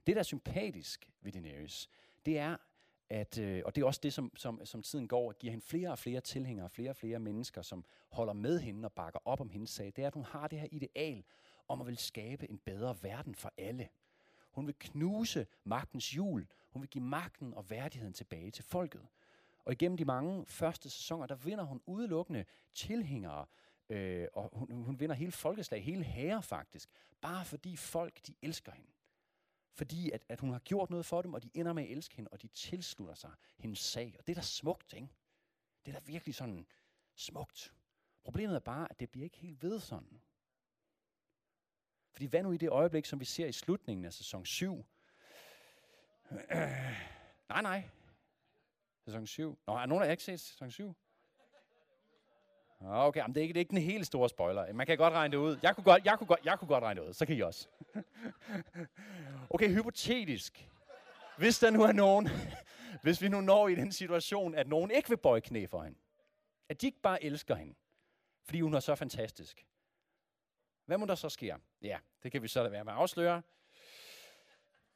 Det, 0.06 0.16
der 0.16 0.20
er 0.20 0.24
sympatisk 0.24 1.10
ved 1.20 1.32
Daenerys, 1.32 1.90
det 2.26 2.38
er, 2.38 2.56
at, 3.10 3.38
øh, 3.38 3.62
og 3.64 3.74
det 3.74 3.82
er 3.82 3.86
også 3.86 4.00
det, 4.02 4.12
som, 4.12 4.32
som, 4.36 4.64
som 4.64 4.82
tiden 4.82 5.08
går, 5.08 5.30
at 5.30 5.38
giver 5.38 5.50
hende 5.50 5.64
flere 5.64 5.90
og 5.90 5.98
flere 5.98 6.20
tilhængere, 6.20 6.70
flere 6.70 6.90
og 6.90 6.96
flere 6.96 7.18
mennesker, 7.18 7.62
som 7.62 7.84
holder 8.08 8.32
med 8.32 8.60
hende 8.60 8.86
og 8.86 8.92
bakker 8.92 9.20
op 9.24 9.40
om 9.40 9.50
hendes 9.50 9.70
sag, 9.70 9.92
det 9.96 9.98
er, 9.98 10.06
at 10.06 10.14
hun 10.14 10.24
har 10.24 10.48
det 10.48 10.60
her 10.60 10.68
ideal 10.70 11.24
om 11.68 11.80
at 11.80 11.86
vil 11.86 11.98
skabe 11.98 12.50
en 12.50 12.58
bedre 12.58 12.96
verden 13.02 13.34
for 13.34 13.52
alle. 13.58 13.88
Hun 14.52 14.66
vil 14.66 14.74
knuse 14.78 15.46
magtens 15.64 16.10
hjul. 16.10 16.46
Hun 16.70 16.82
vil 16.82 16.90
give 16.90 17.04
magten 17.04 17.54
og 17.54 17.70
værdigheden 17.70 18.12
tilbage 18.12 18.50
til 18.50 18.64
folket. 18.64 19.02
Og 19.64 19.72
igennem 19.72 19.96
de 19.96 20.04
mange 20.04 20.46
første 20.46 20.90
sæsoner, 20.90 21.26
der 21.26 21.34
vinder 21.34 21.64
hun 21.64 21.80
udelukkende 21.86 22.44
tilhængere, 22.74 23.46
øh, 23.92 24.28
og 24.32 24.50
hun, 24.52 24.82
hun 24.84 25.00
vinder 25.00 25.14
hele 25.14 25.32
folkeslag, 25.32 25.84
hele 25.84 26.04
herre 26.04 26.42
faktisk, 26.42 26.90
bare 27.20 27.44
fordi 27.44 27.76
folk, 27.76 28.26
de 28.26 28.34
elsker 28.42 28.72
hende. 28.72 28.90
Fordi 29.72 30.10
at, 30.10 30.24
at 30.28 30.40
hun 30.40 30.50
har 30.50 30.58
gjort 30.58 30.90
noget 30.90 31.06
for 31.06 31.22
dem, 31.22 31.34
og 31.34 31.42
de 31.42 31.50
ender 31.54 31.72
med 31.72 31.82
at 31.82 31.90
elske 31.90 32.16
hende, 32.16 32.28
og 32.32 32.42
de 32.42 32.48
tilslutter 32.48 33.14
sig 33.14 33.30
hendes 33.58 33.78
sag. 33.78 34.16
Og 34.18 34.26
det 34.26 34.32
er 34.32 34.34
da 34.34 34.46
smukt, 34.46 34.92
ikke? 34.92 35.08
Det 35.86 35.94
er 35.94 35.98
da 35.98 36.04
virkelig 36.04 36.34
sådan 36.34 36.66
smukt. 37.14 37.74
Problemet 38.24 38.54
er 38.54 38.60
bare, 38.60 38.86
at 38.90 39.00
det 39.00 39.10
bliver 39.10 39.24
ikke 39.24 39.38
helt 39.38 39.62
ved 39.62 39.80
sådan. 39.80 40.22
Fordi 42.12 42.26
hvad 42.26 42.42
nu 42.42 42.52
i 42.52 42.56
det 42.56 42.68
øjeblik, 42.68 43.04
som 43.04 43.20
vi 43.20 43.24
ser 43.24 43.46
i 43.46 43.52
slutningen 43.52 44.04
af 44.04 44.12
sæson 44.12 44.46
7? 44.46 44.86
Øh, 46.30 46.38
nej, 47.48 47.62
nej. 47.62 47.88
Sæson 49.04 49.26
7. 49.26 49.58
Nå, 49.66 49.76
er 49.76 49.86
nogen, 49.86 50.04
der 50.04 50.10
ikke 50.10 50.22
set 50.22 50.40
sæson 50.40 50.70
7? 50.70 50.96
Ah, 52.84 53.06
okay, 53.06 53.22
men 53.22 53.34
det 53.34 53.40
er, 53.40 53.42
ikke, 53.42 53.52
det 53.52 53.58
er 53.58 53.60
ikke 53.60 53.70
den 53.70 53.78
helt 53.78 54.06
store 54.06 54.28
spoiler. 54.28 54.72
Man 54.72 54.86
kan 54.86 54.98
godt 54.98 55.12
regne 55.14 55.32
det 55.32 55.38
ud. 55.38 55.58
Jeg 55.62 55.74
kunne 55.74 55.84
godt, 55.84 56.04
jeg 56.04 56.18
kunne 56.18 56.26
godt, 56.26 56.40
jeg 56.44 56.58
kunne 56.58 56.68
godt 56.68 56.84
regne 56.84 57.00
det 57.00 57.08
ud. 57.08 57.12
Så 57.12 57.26
kan 57.26 57.36
I 57.36 57.40
også. 57.40 57.68
okay, 59.54 59.68
hypotetisk. 59.68 60.68
Hvis 61.38 61.58
der 61.58 61.70
nu 61.70 61.82
er 61.82 61.92
nogen, 61.92 62.28
hvis 63.02 63.22
vi 63.22 63.28
nu 63.28 63.40
når 63.40 63.68
i 63.68 63.74
den 63.74 63.92
situation, 63.92 64.54
at 64.54 64.68
nogen 64.68 64.90
ikke 64.90 65.08
vil 65.08 65.16
bøje 65.16 65.40
knæ 65.40 65.66
for 65.66 65.82
hende. 65.82 65.98
At 66.68 66.80
de 66.80 66.86
ikke 66.86 67.00
bare 67.02 67.24
elsker 67.24 67.54
hende. 67.54 67.74
Fordi 68.44 68.60
hun 68.60 68.74
er 68.74 68.80
så 68.80 68.94
fantastisk. 68.94 69.66
Hvad 70.86 70.98
må 70.98 71.06
der 71.06 71.14
så 71.14 71.28
ske? 71.28 71.54
Ja, 71.82 71.98
det 72.22 72.32
kan 72.32 72.42
vi 72.42 72.48
så 72.48 72.60
lade 72.60 72.72
være 72.72 72.84
med 72.84 72.92
at 72.92 72.98
afsløre. 72.98 73.42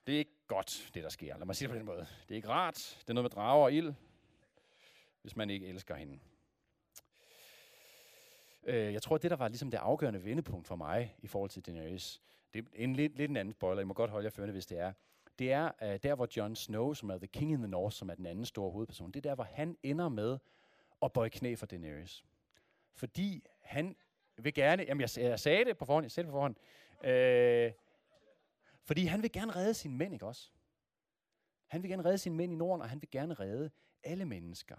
Det 0.07 0.14
er 0.14 0.18
ikke 0.18 0.46
godt, 0.46 0.90
det 0.94 1.03
der 1.03 1.09
sker. 1.09 1.37
Lad 1.37 1.46
mig 1.46 1.57
sige 1.57 1.68
det 1.68 1.75
på 1.75 1.79
den 1.79 1.87
måde. 1.87 2.07
Det 2.29 2.31
er 2.31 2.37
ikke 2.37 2.49
rart. 2.49 2.96
Det 3.01 3.11
er 3.11 3.14
noget 3.14 3.25
med 3.25 3.31
drager 3.31 3.64
og 3.64 3.72
ild, 3.72 3.94
hvis 5.22 5.37
man 5.37 5.51
ikke 5.51 5.66
elsker 5.66 5.94
hende. 5.94 6.18
Øh, 8.66 8.92
jeg 8.92 9.02
tror, 9.02 9.18
det 9.18 9.31
der 9.31 9.37
var 9.37 9.48
ligesom 9.48 9.70
det 9.70 9.79
afgørende 9.79 10.24
vendepunkt 10.24 10.66
for 10.66 10.76
mig 10.76 11.16
i 11.18 11.26
forhold 11.26 11.50
til 11.50 11.66
Daenerys, 11.66 12.22
det 12.55 12.64
er 12.64 12.68
en 12.74 12.96
lidt, 12.96 13.16
lidt 13.16 13.31
en 13.31 13.37
anden 13.37 13.52
spoiler, 13.52 13.83
I 13.83 13.85
må 13.85 13.94
godt 13.94 14.11
holde 14.11 14.24
jer 14.24 14.31
førende, 14.31 14.52
hvis 14.52 14.66
det 14.66 14.79
er. 14.79 14.92
Det 15.38 15.52
er 15.52 15.70
øh, 15.83 15.98
der, 16.02 16.14
hvor 16.14 16.29
Jon 16.37 16.57
Snow, 16.57 16.94
som 16.94 17.11
er 17.11 17.18
The 17.18 17.26
King 17.26 17.52
in 17.52 17.59
the 17.59 17.68
North, 17.68 17.94
som 17.94 18.11
er 18.11 18.14
den 18.14 18.26
anden 18.26 18.44
store 18.44 18.70
hovedperson, 18.70 19.11
det 19.11 19.16
er 19.16 19.29
der, 19.31 19.35
hvor 19.35 19.44
han 19.44 19.76
ender 19.83 20.09
med 20.09 20.38
at 21.02 21.12
bøje 21.12 21.29
knæ 21.29 21.55
for 21.55 21.66
Daenerys. 21.66 22.24
Fordi 22.94 23.44
han 23.61 23.96
vil 24.37 24.55
gerne, 24.55 24.85
jamen 24.88 25.00
jeg, 25.00 25.11
jeg 25.18 25.40
sagde 25.40 25.64
det 25.64 25.76
på 25.76 25.85
forhånd, 25.85 26.05
jeg 26.05 26.11
sagde 26.11 26.26
det 26.26 26.33
på 26.33 26.37
forhånd, 26.37 26.57
øh, 27.05 27.72
fordi 28.85 29.05
han 29.05 29.22
vil 29.22 29.33
gerne 29.33 29.57
redde 29.57 29.74
sine 29.74 29.96
mænd, 29.96 30.12
ikke 30.12 30.26
også? 30.26 30.50
Han 31.66 31.83
vil 31.83 31.90
gerne 31.90 32.05
redde 32.05 32.18
sine 32.18 32.35
mænd 32.37 32.52
i 32.52 32.57
Norden, 32.57 32.83
og 32.83 32.88
han 32.88 33.02
vil 33.02 33.11
gerne 33.11 33.35
redde 33.35 33.70
alle 34.02 34.24
mennesker. 34.24 34.76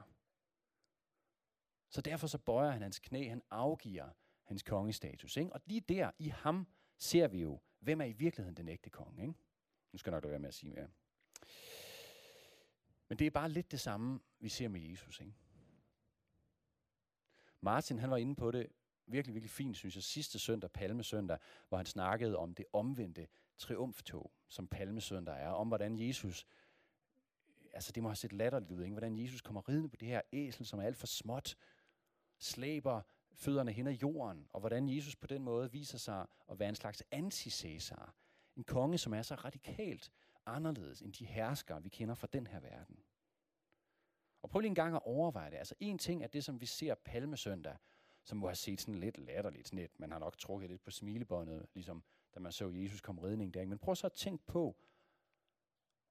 Så 1.90 2.02
derfor 2.02 2.28
så 2.28 2.38
bøjer 2.38 2.72
han 2.72 2.82
hans 2.82 3.00
knæ, 3.00 3.30
han 3.30 3.42
afgiver 3.50 4.10
hans 4.44 4.64
kongestatus. 4.64 5.38
Ikke? 5.38 5.54
Og 5.54 5.62
lige 5.66 5.82
der, 5.82 6.12
i 6.20 6.28
ham, 6.28 6.68
ser 6.98 7.28
vi 7.28 7.42
jo, 7.42 7.60
hvem 7.80 8.02
er 8.02 8.06
i 8.06 8.12
virkeligheden 8.12 8.58
den 8.58 8.68
ægte 8.68 8.90
konge. 8.90 9.22
Ikke? 9.22 9.34
Nu 9.92 9.98
skal 9.98 10.12
jeg 10.12 10.22
nok 10.22 10.30
være 10.30 10.40
med 10.40 10.48
at 10.48 10.54
sige 10.54 10.70
mere. 10.70 10.88
Men 13.10 13.20
det 13.20 13.28
er 13.28 13.32
bare 13.32 13.50
lidt 13.50 13.72
det 13.72 13.80
samme, 13.80 14.20
vi 14.40 14.50
ser 14.50 14.68
med 14.68 14.82
Jesus. 14.82 15.20
Ikke? 15.20 15.34
Martin, 17.62 18.00
han 18.00 18.12
var 18.12 18.18
inde 18.18 18.36
på 18.36 18.52
det 18.52 18.68
virkelig, 19.06 19.34
virkelig 19.34 19.52
fint, 19.52 19.78
synes 19.78 19.96
jeg, 19.96 20.04
sidste 20.04 20.40
søndag, 20.40 20.72
Palmesøndag, 20.72 21.38
hvor 21.70 21.78
han 21.78 21.86
snakkede 21.86 22.38
om 22.38 22.54
det 22.54 22.66
omvendte 22.74 23.28
triumftog, 23.58 24.32
som 24.48 24.68
Palmesøndag 24.68 25.36
er, 25.42 25.50
om 25.50 25.68
hvordan 25.68 26.00
Jesus, 26.00 26.48
altså 27.74 27.92
det 27.92 28.04
må 28.04 28.10
have 28.10 28.16
set 28.16 28.34
latterligt 28.34 28.72
ud, 28.72 28.84
ikke? 28.84 28.94
hvordan 28.94 29.18
Jesus 29.18 29.42
kommer 29.42 29.70
ridende 29.70 29.90
på 29.90 29.96
det 29.96 30.08
her 30.08 30.22
æsel, 30.34 30.66
som 30.66 30.80
er 30.80 30.84
alt 30.84 30.98
for 30.98 31.08
småt, 31.08 31.56
slæber 32.38 33.02
fødderne 33.34 33.72
hen 33.72 33.88
ad 33.88 33.94
jorden, 33.94 34.48
og 34.50 34.60
hvordan 34.60 34.90
Jesus 34.90 35.16
på 35.16 35.28
den 35.28 35.44
måde 35.44 35.72
viser 35.72 35.98
sig 35.98 36.26
at 36.50 36.60
være 36.60 36.70
en 36.70 36.76
slags 36.76 37.04
anti-Cæsar. 37.16 38.12
En 38.56 38.64
konge, 38.64 38.98
som 38.98 39.14
er 39.14 39.22
så 39.22 39.36
radikalt 39.36 40.12
anderledes 40.46 41.02
end 41.02 41.14
de 41.14 41.26
herskere, 41.26 41.84
vi 41.84 41.90
kender 41.90 42.16
fra 42.16 42.28
den 42.34 42.48
her 42.48 42.60
verden. 42.60 43.00
Og 44.42 44.50
prøv 44.50 44.60
lige 44.60 44.70
en 44.70 44.76
gang 44.76 44.96
at 44.96 45.02
overveje 45.06 45.52
det. 45.52 45.58
Altså 45.58 45.76
en 45.80 45.98
ting 45.98 46.24
er 46.24 46.28
det, 46.28 46.44
som 46.44 46.62
vi 46.62 46.66
ser 46.66 46.96
palmesøndag, 46.96 47.78
som 48.24 48.38
må 48.38 48.48
have 48.48 48.56
set 48.56 48.82
sådan 48.82 48.96
lidt 48.96 49.18
latterligt, 49.18 49.68
sådan 49.68 49.80
lidt, 49.80 50.00
man 50.00 50.12
har 50.12 50.20
nok 50.20 50.38
trukket 50.38 50.70
lidt 50.70 50.84
på 50.84 50.92
smilebåndet, 50.92 51.66
ligesom 51.74 52.04
da 52.36 52.40
man 52.40 52.52
så 52.52 52.70
Jesus 52.70 53.02
komme 53.02 53.24
redning 53.24 53.54
der. 53.54 53.66
Men 53.66 53.80
prøv 53.80 53.96
så 53.96 54.08
at 54.08 54.14
tænke 54.14 54.46
på, 54.46 54.76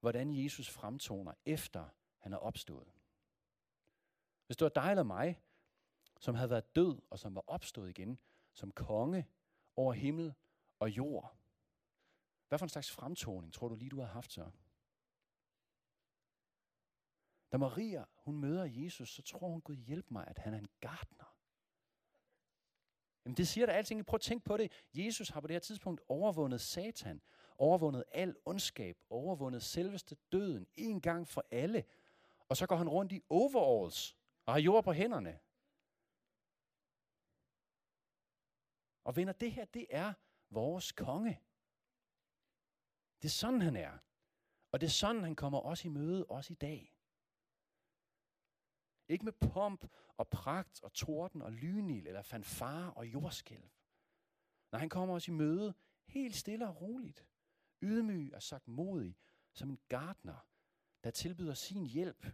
hvordan 0.00 0.44
Jesus 0.44 0.70
fremtoner, 0.70 1.32
efter 1.44 1.88
han 2.18 2.32
er 2.32 2.36
opstået. 2.36 2.92
Hvis 4.46 4.56
det 4.56 4.64
var 4.64 4.82
dig 4.82 4.90
eller 4.90 5.02
mig, 5.02 5.40
som 6.20 6.34
havde 6.34 6.50
været 6.50 6.76
død 6.76 6.98
og 7.10 7.18
som 7.18 7.34
var 7.34 7.44
opstået 7.46 7.90
igen 7.90 8.18
som 8.52 8.72
konge 8.72 9.26
over 9.76 9.92
himmel 9.92 10.34
og 10.78 10.90
jord. 10.90 11.36
Hvad 12.48 12.58
for 12.58 12.66
en 12.66 12.70
slags 12.70 12.90
fremtoning 12.90 13.52
tror 13.52 13.68
du 13.68 13.74
lige, 13.74 13.90
du 13.90 14.00
har 14.00 14.06
haft 14.06 14.32
så? 14.32 14.50
Da 17.52 17.56
Maria, 17.56 18.04
hun 18.14 18.36
møder 18.36 18.64
Jesus, 18.64 19.10
så 19.10 19.22
tror 19.22 19.48
hun, 19.48 19.60
Gud 19.60 19.76
hjælp 19.76 20.10
mig, 20.10 20.24
at 20.28 20.38
han 20.38 20.54
er 20.54 20.58
en 20.58 20.68
gartner. 20.80 21.36
Jamen 23.24 23.36
det 23.36 23.48
siger 23.48 23.66
der 23.66 23.72
alting. 23.72 24.06
Prøv 24.06 24.16
at 24.16 24.20
tænke 24.20 24.44
på 24.44 24.56
det. 24.56 24.72
Jesus 24.94 25.28
har 25.28 25.40
på 25.40 25.46
det 25.46 25.54
her 25.54 25.60
tidspunkt 25.60 26.00
overvundet 26.08 26.60
Satan, 26.60 27.22
overvundet 27.58 28.04
al 28.12 28.36
ondskab, 28.44 28.98
overvundet 29.10 29.62
selveste 29.62 30.16
døden, 30.32 30.66
en 30.76 31.00
gang 31.00 31.28
for 31.28 31.44
alle. 31.50 31.84
Og 32.48 32.56
så 32.56 32.66
går 32.66 32.76
han 32.76 32.88
rundt 32.88 33.12
i 33.12 33.20
overalls 33.28 34.16
og 34.44 34.52
har 34.52 34.60
jord 34.60 34.84
på 34.84 34.92
hænderne. 34.92 35.38
Og 39.06 39.16
venner, 39.16 39.32
det 39.32 39.52
her, 39.52 39.64
det 39.64 39.86
er 39.90 40.12
vores 40.50 40.92
konge. 40.92 41.40
Det 43.22 43.28
er 43.28 43.32
sådan, 43.32 43.62
han 43.62 43.76
er. 43.76 43.98
Og 44.72 44.80
det 44.80 44.86
er 44.86 44.90
sådan, 44.90 45.22
han 45.22 45.36
kommer 45.36 45.60
os 45.60 45.84
i 45.84 45.88
møde, 45.88 46.26
også 46.26 46.52
i 46.52 46.56
dag. 46.56 46.96
Ikke 49.08 49.24
med 49.24 49.32
pomp 49.32 49.86
og 50.16 50.28
pragt 50.28 50.82
og 50.82 50.92
torden 50.92 51.42
og 51.42 51.52
lynil 51.52 52.06
eller 52.06 52.22
fanfare 52.22 52.94
og 52.94 53.06
jordskælv. 53.06 53.70
Når 54.72 54.78
han 54.78 54.88
kommer 54.88 55.14
os 55.14 55.28
i 55.28 55.30
møde 55.30 55.74
helt 56.06 56.36
stille 56.36 56.68
og 56.68 56.80
roligt, 56.80 57.26
ydmyg 57.82 58.34
og 58.34 58.42
sagt 58.42 58.68
modig, 58.68 59.16
som 59.52 59.70
en 59.70 59.78
gartner, 59.88 60.46
der 61.04 61.10
tilbyder 61.10 61.54
sin 61.54 61.86
hjælp 61.86 62.26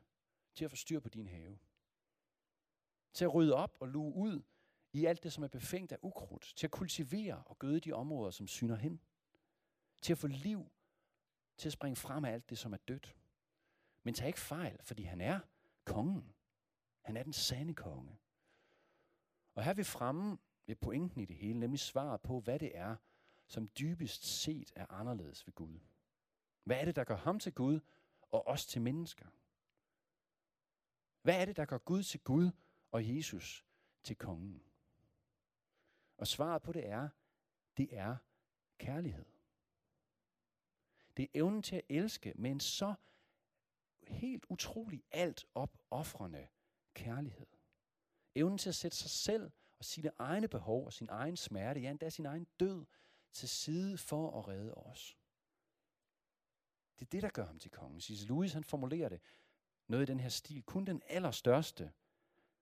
til 0.54 0.64
at 0.64 0.70
få 0.70 0.76
styr 0.76 1.00
på 1.00 1.08
din 1.08 1.26
have. 1.26 1.58
Til 3.12 3.24
at 3.24 3.35
rydde 3.35 3.54
op 3.54 3.76
og 3.80 3.88
luge 3.88 4.14
ud 4.14 4.42
i 4.92 5.05
alt 5.05 5.22
det, 5.22 5.33
som 5.33 5.44
er 5.44 5.48
befængt 5.48 5.92
af 5.92 5.98
ukrudt. 6.02 6.52
Til 6.57 6.66
at 6.66 6.70
kultivere 6.70 7.42
og 7.46 7.59
gøde 7.59 7.81
de 7.81 7.92
områder, 7.92 8.31
som 8.31 8.46
syner 8.46 8.76
hen. 8.76 9.00
Til 10.02 10.12
at 10.12 10.18
få 10.18 10.26
liv. 10.26 10.70
Til 11.57 11.68
at 11.68 11.72
springe 11.72 11.96
frem 11.96 12.24
af 12.24 12.33
alt 12.33 12.50
det, 12.50 12.59
som 12.59 12.72
er 12.72 12.76
dødt. 12.88 13.16
Men 14.02 14.14
tag 14.14 14.26
ikke 14.26 14.40
fejl, 14.40 14.78
fordi 14.83 15.02
han 15.02 15.20
er 15.20 15.40
kongen. 15.85 16.35
Han 17.00 17.16
er 17.16 17.22
den 17.22 17.33
sande 17.33 17.74
konge. 17.74 18.18
Og 19.55 19.64
her 19.64 19.70
er 19.70 19.74
vi 19.74 19.85
fremme 19.85 20.38
ved 20.66 20.76
pointen 20.76 21.20
i 21.20 21.24
det 21.24 21.37
hele, 21.37 21.61
nemlig 21.61 21.81
svaret 21.81 22.20
på, 22.20 22.40
hvad 22.40 22.59
det 22.59 22.76
er, 22.76 22.96
som 23.46 23.68
dybest 23.68 24.24
set 24.24 24.72
er 24.76 24.87
anderledes 24.87 25.46
ved 25.46 25.55
Gud. 25.55 25.81
Hvad 26.64 26.81
er 26.81 26.85
det, 26.85 26.96
der 26.96 27.05
gør 27.05 27.16
ham 27.16 27.38
til 27.38 27.55
Gud, 27.55 27.81
og 28.20 28.46
os 28.46 28.66
til 28.66 28.83
mennesker? 28.83 29.26
Hvad 31.22 31.40
er 31.40 31.44
det, 31.44 31.57
der 31.57 31.64
gør 31.64 31.78
Gud 31.78 32.02
til 32.02 32.20
Gud, 32.20 32.50
og 32.90 33.16
Jesus 33.16 33.64
til 34.02 34.16
kongen? 34.16 34.62
Og 36.16 36.27
svaret 36.27 36.62
på 36.62 36.72
det 36.72 36.88
er, 36.88 37.09
det 37.77 37.96
er 37.96 38.16
kærlighed. 38.79 39.25
Det 41.16 41.22
er 41.22 41.29
evnen 41.35 41.62
til 41.62 41.77
at 41.77 41.85
elske 41.88 42.33
med 42.35 42.51
en 42.51 42.61
så 42.61 42.94
helt 44.03 44.46
utrolig 44.48 45.03
alt 45.11 45.46
op 45.55 45.79
offrende 45.90 46.48
kærlighed. 46.94 47.46
Evnen 48.35 48.59
til 48.59 48.68
at 48.68 48.75
sætte 48.75 48.96
sig 48.96 49.11
selv 49.11 49.51
og 49.79 49.85
sine 49.85 50.11
egne 50.18 50.48
behov 50.48 50.87
og 50.87 50.92
sin 50.92 51.09
egen 51.11 51.37
smerte, 51.37 51.81
ja 51.81 51.90
endda 51.90 52.11
sin 52.11 52.27
egen 52.27 52.46
død, 52.61 52.85
til 53.33 53.48
side 53.48 53.98
for 53.98 54.38
at 54.38 54.48
redde 54.48 54.75
os. 54.75 55.18
Det 56.98 57.07
er 57.07 57.11
det, 57.11 57.22
der 57.22 57.29
gør 57.29 57.46
ham 57.46 57.59
til 57.59 57.70
kongen. 57.70 58.01
C.S. 58.01 58.29
Lewis 58.29 58.53
han 58.53 58.64
formulerer 58.64 59.09
det 59.09 59.20
noget 59.88 60.09
i 60.09 60.12
den 60.12 60.20
her 60.20 60.29
stil. 60.29 60.62
Kun 60.62 60.85
den 60.85 61.03
allerstørste 61.07 61.92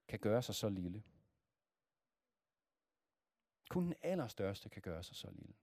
kan 0.08 0.18
gøre 0.18 0.42
sig 0.42 0.54
så 0.54 0.68
lille. 0.68 1.02
Kun 3.70 3.85
den 3.85 3.94
allerstørste 4.02 4.68
kan 4.68 4.83
gøre 4.83 5.02
sig 5.02 5.16
så 5.16 5.30
lille. 5.30 5.54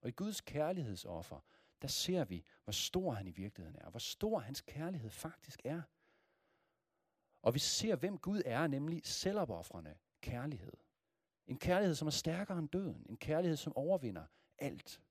Og 0.00 0.08
i 0.08 0.12
Guds 0.12 0.40
kærlighedsoffer, 0.40 1.40
der 1.82 1.88
ser 1.88 2.24
vi, 2.24 2.44
hvor 2.64 2.72
stor 2.72 3.12
han 3.12 3.26
i 3.26 3.30
virkeligheden 3.30 3.78
er. 3.80 3.90
Hvor 3.90 3.98
stor 3.98 4.38
hans 4.38 4.60
kærlighed 4.60 5.10
faktisk 5.10 5.60
er. 5.64 5.82
Og 7.42 7.54
vi 7.54 7.58
ser, 7.58 7.96
hvem 7.96 8.18
Gud 8.18 8.42
er, 8.44 8.66
nemlig 8.66 9.06
selvopoffrende 9.06 9.98
kærlighed. 10.20 10.72
En 11.46 11.58
kærlighed, 11.58 11.94
som 11.94 12.06
er 12.06 12.12
stærkere 12.12 12.58
end 12.58 12.68
døden. 12.68 13.06
En 13.08 13.16
kærlighed, 13.16 13.56
som 13.56 13.76
overvinder 13.76 14.26
alt. 14.58 15.02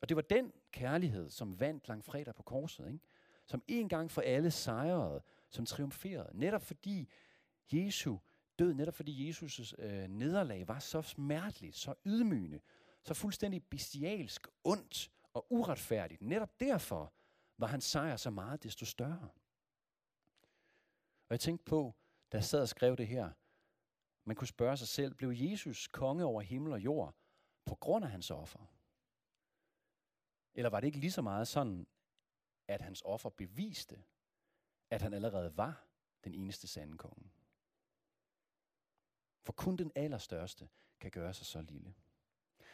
Og 0.00 0.08
det 0.08 0.16
var 0.16 0.22
den 0.22 0.52
kærlighed, 0.70 1.30
som 1.30 1.60
vandt 1.60 1.88
langfredag 1.88 2.34
på 2.34 2.42
korset. 2.42 2.86
Ikke? 2.86 3.00
Som 3.46 3.62
en 3.68 3.88
gang 3.88 4.10
for 4.10 4.22
alle 4.22 4.50
sejrede, 4.50 5.22
som 5.48 5.66
triumferede. 5.66 6.38
Netop 6.38 6.62
fordi 6.62 7.10
Jesu 7.72 8.18
død, 8.58 8.74
netop 8.74 8.94
fordi 8.94 9.30
Jesus' 9.30 9.82
øh, 9.82 10.08
nederlag 10.08 10.68
var 10.68 10.78
så 10.78 11.02
smerteligt, 11.02 11.76
så 11.76 11.94
ydmygende, 12.06 12.60
så 13.02 13.14
fuldstændig 13.14 13.64
bestialsk, 13.64 14.48
ondt 14.64 15.10
og 15.32 15.46
uretfærdigt. 15.50 16.22
Netop 16.22 16.60
derfor 16.60 17.12
var 17.58 17.66
hans 17.66 17.84
sejr 17.84 18.16
så 18.16 18.30
meget 18.30 18.62
desto 18.62 18.86
større. 18.86 19.28
Og 21.28 21.30
jeg 21.30 21.40
tænkte 21.40 21.64
på, 21.64 21.94
da 22.32 22.36
jeg 22.36 22.44
sad 22.44 22.62
og 22.62 22.68
skrev 22.68 22.96
det 22.96 23.06
her, 23.06 23.32
man 24.24 24.36
kunne 24.36 24.48
spørge 24.48 24.76
sig 24.76 24.88
selv, 24.88 25.14
blev 25.14 25.32
Jesus 25.34 25.88
konge 25.88 26.24
over 26.24 26.40
himmel 26.40 26.72
og 26.72 26.80
jord 26.80 27.14
på 27.64 27.74
grund 27.74 28.04
af 28.04 28.10
hans 28.10 28.30
offer? 28.30 28.66
Eller 30.54 30.70
var 30.70 30.80
det 30.80 30.86
ikke 30.86 30.98
lige 30.98 31.12
så 31.12 31.22
meget 31.22 31.48
sådan, 31.48 31.86
at 32.68 32.80
hans 32.80 33.02
offer 33.04 33.30
beviste, 33.30 34.04
at 34.90 35.02
han 35.02 35.14
allerede 35.14 35.56
var 35.56 35.86
den 36.24 36.34
eneste 36.34 36.66
sande 36.66 36.98
konge? 36.98 37.30
For 39.42 39.52
kun 39.52 39.76
den 39.76 39.92
allerstørste 39.94 40.68
kan 41.00 41.10
gøre 41.10 41.34
sig 41.34 41.46
så 41.46 41.62
lille. 41.62 41.94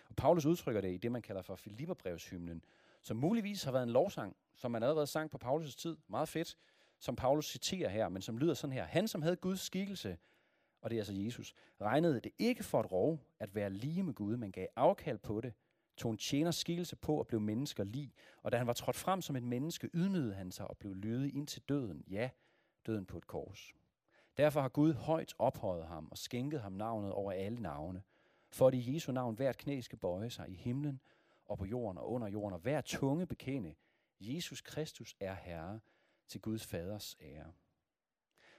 Og 0.09 0.16
Paulus 0.16 0.46
udtrykker 0.46 0.81
det 0.81 0.94
i 0.94 0.96
det, 0.96 1.12
man 1.12 1.22
kalder 1.22 1.42
for 1.42 1.57
Filipperbrevshymnen, 1.57 2.64
som 3.02 3.16
muligvis 3.16 3.64
har 3.64 3.72
været 3.72 3.83
en 3.83 3.90
lovsang, 3.90 4.37
som 4.54 4.70
man 4.70 4.83
allerede 4.83 5.07
sang 5.07 5.31
på 5.31 5.38
Paulus' 5.44 5.76
tid. 5.76 5.96
Meget 6.09 6.28
fedt, 6.28 6.57
som 6.98 7.16
Paulus 7.16 7.50
citerer 7.50 7.88
her, 7.88 8.09
men 8.09 8.22
som 8.22 8.38
lyder 8.38 8.54
sådan 8.54 8.74
her. 8.74 8.85
Han, 8.85 9.09
som 9.09 9.22
havde 9.22 9.37
Guds 9.37 9.61
skikkelse, 9.61 10.18
og 10.81 10.90
det 10.90 10.96
er 10.96 11.00
altså 11.00 11.14
Jesus, 11.14 11.54
regnede 11.81 12.20
det 12.20 12.33
ikke 12.38 12.64
for 12.64 12.81
et 12.81 12.92
rov 12.92 13.20
at 13.38 13.54
være 13.54 13.70
lige 13.70 14.02
med 14.02 14.14
Gud, 14.14 14.37
men 14.37 14.52
gav 14.52 14.66
afkald 14.76 15.18
på 15.18 15.40
det, 15.40 15.52
tog 15.96 16.11
en 16.11 16.18
tjener 16.18 16.50
skikkelse 16.50 16.96
på 16.96 17.18
og 17.18 17.26
blev 17.26 17.40
mennesker 17.40 17.85
lige. 17.85 18.12
Og 18.42 18.52
da 18.52 18.57
han 18.57 18.66
var 18.66 18.72
trådt 18.72 18.96
frem 18.96 19.22
som 19.22 19.37
et 19.37 19.42
menneske, 19.42 19.90
ydmygede 19.94 20.35
han 20.35 20.50
sig 20.50 20.68
og 20.68 20.78
blev 20.78 20.94
lydig 20.94 21.35
ind 21.35 21.46
til 21.46 21.62
døden. 21.62 22.04
Ja, 22.11 22.31
døden 22.87 23.07
på 23.07 23.18
et 23.18 23.26
kors. 23.26 23.74
Derfor 24.38 24.61
har 24.61 24.68
Gud 24.68 24.94
højt 24.94 25.35
ophøjet 25.38 25.87
ham 25.87 26.09
og 26.11 26.18
skænket 26.18 26.61
ham 26.61 26.72
navnet 26.72 27.12
over 27.12 27.33
alle 27.33 27.62
navne, 27.62 28.03
for 28.51 28.68
at 28.68 28.74
i 28.74 28.94
Jesu 28.94 29.12
navn 29.12 29.35
hvert 29.35 29.57
knæ 29.57 29.81
skal 29.81 29.98
bøje 29.98 30.31
sig 30.31 30.48
i 30.48 30.55
himlen 30.55 31.01
og 31.44 31.59
på 31.59 31.64
jorden 31.64 31.98
og 31.98 32.11
under 32.11 32.29
jorden, 32.29 32.55
og 32.55 32.61
hver 32.61 32.81
tunge 32.81 33.27
bekende, 33.27 33.74
Jesus 34.20 34.61
Kristus 34.61 35.16
er 35.20 35.35
Herre 35.35 35.81
til 36.29 36.40
Guds 36.40 36.66
faders 36.66 37.16
ære. 37.20 37.53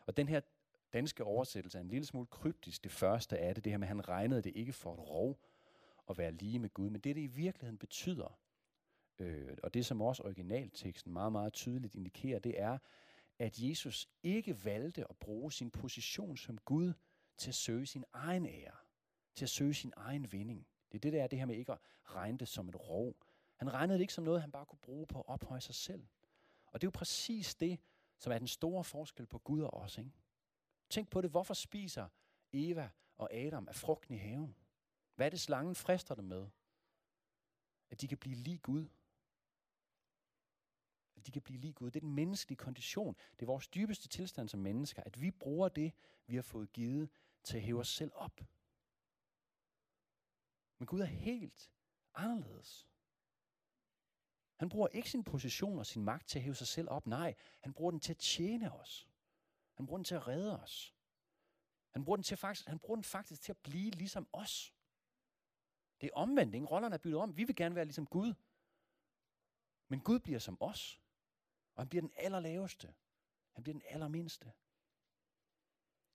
Og 0.05 0.17
den 0.17 0.27
her 0.27 0.41
danske 0.93 1.23
oversættelse 1.23 1.77
er 1.77 1.81
en 1.81 1.87
lille 1.87 2.05
smule 2.05 2.27
kryptisk. 2.27 2.83
Det 2.83 2.91
første 2.91 3.37
af 3.37 3.55
det, 3.55 3.63
det 3.63 3.73
her 3.73 3.77
med, 3.77 3.87
at 3.87 3.95
han 3.95 4.09
regnede 4.09 4.41
det 4.41 4.55
ikke 4.55 4.73
for 4.73 4.93
et 4.93 4.99
rov 4.99 5.39
at 6.09 6.17
være 6.17 6.31
lige 6.31 6.59
med 6.59 6.69
Gud, 6.69 6.89
men 6.89 7.01
det, 7.01 7.15
det 7.15 7.21
i 7.21 7.27
virkeligheden 7.27 7.77
betyder, 7.77 8.39
øh, 9.19 9.57
og 9.63 9.73
det 9.73 9.85
som 9.85 10.01
også 10.01 10.23
originalteksten 10.23 11.13
meget, 11.13 11.31
meget 11.31 11.53
tydeligt 11.53 11.95
indikerer, 11.95 12.39
det 12.39 12.61
er, 12.61 12.77
at 13.39 13.59
Jesus 13.59 14.09
ikke 14.23 14.65
valgte 14.65 15.09
at 15.09 15.17
bruge 15.17 15.51
sin 15.51 15.71
position 15.71 16.37
som 16.37 16.57
Gud 16.57 16.93
til 17.37 17.49
at 17.49 17.55
søge 17.55 17.85
sin 17.85 18.03
egen 18.13 18.45
ære, 18.45 18.75
til 19.35 19.45
at 19.45 19.49
søge 19.49 19.73
sin 19.73 19.93
egen 19.95 20.31
vinding. 20.31 20.67
Det 20.91 20.97
er 20.97 20.99
det, 20.99 21.13
der 21.13 21.23
er 21.23 21.27
det 21.27 21.39
her 21.39 21.45
med 21.45 21.55
ikke 21.55 21.71
at 21.71 21.79
regne 22.05 22.37
det 22.37 22.47
som 22.47 22.69
et 22.69 22.75
rov. 22.75 23.15
Han 23.55 23.73
regnede 23.73 23.97
det 23.97 24.01
ikke 24.01 24.13
som 24.13 24.23
noget, 24.23 24.41
han 24.41 24.51
bare 24.51 24.65
kunne 24.65 24.79
bruge 24.79 25.07
på 25.07 25.19
at 25.19 25.27
ophøje 25.27 25.61
sig 25.61 25.75
selv. 25.75 26.07
Og 26.65 26.81
det 26.81 26.87
er 26.87 26.87
jo 26.87 26.97
præcis 26.97 27.55
det, 27.55 27.79
som 28.19 28.33
er 28.33 28.37
den 28.37 28.47
store 28.47 28.83
forskel 28.83 29.25
på 29.25 29.37
Gud 29.37 29.61
og 29.61 29.73
os. 29.73 29.97
Ikke? 29.97 30.11
Tænk 30.89 31.09
på 31.09 31.21
det. 31.21 31.29
Hvorfor 31.29 31.53
spiser 31.53 32.07
Eva 32.53 32.89
og 33.17 33.33
Adam 33.33 33.67
af 33.67 33.75
frugten 33.75 34.13
i 34.13 34.17
haven? 34.17 34.55
Hvad 35.15 35.25
er 35.25 35.29
det, 35.29 35.39
slangen 35.39 35.75
frister 35.75 36.15
dem 36.15 36.25
med? 36.25 36.47
At 37.89 38.01
de 38.01 38.07
kan 38.07 38.17
blive 38.17 38.35
lige 38.35 38.57
Gud. 38.57 38.87
At 41.19 41.25
de 41.25 41.31
kan 41.31 41.41
blive 41.41 41.59
lige 41.59 41.73
Gud. 41.73 41.91
Det 41.91 41.95
er 41.95 42.05
den 42.05 42.15
menneskelige 42.15 42.57
kondition. 42.57 43.15
Det 43.33 43.41
er 43.41 43.45
vores 43.45 43.67
dybeste 43.67 44.07
tilstand 44.07 44.49
som 44.49 44.59
mennesker, 44.59 45.03
at 45.05 45.21
vi 45.21 45.31
bruger 45.31 45.69
det, 45.69 45.93
vi 46.27 46.35
har 46.35 46.41
fået 46.41 46.73
givet, 46.73 47.09
til 47.43 47.57
at 47.57 47.63
hæve 47.63 47.79
os 47.79 47.87
selv 47.87 48.11
op. 48.15 48.41
Men 50.77 50.85
Gud 50.85 50.99
er 50.99 51.05
helt 51.05 51.71
anderledes. 52.13 52.87
Han 54.55 54.69
bruger 54.69 54.87
ikke 54.87 55.09
sin 55.09 55.23
position 55.23 55.79
og 55.79 55.85
sin 55.85 56.03
magt 56.03 56.27
til 56.27 56.39
at 56.39 56.43
hæve 56.43 56.55
sig 56.55 56.67
selv 56.67 56.89
op. 56.89 57.07
Nej, 57.07 57.35
han 57.59 57.73
bruger 57.73 57.91
den 57.91 57.99
til 57.99 58.13
at 58.13 58.17
tjene 58.17 58.73
os. 58.73 59.09
Han 59.73 59.85
bruger 59.85 59.97
den 59.97 60.05
til 60.05 60.15
at 60.15 60.27
redde 60.27 60.61
os. 60.61 60.95
Han 61.89 62.05
bruger 62.05 62.17
den, 62.17 62.23
til 62.23 62.37
faktisk, 62.37 62.67
han 62.67 62.79
bruger 62.79 62.95
den 62.95 63.03
faktisk 63.03 63.41
til 63.41 63.51
at 63.51 63.57
blive 63.57 63.91
ligesom 63.91 64.27
os. 64.33 64.73
Det 66.01 66.07
er 66.07 66.13
omvendt, 66.13 66.55
ikke? 66.55 66.67
Rollerne 66.67 66.95
er 66.95 66.99
byttet 66.99 67.21
om. 67.21 67.37
Vi 67.37 67.43
vil 67.43 67.55
gerne 67.55 67.75
være 67.75 67.85
ligesom 67.85 68.05
Gud. 68.05 68.33
Men 69.87 69.99
Gud 69.99 70.19
bliver 70.19 70.39
som 70.39 70.57
os. 70.61 71.01
Og 71.79 71.83
han 71.83 71.89
bliver 71.89 72.01
den 72.01 72.11
allerlaveste. 72.15 72.93
Han 73.51 73.63
bliver 73.63 73.73
den 73.73 73.83
allermindste. 73.89 74.51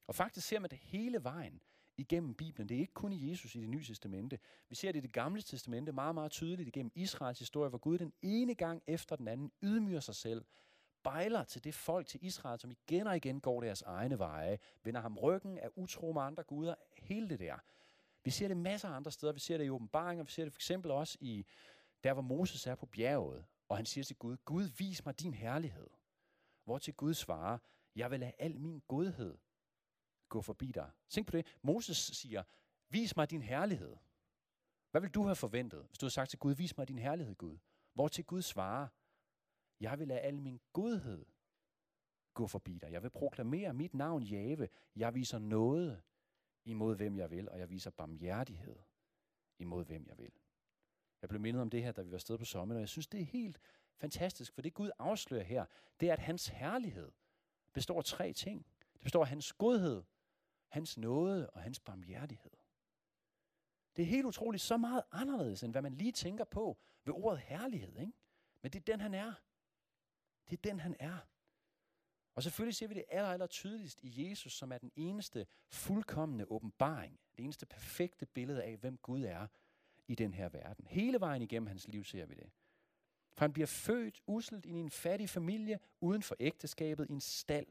Og 0.06 0.14
faktisk 0.14 0.46
ser 0.46 0.58
man 0.58 0.70
det 0.70 0.78
hele 0.78 1.24
vejen 1.24 1.62
igennem 1.96 2.34
Bibelen. 2.34 2.68
Det 2.68 2.74
er 2.74 2.80
ikke 2.80 2.92
kun 2.92 3.12
i 3.12 3.30
Jesus 3.30 3.54
i 3.54 3.60
det 3.60 3.68
nye 3.68 3.84
testamente. 3.84 4.38
Vi 4.68 4.74
ser 4.74 4.92
det 4.92 4.98
i 4.98 5.02
det 5.02 5.12
gamle 5.12 5.42
testamente 5.42 5.92
meget, 5.92 6.14
meget 6.14 6.30
tydeligt 6.32 6.68
igennem 6.68 6.92
Israels 6.94 7.38
historie, 7.38 7.68
hvor 7.68 7.78
Gud 7.78 7.98
den 7.98 8.12
ene 8.22 8.54
gang 8.54 8.82
efter 8.86 9.16
den 9.16 9.28
anden 9.28 9.52
ydmyger 9.62 10.00
sig 10.00 10.14
selv, 10.14 10.44
bejler 11.02 11.44
til 11.44 11.64
det 11.64 11.74
folk 11.74 12.06
til 12.06 12.24
Israel, 12.24 12.60
som 12.60 12.70
igen 12.70 13.06
og 13.06 13.16
igen 13.16 13.40
går 13.40 13.60
deres 13.60 13.82
egne 13.82 14.18
veje, 14.18 14.58
vender 14.82 15.00
ham 15.00 15.18
ryggen, 15.18 15.58
er 15.58 15.78
utro 15.78 16.12
med 16.12 16.22
andre 16.22 16.42
guder, 16.42 16.74
hele 16.96 17.28
det 17.28 17.40
der. 17.40 17.56
Vi 18.24 18.30
ser 18.30 18.48
det 18.48 18.56
masser 18.56 18.88
af 18.88 18.96
andre 18.96 19.10
steder. 19.10 19.32
Vi 19.32 19.40
ser 19.40 19.58
det 19.58 19.64
i 19.64 19.70
åbenbaringer, 19.70 20.24
vi 20.24 20.30
ser 20.30 20.44
det 20.44 20.52
for 20.52 20.58
eksempel 20.58 20.90
også 20.90 21.18
i 21.20 21.46
der, 22.04 22.12
hvor 22.12 22.22
Moses 22.22 22.66
er 22.66 22.74
på 22.74 22.86
bjerget, 22.86 23.44
og 23.68 23.76
han 23.76 23.86
siger 23.86 24.04
til 24.04 24.16
Gud, 24.16 24.36
Gud, 24.36 24.64
vis 24.64 25.04
mig 25.04 25.20
din 25.20 25.34
herlighed. 25.34 25.90
Hvor 26.64 26.78
til 26.78 26.94
Gud 26.94 27.14
svarer, 27.14 27.58
jeg 27.94 28.10
vil 28.10 28.20
lade 28.20 28.32
al 28.38 28.60
min 28.60 28.82
godhed 28.88 29.38
gå 30.28 30.40
forbi 30.42 30.72
dig. 30.72 30.90
Tænk 31.08 31.26
på 31.26 31.36
det. 31.36 31.58
Moses 31.62 31.96
siger, 31.96 32.42
vis 32.88 33.16
mig 33.16 33.30
din 33.30 33.42
herlighed. 33.42 33.96
Hvad 34.90 35.00
vil 35.00 35.10
du 35.10 35.22
have 35.22 35.36
forventet, 35.36 35.86
hvis 35.88 35.98
du 35.98 36.04
havde 36.04 36.14
sagt 36.14 36.30
til 36.30 36.38
Gud, 36.38 36.54
vis 36.54 36.76
mig 36.76 36.88
din 36.88 36.98
herlighed, 36.98 37.34
Gud? 37.34 37.58
Hvor 37.94 38.08
til 38.08 38.24
Gud 38.24 38.42
svarer, 38.42 38.88
jeg 39.80 39.98
vil 39.98 40.08
lade 40.08 40.20
al 40.20 40.42
min 40.42 40.60
godhed 40.72 41.24
gå 42.34 42.46
forbi 42.46 42.78
dig. 42.78 42.92
Jeg 42.92 43.02
vil 43.02 43.10
proklamere 43.10 43.72
mit 43.72 43.94
navn, 43.94 44.22
Jave. 44.22 44.68
Jeg 44.96 45.14
viser 45.14 45.38
noget 45.38 46.02
imod, 46.64 46.96
hvem 46.96 47.16
jeg 47.16 47.30
vil, 47.30 47.48
og 47.48 47.58
jeg 47.58 47.70
viser 47.70 47.90
barmhjertighed 47.90 48.76
imod, 49.58 49.84
hvem 49.84 50.06
jeg 50.06 50.18
vil. 50.18 50.32
Jeg 51.24 51.28
blev 51.28 51.40
mindet 51.40 51.62
om 51.62 51.70
det 51.70 51.82
her, 51.82 51.92
da 51.92 52.02
vi 52.02 52.12
var 52.12 52.18
sted 52.18 52.38
på 52.38 52.44
sommeren, 52.44 52.76
og 52.76 52.80
jeg 52.80 52.88
synes, 52.88 53.06
det 53.06 53.20
er 53.20 53.24
helt 53.24 53.60
fantastisk, 53.96 54.54
for 54.54 54.62
det 54.62 54.74
Gud 54.74 54.90
afslører 54.98 55.44
her, 55.44 55.64
det 56.00 56.08
er, 56.08 56.12
at 56.12 56.18
hans 56.18 56.48
herlighed 56.48 57.12
består 57.72 57.98
af 57.98 58.04
tre 58.04 58.32
ting. 58.32 58.66
Det 58.92 59.00
består 59.00 59.20
af 59.20 59.28
hans 59.28 59.52
godhed, 59.52 60.02
hans 60.68 60.98
nåde 60.98 61.50
og 61.50 61.62
hans 61.62 61.80
barmhjertighed. 61.80 62.50
Det 63.96 64.02
er 64.02 64.06
helt 64.06 64.26
utroligt 64.26 64.62
så 64.62 64.76
meget 64.76 65.02
anderledes, 65.12 65.62
end 65.62 65.72
hvad 65.72 65.82
man 65.82 65.94
lige 65.94 66.12
tænker 66.12 66.44
på 66.44 66.78
ved 67.04 67.14
ordet 67.14 67.40
herlighed. 67.40 67.98
Ikke? 67.98 68.12
Men 68.62 68.72
det 68.72 68.78
er 68.78 68.92
den, 68.92 69.00
han 69.00 69.14
er. 69.14 69.32
Det 70.50 70.56
er 70.56 70.70
den, 70.70 70.80
han 70.80 70.96
er. 70.98 71.18
Og 72.34 72.42
selvfølgelig 72.42 72.76
ser 72.76 72.86
vi 72.88 72.94
det 72.94 73.04
aller, 73.08 73.30
aller 73.30 73.46
tydeligst 73.46 74.02
i 74.02 74.28
Jesus, 74.28 74.52
som 74.52 74.72
er 74.72 74.78
den 74.78 74.92
eneste 74.96 75.46
fuldkommende 75.68 76.46
åbenbaring, 76.50 77.20
det 77.36 77.44
eneste 77.44 77.66
perfekte 77.66 78.26
billede 78.26 78.62
af, 78.62 78.76
hvem 78.76 78.96
Gud 78.96 79.22
er 79.22 79.46
i 80.08 80.14
den 80.14 80.34
her 80.34 80.48
verden. 80.48 80.86
Hele 80.86 81.20
vejen 81.20 81.42
igennem 81.42 81.66
hans 81.66 81.88
liv 81.88 82.04
ser 82.04 82.26
vi 82.26 82.34
det. 82.34 82.50
For 83.34 83.44
han 83.44 83.52
bliver 83.52 83.66
født 83.66 84.22
uselt 84.26 84.66
i 84.66 84.70
en 84.70 84.90
fattig 84.90 85.30
familie, 85.30 85.78
uden 86.00 86.22
for 86.22 86.36
ægteskabet, 86.40 87.10
i 87.10 87.12
en 87.12 87.20
stald. 87.20 87.66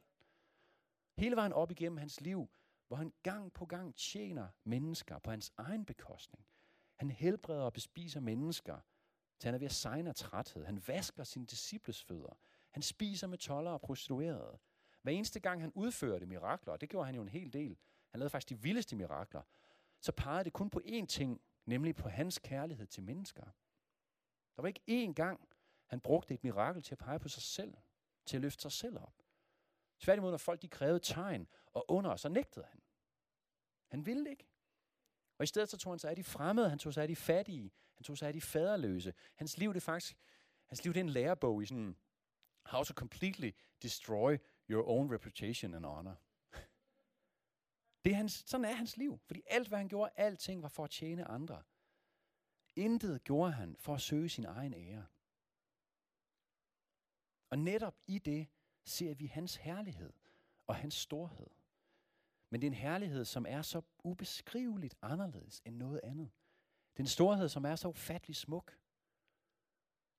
Hele 1.18 1.36
vejen 1.36 1.54
op 1.54 1.72
igennem 1.72 1.98
hans 1.98 2.22
liv, 2.22 2.50
hvor 2.88 2.98
han 2.98 3.14
gang 3.24 3.54
på 3.54 3.66
gang 3.66 3.96
tjener 3.96 4.48
mennesker 4.64 5.20
på 5.20 5.30
hans 5.30 5.52
egen 5.58 5.86
bekostning. 5.86 6.46
Han 6.96 7.12
helbreder 7.12 7.64
og 7.64 7.74
bespiser 7.74 8.20
mennesker, 8.20 8.80
til 9.40 9.48
han 9.48 9.56
er 9.56 9.60
ved 9.60 9.66
at 9.66 9.72
sejne 9.72 10.10
af 10.10 10.16
træthed. 10.16 10.66
Han 10.66 10.84
vasker 10.88 11.24
sine 11.24 11.46
disciples 11.46 12.04
fødder. 12.04 12.38
Han 12.72 12.82
spiser 12.84 13.28
med 13.28 13.38
toller 13.38 13.72
og 13.72 13.82
prostituerede. 13.82 14.60
Hver 15.02 15.12
eneste 15.12 15.40
gang 15.40 15.62
han 15.62 15.72
udførte 15.76 16.26
mirakler, 16.26 16.74
og 16.74 16.82
det 16.82 16.90
gjorde 16.90 17.06
han 17.06 17.16
jo 17.16 17.22
en 17.22 17.30
hel 17.30 17.54
del, 17.54 17.78
han 18.10 18.20
lavede 18.20 18.30
faktisk 18.30 18.50
de 18.50 18.64
vildeste 18.64 18.96
mirakler, 18.96 19.42
så 20.02 20.12
pegede 20.12 20.44
det 20.44 20.54
kun 20.54 20.70
på 20.70 20.82
én 20.86 21.06
ting, 21.06 21.42
nemlig 21.66 21.96
på 21.96 22.10
hans 22.10 22.40
kærlighed 22.40 22.88
til 22.88 23.04
mennesker. 23.04 23.44
Der 24.56 24.62
var 24.62 24.68
ikke 24.68 25.08
én 25.08 25.14
gang, 25.14 25.50
han 25.86 26.00
brugte 26.00 26.34
et 26.34 26.44
mirakel 26.44 26.82
til 26.84 26.96
at 26.96 27.00
pege 27.00 27.20
på 27.20 27.28
sig 27.28 27.44
selv, 27.44 27.74
til 28.26 28.38
at 28.38 28.42
løfte 28.42 28.62
sig 28.62 28.72
selv 28.72 28.98
op. 28.98 29.24
Tværtimod, 30.00 30.32
når 30.32 30.38
folk 30.38 30.62
de 30.62 30.68
krævede 30.68 31.00
tegn 31.00 31.48
og 31.74 31.92
under, 31.92 32.16
så 32.16 32.30
nægtede 32.30 32.66
han. 32.66 32.82
Han 33.88 34.06
ville 34.06 34.30
ikke. 34.30 34.48
Og 35.38 35.44
i 35.44 35.48
stedet 35.48 35.70
så 35.70 35.78
tog 35.78 35.92
han 35.92 36.00
sig 36.00 36.10
af 36.10 36.16
de 36.16 36.24
fremmede, 36.24 36.70
han 36.70 36.80
tog 36.80 36.94
sig 36.94 37.02
af 37.02 37.08
de 37.08 37.16
fattige, 37.16 37.72
han 37.96 38.04
tog 38.04 38.18
sig 38.18 38.28
af 38.28 38.34
de 38.34 38.42
faderløse. 38.42 39.14
Hans 39.36 39.58
liv 39.58 39.70
det 39.70 39.78
er 39.78 39.82
faktisk, 39.82 40.18
hans 40.68 40.84
liv 40.84 40.94
det 40.94 41.00
er 41.00 41.04
en 41.04 41.10
lærebog 41.10 41.64
i 41.64 41.66
sådan, 41.66 41.98
how 42.66 42.84
to 42.84 42.94
completely 42.94 43.52
destroy 43.82 44.38
your 44.70 44.88
own 44.88 45.14
reputation 45.14 45.74
and 45.74 45.86
honor. 45.86 46.16
Det 48.06 48.12
er 48.12 48.16
hans, 48.16 48.44
sådan 48.48 48.66
er 48.66 48.74
hans 48.74 48.98
liv. 48.98 49.20
Fordi 49.26 49.42
alt, 49.48 49.68
hvad 49.68 49.78
han 49.78 49.88
gjorde, 49.88 50.12
alting 50.16 50.64
var 50.64 50.70
for 50.70 50.84
at 50.84 50.90
tjene 50.90 51.26
andre. 51.26 51.64
Intet 52.76 53.24
gjorde 53.24 53.52
han 53.52 53.76
for 53.80 53.94
at 53.94 54.02
søge 54.02 54.30
sin 54.30 54.46
egen 54.46 54.74
ære. 54.74 55.06
Og 57.50 57.60
netop 57.60 57.96
i 58.08 58.20
det 58.20 58.48
ser 58.84 59.14
vi 59.14 59.26
hans 59.26 59.56
herlighed 59.56 60.14
og 60.68 60.76
hans 60.76 60.94
storhed. 60.94 61.48
Men 62.50 62.62
det 62.62 62.68
er 62.68 62.72
en 62.72 62.78
herlighed, 62.78 63.26
som 63.26 63.46
er 63.50 63.62
så 63.62 63.82
ubeskriveligt 64.04 64.96
anderledes 65.02 65.62
end 65.66 65.76
noget 65.76 66.00
andet. 66.04 66.32
Det 66.94 67.00
er 67.00 67.04
en 67.04 67.08
storhed, 67.08 67.50
som 67.50 67.66
er 67.66 67.76
så 67.76 67.88
ufattelig 67.88 68.36
smuk. 68.36 68.78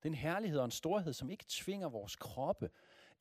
Det 0.02 0.08
er 0.08 0.12
en 0.12 0.18
herlighed 0.18 0.58
og 0.58 0.64
en 0.64 0.70
storhed, 0.70 1.12
som 1.12 1.30
ikke 1.30 1.44
tvinger 1.48 1.88
vores 1.88 2.16
kroppe 2.16 2.70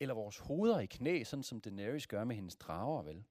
eller 0.00 0.14
vores 0.14 0.38
hoveder 0.38 0.80
i 0.80 0.86
knæ, 0.86 1.24
sådan 1.24 1.42
som 1.42 1.60
Daenerys 1.60 2.06
gør 2.06 2.24
med 2.24 2.36
hendes 2.36 2.56
drager, 2.56 3.02
vel? 3.02 3.24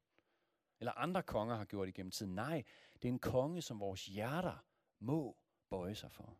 Eller 0.79 0.91
andre 0.91 1.23
konger 1.23 1.55
har 1.55 1.65
gjort 1.65 1.87
igennem 1.87 2.11
tiden. 2.11 2.35
Nej, 2.35 2.63
det 2.93 3.05
er 3.05 3.13
en 3.13 3.19
konge, 3.19 3.61
som 3.61 3.79
vores 3.79 4.05
hjerter 4.05 4.65
må 4.99 5.37
bøje 5.69 5.95
sig 5.95 6.11
for. 6.11 6.37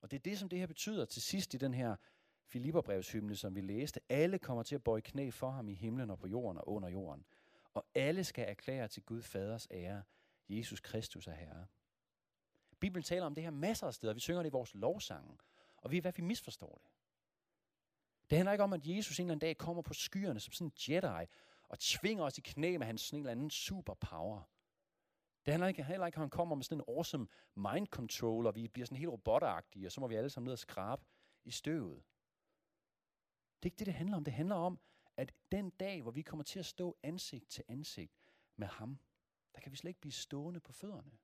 Og 0.00 0.10
det 0.10 0.16
er 0.16 0.20
det, 0.20 0.38
som 0.38 0.48
det 0.48 0.58
her 0.58 0.66
betyder 0.66 1.04
til 1.04 1.22
sidst 1.22 1.54
i 1.54 1.56
den 1.56 1.74
her 1.74 1.96
Filipperbrevshymne, 2.44 3.36
som 3.36 3.54
vi 3.54 3.60
læste. 3.60 4.00
Alle 4.08 4.38
kommer 4.38 4.62
til 4.62 4.74
at 4.74 4.84
bøje 4.84 5.00
knæ 5.00 5.30
for 5.30 5.50
ham 5.50 5.68
i 5.68 5.74
himlen 5.74 6.10
og 6.10 6.18
på 6.18 6.26
jorden 6.26 6.58
og 6.58 6.68
under 6.68 6.88
jorden. 6.88 7.24
Og 7.74 7.86
alle 7.94 8.24
skal 8.24 8.48
erklære 8.48 8.88
til 8.88 9.02
Gud 9.02 9.22
Faders 9.22 9.68
ære, 9.70 10.02
Jesus 10.48 10.80
Kristus 10.80 11.26
er 11.26 11.32
Herre. 11.32 11.66
Bibelen 12.80 13.02
taler 13.02 13.26
om 13.26 13.34
det 13.34 13.44
her 13.44 13.50
masser 13.50 13.86
af 13.86 13.94
steder. 13.94 14.14
Vi 14.14 14.20
synger 14.20 14.42
det 14.42 14.50
i 14.50 14.52
vores 14.52 14.74
lovsange. 14.74 15.38
Og 15.76 15.90
vi 15.90 15.96
er 15.96 16.00
i 16.00 16.02
hvert 16.02 16.14
fald 16.14 16.26
misforstår 16.26 16.80
det. 16.82 16.90
Det 18.30 18.38
handler 18.38 18.52
ikke 18.52 18.64
om, 18.64 18.72
at 18.72 18.86
Jesus 18.86 19.18
en 19.18 19.24
eller 19.24 19.32
anden 19.32 19.46
dag 19.46 19.58
kommer 19.58 19.82
på 19.82 19.94
skyerne 19.94 20.40
som 20.40 20.52
sådan 20.52 20.66
en 20.66 20.72
Jedi 20.88 21.26
og 21.72 21.78
tvinger 21.78 22.24
os 22.24 22.38
i 22.38 22.40
knæ 22.40 22.78
med 22.78 22.86
hans 22.86 23.00
sådan 23.00 23.18
en 23.18 23.22
eller 23.22 23.32
anden 23.32 23.50
superpower. 23.50 24.42
Det 25.46 25.52
handler 25.52 25.68
ikke, 25.68 25.84
heller 25.84 26.06
ikke, 26.06 26.16
at 26.16 26.20
han 26.20 26.30
kommer 26.30 26.54
med 26.54 26.64
sådan 26.64 26.78
en 26.78 26.84
awesome 26.88 27.26
mind 27.56 27.86
control, 27.86 28.46
og 28.46 28.54
vi 28.54 28.68
bliver 28.68 28.86
sådan 28.86 28.98
helt 28.98 29.10
robotagtige, 29.10 29.86
og 29.86 29.92
så 29.92 30.00
må 30.00 30.06
vi 30.08 30.14
alle 30.14 30.30
sammen 30.30 30.46
ned 30.46 30.52
og 30.52 30.58
skrabe 30.58 31.04
i 31.44 31.50
støvet. 31.50 32.02
Det 33.56 33.62
er 33.62 33.66
ikke 33.66 33.78
det, 33.78 33.86
det 33.86 33.94
handler 33.94 34.16
om. 34.16 34.24
Det 34.24 34.34
handler 34.34 34.56
om, 34.56 34.80
at 35.16 35.32
den 35.52 35.70
dag, 35.70 36.02
hvor 36.02 36.10
vi 36.10 36.22
kommer 36.22 36.44
til 36.44 36.58
at 36.58 36.66
stå 36.66 36.96
ansigt 37.02 37.48
til 37.48 37.64
ansigt 37.68 38.12
med 38.56 38.66
ham, 38.66 38.98
der 39.54 39.60
kan 39.60 39.72
vi 39.72 39.76
slet 39.76 39.88
ikke 39.88 40.00
blive 40.00 40.12
stående 40.12 40.60
på 40.60 40.72
fødderne. 40.72 41.18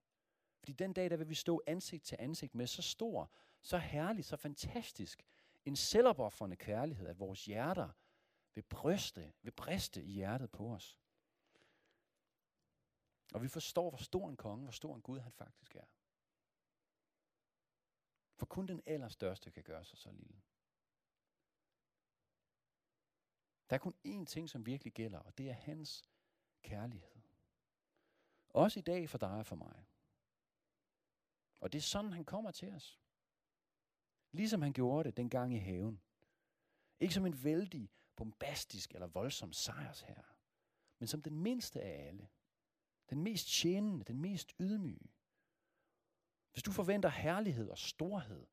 Fordi 0.59 0.73
den 0.73 0.93
dag, 0.93 1.11
der 1.11 1.17
vil 1.17 1.29
vi 1.29 1.35
stå 1.35 1.63
ansigt 1.67 2.05
til 2.05 2.17
ansigt 2.21 2.55
med 2.55 2.67
så 2.67 2.83
stor, 2.83 3.33
så 3.63 3.79
herlig, 3.79 4.25
så 4.25 4.37
fantastisk 4.37 5.23
en 5.65 5.77
selvopoffrende 5.77 6.57
kærlighed, 6.57 7.07
at 7.07 7.19
vores 7.19 7.45
hjerter 7.45 7.89
vil 8.55 8.63
bryste, 8.63 9.33
vil 9.43 9.51
briste 9.51 10.03
i 10.03 10.11
hjertet 10.11 10.51
på 10.51 10.75
os. 10.75 10.99
Og 13.35 13.43
vi 13.43 13.49
forstår, 13.49 13.91
hvor 13.91 13.99
stor 13.99 14.29
en 14.29 14.37
konge, 14.37 14.65
hvor 14.65 14.73
stor 14.73 14.95
en 14.95 15.03
Gud 15.03 15.19
han 15.19 15.33
faktisk 15.33 15.77
er. 15.77 15.87
For 18.35 18.47
kun 18.47 18.69
den 18.69 18.83
allerstørste 18.87 19.51
kan 19.51 19.63
gøre 19.63 19.85
sig 19.85 19.99
så 19.99 20.13
lille. 20.13 20.43
Der 23.71 23.77
er 23.77 23.81
kun 23.81 23.95
én 24.07 24.25
ting, 24.25 24.51
som 24.51 24.67
virkelig 24.67 24.93
gælder, 24.93 25.19
og 25.19 25.39
det 25.39 25.49
er 25.49 25.53
hans 25.53 26.11
kærlighed. 26.63 27.23
Også 28.49 28.79
i 28.79 28.83
dag 28.83 29.09
for 29.09 29.19
dig 29.19 29.39
og 29.39 29.47
for 29.47 29.57
mig. 29.57 29.87
Og 31.61 31.73
det 31.73 31.79
er 31.79 31.83
sådan, 31.83 32.13
han 32.13 32.25
kommer 32.25 32.51
til 32.51 32.73
os. 32.75 33.01
Ligesom 34.33 34.63
han 34.63 34.73
gjorde 34.73 35.05
det 35.05 35.17
dengang 35.17 35.55
i 35.55 35.59
haven. 35.59 36.03
Ikke 37.01 37.15
som 37.15 37.27
en 37.27 37.45
vældig, 37.45 37.91
bombastisk 38.19 38.95
eller 38.95 39.07
voldsom 39.07 39.53
sejrsherre, 39.53 40.35
men 40.99 41.07
som 41.07 41.23
den 41.23 41.39
mindste 41.39 41.83
af 41.83 42.07
alle. 42.09 42.29
Den 43.11 43.23
mest 43.23 43.47
tjenende, 43.47 44.05
den 44.05 44.21
mest 44.21 44.55
ydmyge. 44.61 45.13
Hvis 46.53 46.63
du 46.63 46.73
forventer 46.73 47.09
herlighed 47.09 47.69
og 47.69 47.79
storhed 47.79 48.47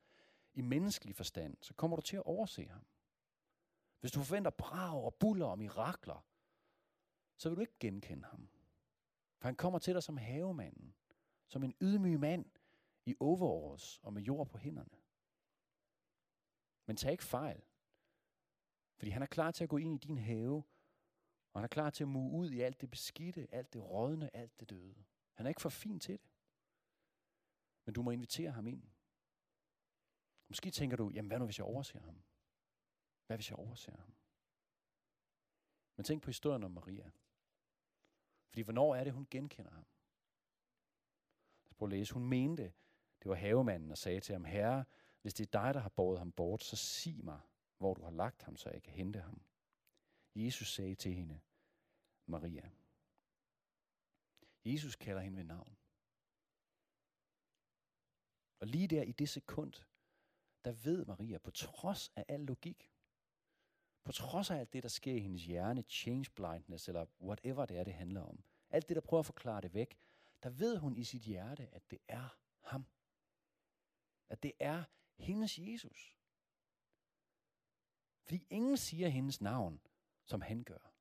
i 0.54 0.62
menneskelig 0.62 1.16
forstand, 1.16 1.58
så 1.62 1.74
kommer 1.74 1.96
du 1.98 2.02
til 2.02 2.16
at 2.16 2.26
overse 2.26 2.66
ham. 2.66 2.86
Hvis 4.00 4.12
du 4.12 4.24
forventer 4.24 4.52
brag 4.52 5.04
og 5.04 5.16
buller 5.16 5.46
og 5.46 5.58
mirakler, 5.58 6.26
så 7.38 7.50
vil 7.50 7.56
du 7.56 7.62
ikke 7.62 7.80
genkende 7.80 8.26
ham. 8.26 8.50
For 9.38 9.48
han 9.48 9.56
kommer 9.56 9.80
til 9.80 9.94
dig 9.94 10.04
som 10.04 10.18
havemanden, 10.18 10.96
som 11.48 11.64
en 11.64 11.76
ydmyg 11.82 12.20
mand 12.20 12.46
i 13.06 13.16
overalls 13.20 14.00
og 14.04 14.14
med 14.14 14.22
jord 14.22 14.50
på 14.50 14.58
hænderne. 14.58 14.98
Men 16.86 16.98
tag 16.98 17.12
ikke 17.12 17.24
fejl. 17.24 17.62
Fordi 18.96 19.12
han 19.12 19.22
er 19.22 19.26
klar 19.26 19.52
til 19.52 19.64
at 19.64 19.70
gå 19.70 19.78
ind 19.78 19.96
i 19.96 20.08
din 20.08 20.18
have, 20.18 20.64
og 21.54 21.60
han 21.60 21.64
er 21.64 21.68
klar 21.68 21.90
til 21.90 22.04
at 22.04 22.08
mue 22.08 22.32
ud 22.32 22.52
i 22.52 22.62
alt 22.62 22.82
det 22.82 22.92
beskidte, 22.92 23.48
alt 23.52 23.74
det 23.74 23.84
rådne, 23.84 24.36
alt 24.36 24.60
det 24.60 24.70
døde. 24.70 25.06
Han 25.34 25.46
er 25.46 25.50
ikke 25.50 25.62
for 25.62 25.70
fin 25.70 26.00
til 26.00 26.20
det. 26.20 26.30
Men 27.86 27.94
du 27.94 28.02
må 28.02 28.12
invitere 28.12 28.52
ham 28.52 28.68
ind. 28.68 28.84
Måske 30.48 30.72
tænker 30.72 30.98
du, 30.98 31.10
jamen 31.10 31.28
hvad 31.28 31.40
nu 31.40 31.46
hvis 31.46 31.58
jeg 31.58 31.66
overser 31.66 32.00
ham? 32.00 32.24
Hvad 33.28 33.38
hvis 33.38 33.50
jeg 33.50 33.60
overser 33.60 33.92
ham? 33.92 34.16
Men 35.96 36.04
tænk 36.04 36.24
på 36.24 36.30
historien 36.30 36.64
om 36.64 36.72
Maria. 36.72 37.12
Fordi 38.50 38.62
hvornår 38.62 38.96
er 38.96 39.04
det, 39.04 39.14
hun 39.14 39.28
genkender 39.32 39.72
ham? 39.72 39.86
Lad 41.64 41.72
os 41.72 41.74
prøve 41.74 41.88
at 41.88 41.98
læse. 41.98 42.14
Hun 42.14 42.26
mente, 42.26 42.74
det 43.20 43.30
var 43.30 43.36
havemanden, 43.36 43.92
og 43.92 43.98
sagde 43.98 44.20
til 44.20 44.34
ham, 44.34 44.46
Herre, 44.46 44.86
hvis 45.22 45.34
det 45.34 45.46
er 45.48 45.62
dig, 45.62 45.74
der 45.74 45.80
har 45.80 45.90
båret 45.90 46.20
ham 46.20 46.32
bort, 46.32 46.64
så 46.64 46.76
sig 46.76 47.26
mig, 47.26 47.40
hvor 47.86 47.94
du 47.94 48.04
har 48.04 48.12
lagt 48.12 48.42
ham, 48.42 48.58
så 48.58 48.70
jeg 48.70 48.84
kan 48.84 48.94
hente 48.94 49.20
ham. 49.20 49.42
Jesus 50.36 50.74
sagde 50.74 50.96
til 50.96 51.14
hende, 51.14 51.40
Maria. 52.26 52.72
Jesus 54.66 54.96
kalder 54.96 55.22
hende 55.22 55.38
ved 55.38 55.44
navn. 55.44 55.78
Og 58.60 58.68
lige 58.68 58.88
der 58.88 59.02
i 59.02 59.12
det 59.12 59.30
sekund, 59.30 59.74
der 60.66 60.72
ved 60.72 61.06
Maria, 61.06 61.38
på 61.38 61.52
trods 61.52 62.12
af 62.16 62.26
al 62.28 62.40
logik, 62.40 62.92
på 64.04 64.12
trods 64.12 64.52
af 64.52 64.56
alt 64.56 64.74
det, 64.74 64.84
der 64.84 64.90
sker 64.90 65.14
i 65.14 65.20
hendes 65.20 65.46
hjerne, 65.46 65.82
change 65.82 66.32
blindness, 66.36 66.88
eller 66.88 67.06
whatever 67.22 67.66
det 67.66 67.78
er, 67.78 67.84
det 67.84 67.94
handler 67.94 68.22
om, 68.22 68.44
alt 68.70 68.90
det, 68.90 68.96
der 68.96 69.02
prøver 69.02 69.20
at 69.20 69.26
forklare 69.26 69.62
det 69.62 69.74
væk, 69.74 69.98
der 70.44 70.50
ved 70.50 70.78
hun 70.78 70.98
i 70.98 71.04
sit 71.04 71.22
hjerte, 71.22 71.68
at 71.68 71.92
det 71.92 72.00
er 72.08 72.38
ham. 72.62 72.86
At 74.30 74.44
det 74.44 74.54
er 74.60 74.84
hendes 75.18 75.60
Jesus. 75.60 76.15
Fordi 78.26 78.46
ingen 78.50 78.78
siger 78.78 79.08
hendes 79.08 79.42
navn, 79.42 79.82
som 80.24 80.42
han 80.42 80.64
gør. 80.64 80.94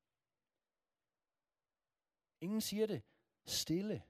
Ingen 2.41 2.61
siger 2.61 2.87
det 2.87 3.03
stille, 3.45 4.03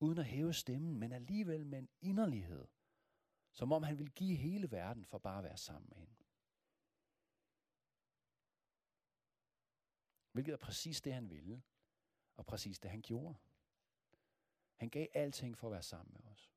uden 0.00 0.18
at 0.18 0.24
hæve 0.24 0.54
stemmen, 0.54 0.98
men 0.98 1.12
alligevel 1.12 1.66
med 1.66 1.78
en 1.78 1.88
inderlighed, 2.00 2.66
som 3.52 3.72
om 3.72 3.82
han 3.82 3.98
vil 3.98 4.10
give 4.10 4.36
hele 4.36 4.70
verden 4.70 5.04
for 5.04 5.18
bare 5.18 5.38
at 5.38 5.44
være 5.44 5.56
sammen 5.56 5.88
med 5.88 5.98
hende. 5.98 6.14
Hvilket 10.32 10.52
er 10.52 10.56
præcis 10.56 11.00
det, 11.00 11.14
han 11.14 11.30
ville, 11.30 11.62
og 12.36 12.46
præcis 12.46 12.78
det, 12.78 12.90
han 12.90 13.02
gjorde. 13.02 13.38
Han 14.76 14.88
gav 14.88 15.06
alting 15.14 15.58
for 15.58 15.66
at 15.66 15.72
være 15.72 15.82
sammen 15.82 16.12
med 16.12 16.32
os. 16.32 16.52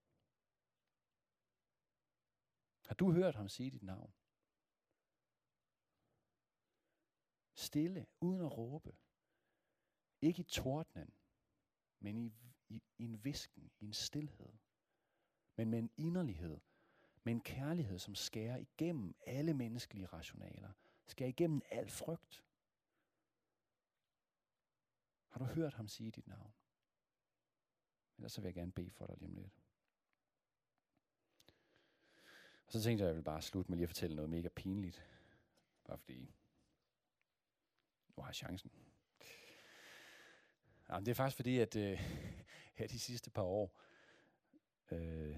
Har 2.88 2.96
du 2.96 3.12
hørt 3.12 3.36
ham 3.36 3.50
sige 3.50 3.72
dit 3.72 3.84
navn? 3.84 4.14
Stille, 7.56 8.06
uden 8.22 8.42
at 8.42 8.58
råbe. 8.58 8.96
Ikke 10.22 10.40
i 10.40 10.44
tordnen, 10.44 11.14
men 12.00 12.18
i, 12.18 12.34
i, 12.70 12.84
i 12.98 13.04
en 13.04 13.24
visken, 13.24 13.72
i 13.80 13.86
en 13.86 13.94
stillhed. 13.94 14.54
Men 15.56 15.70
med 15.70 15.80
en 15.80 15.92
inderlighed, 15.98 16.60
med 17.24 17.34
en 17.34 17.42
kærlighed, 17.42 18.00
som 18.00 18.16
skærer 18.16 18.58
igennem 18.58 19.16
alle 19.26 19.54
menneskelige 19.54 20.06
rationaler. 20.06 20.72
Skærer 21.08 21.30
igennem 21.30 21.62
al 21.72 21.90
frygt. 21.90 22.44
Har 25.28 25.40
du 25.40 25.46
hørt 25.46 25.74
ham 25.74 25.88
sige 25.88 26.12
dit 26.12 26.28
navn? 26.28 26.54
Ellers 28.18 28.32
så 28.32 28.42
vil 28.42 28.48
jeg 28.48 28.56
gerne 28.56 28.72
bede 28.72 28.92
for 28.92 29.08
dig 29.08 29.18
lige 29.18 29.30
om 29.30 29.36
lidt. 29.36 29.62
Og 32.66 32.74
så 32.74 32.82
tænkte 32.82 33.02
jeg, 33.02 33.08
at 33.08 33.10
jeg 33.10 33.16
ville 33.16 33.24
bare 33.24 33.42
slutte 33.42 33.72
med 33.72 33.78
lige 33.78 33.84
at 33.84 33.90
fortælle 33.90 34.16
noget 34.16 34.30
mega 34.30 34.50
pinligt. 34.50 35.08
Bare 35.84 35.98
fordi, 35.98 36.36
nu 38.18 38.24
har 38.24 38.30
jeg 38.30 38.36
chancen. 38.36 38.72
Jamen, 40.90 41.06
det 41.06 41.12
er 41.12 41.16
faktisk 41.16 41.36
fordi, 41.36 41.60
at 41.60 41.76
øh, 41.76 42.00
her 42.78 42.88
de 42.88 43.00
sidste 43.00 43.30
par 43.30 43.42
år, 43.42 43.80
øh, 44.92 45.38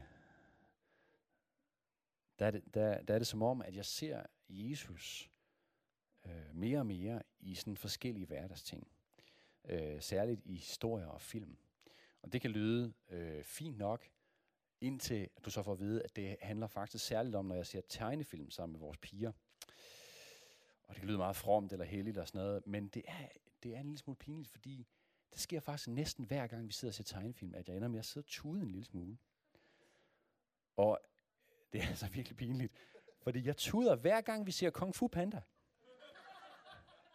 der, 2.40 2.46
er 2.46 2.52
det, 2.52 2.74
der, 2.74 3.02
der 3.02 3.14
er 3.14 3.18
det 3.18 3.28
som 3.28 3.42
om, 3.42 3.62
at 3.62 3.76
jeg 3.76 3.86
ser 3.86 4.24
Jesus 4.50 5.32
øh, 6.26 6.56
mere 6.56 6.80
og 6.80 6.86
mere 6.86 7.24
i 7.40 7.56
sådan 7.56 7.78
forskellige 7.78 8.26
hverdagsting. 8.26 8.88
Øh, 9.66 10.02
særligt 10.02 10.42
i 10.46 10.56
historier 10.56 11.08
og 11.08 11.22
film. 11.22 11.58
Og 12.22 12.34
det 12.34 12.42
kan 12.42 12.52
lyde 12.52 12.94
øh, 13.10 13.44
fint 13.44 13.78
nok, 13.78 14.10
indtil 14.82 15.30
du 15.46 15.50
så 15.50 15.64
får 15.64 15.72
at 15.72 15.80
vide, 15.80 16.04
at 16.04 16.16
det 16.16 16.38
handler 16.42 16.68
faktisk 16.68 17.06
særligt 17.06 17.36
om, 17.36 17.46
når 17.46 17.56
jeg 17.56 17.66
ser 17.66 17.82
tegnefilm 17.90 18.50
sammen 18.50 18.72
med 18.74 18.80
vores 18.80 18.98
piger. 18.98 19.32
Og 20.88 20.96
det 20.96 21.00
kan 21.02 21.08
lyde 21.08 21.18
meget 21.18 21.36
fromt 21.36 21.72
eller 21.72 21.86
heldigt 21.86 22.18
eller 22.18 22.26
sådan 22.26 22.42
noget, 22.42 22.68
men 22.68 22.88
det 22.88 23.04
er, 23.08 23.28
det 23.64 23.76
er 23.76 23.80
en 23.80 23.86
lille 23.86 23.98
smule 23.98 24.18
pinligt, 24.18 24.50
fordi 24.50 24.88
det 25.34 25.40
sker 25.42 25.60
faktisk 25.60 25.88
næsten 25.90 26.26
hver 26.26 26.48
gang, 26.48 26.68
vi 26.68 26.74
sidder 26.74 26.92
og 26.92 26.96
ser 26.96 27.04
tegnefilm, 27.04 27.56
at 27.56 27.68
jeg 27.68 27.76
ender 27.76 27.88
med 27.88 28.00
at 28.00 28.06
sidde 28.06 28.24
og 28.24 28.28
tude 28.28 28.62
en 28.62 28.72
lille 28.72 28.86
smule. 28.86 29.18
Og 30.78 31.00
det 31.74 31.84
er 31.84 31.88
altså 31.88 32.08
virkelig 32.08 32.38
pinligt, 32.38 32.74
fordi 33.22 33.46
jeg 33.48 33.58
tuder 33.58 33.96
hver 33.96 34.22
gang, 34.22 34.46
vi 34.46 34.52
ser 34.52 34.70
Kung 34.70 34.96
Fu 34.96 35.08
Panda. 35.08 35.42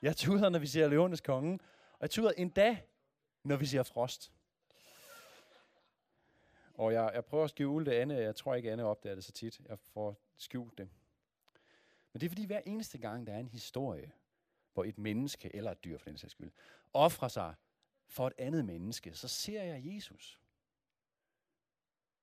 Jeg 0.03 0.17
tuder, 0.17 0.49
når 0.49 0.59
vi 0.59 0.67
ser 0.67 0.89
Løvenes 0.89 1.21
Konge, 1.21 1.59
og 1.93 2.01
jeg 2.01 2.11
tuder 2.11 2.31
endda, 2.31 2.81
når 3.43 3.57
vi 3.57 3.67
ser 3.67 3.83
Frost. 3.83 4.33
Og 6.75 6.93
jeg, 6.93 7.11
jeg 7.15 7.25
prøver 7.25 7.45
at 7.45 7.51
skjule 7.51 7.87
det, 7.87 7.93
Anne. 7.93 8.15
Jeg 8.15 8.37
tror 8.37 8.55
ikke, 8.55 8.73
Anne 8.73 8.85
opdager 8.85 9.15
det 9.15 9.25
så 9.25 9.33
tit. 9.33 9.61
Jeg 9.69 9.79
får 9.79 10.17
skjult 10.37 10.79
det. 10.79 10.89
Men 12.13 12.21
det 12.21 12.27
er 12.27 12.31
fordi, 12.31 12.45
hver 12.45 12.61
eneste 12.67 12.99
gang, 12.99 13.27
der 13.27 13.33
er 13.33 13.39
en 13.39 13.49
historie, 13.49 14.13
hvor 14.73 14.85
et 14.85 14.99
menneske, 14.99 15.55
eller 15.55 15.71
et 15.71 15.85
dyr 15.85 15.99
for 15.99 16.05
den 16.05 16.19
sags 16.19 16.33
skyld, 16.33 16.53
offrer 16.93 17.29
sig 17.29 17.55
for 18.07 18.27
et 18.27 18.33
andet 18.39 18.65
menneske, 18.65 19.15
så 19.15 19.29
ser 19.29 19.63
jeg 19.63 19.95
Jesus. 19.95 20.41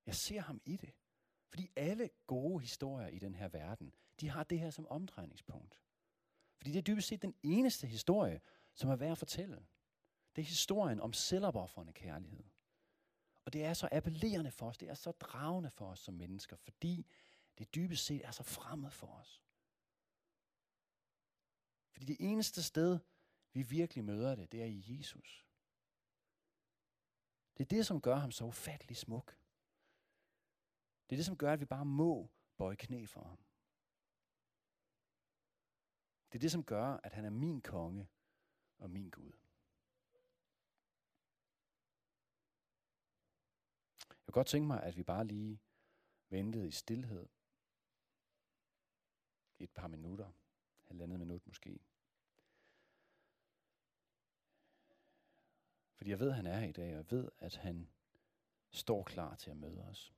Jeg 0.05 0.15
ser 0.15 0.41
ham 0.41 0.61
i 0.65 0.77
det. 0.77 0.93
Fordi 1.49 1.71
alle 1.75 2.09
gode 2.27 2.61
historier 2.61 3.07
i 3.07 3.19
den 3.19 3.35
her 3.35 3.47
verden, 3.47 3.93
de 4.19 4.29
har 4.29 4.43
det 4.43 4.59
her 4.59 4.69
som 4.69 4.87
omdrejningspunkt. 4.87 5.81
Fordi 6.57 6.71
det 6.71 6.77
er 6.77 6.83
dybest 6.83 7.07
set 7.07 7.21
den 7.21 7.35
eneste 7.43 7.87
historie, 7.87 8.41
som 8.73 8.89
er 8.89 8.95
værd 8.95 9.11
at 9.11 9.17
fortælle. 9.17 9.65
Det 10.35 10.41
er 10.41 10.45
historien 10.45 10.99
om 10.99 11.13
selvopoffrende 11.13 11.93
kærlighed. 11.93 12.43
Og 13.45 13.53
det 13.53 13.63
er 13.63 13.73
så 13.73 13.89
appellerende 13.91 14.51
for 14.51 14.67
os, 14.67 14.77
det 14.77 14.89
er 14.89 14.93
så 14.93 15.11
dragende 15.11 15.69
for 15.69 15.85
os 15.85 15.99
som 15.99 16.13
mennesker, 16.13 16.55
fordi 16.55 17.07
det 17.57 17.75
dybest 17.75 18.05
set 18.05 18.25
er 18.25 18.31
så 18.31 18.43
fremmed 18.43 18.91
for 18.91 19.07
os. 19.07 19.43
Fordi 21.97 22.13
det 22.13 22.31
eneste 22.31 22.63
sted, 22.63 22.99
vi 23.53 23.61
virkelig 23.61 24.03
møder 24.03 24.35
det, 24.35 24.51
det 24.51 24.61
er 24.61 24.65
i 24.65 24.97
Jesus. 24.97 25.47
Det 27.57 27.63
er 27.63 27.67
det, 27.67 27.85
som 27.85 28.01
gør 28.01 28.15
ham 28.15 28.31
så 28.31 28.45
ufattelig 28.45 28.97
smuk. 28.97 29.37
Det 31.09 31.15
er 31.15 31.17
det, 31.17 31.25
som 31.25 31.37
gør, 31.37 31.53
at 31.53 31.59
vi 31.59 31.65
bare 31.65 31.85
må 31.85 32.29
bøje 32.57 32.75
knæ 32.75 33.05
for 33.05 33.23
ham. 33.23 33.37
Det 36.31 36.37
er 36.37 36.39
det, 36.39 36.51
som 36.51 36.63
gør, 36.63 36.99
at 37.03 37.13
han 37.13 37.25
er 37.25 37.29
min 37.29 37.61
konge 37.61 38.07
og 38.77 38.89
min 38.89 39.09
Gud. 39.09 39.33
Jeg 44.09 44.25
kunne 44.25 44.33
godt 44.33 44.47
tænke 44.47 44.67
mig, 44.67 44.83
at 44.83 44.97
vi 44.97 45.03
bare 45.03 45.25
lige 45.25 45.61
ventede 46.29 46.67
i 46.67 46.71
stillhed 46.71 47.27
et 49.59 49.71
par 49.71 49.87
minutter, 49.87 50.31
halvandet 50.87 51.19
minut 51.19 51.47
måske. 51.47 51.79
Fordi 55.95 56.09
jeg 56.09 56.19
ved, 56.19 56.29
at 56.29 56.35
han 56.35 56.45
er 56.45 56.59
her 56.59 56.67
i 56.67 56.71
dag, 56.71 56.89
og 56.89 56.97
jeg 56.97 57.11
ved, 57.11 57.29
at 57.39 57.55
han 57.55 57.89
står 58.71 59.03
klar 59.03 59.35
til 59.35 59.49
at 59.49 59.57
møde 59.57 59.83
os. 59.83 60.13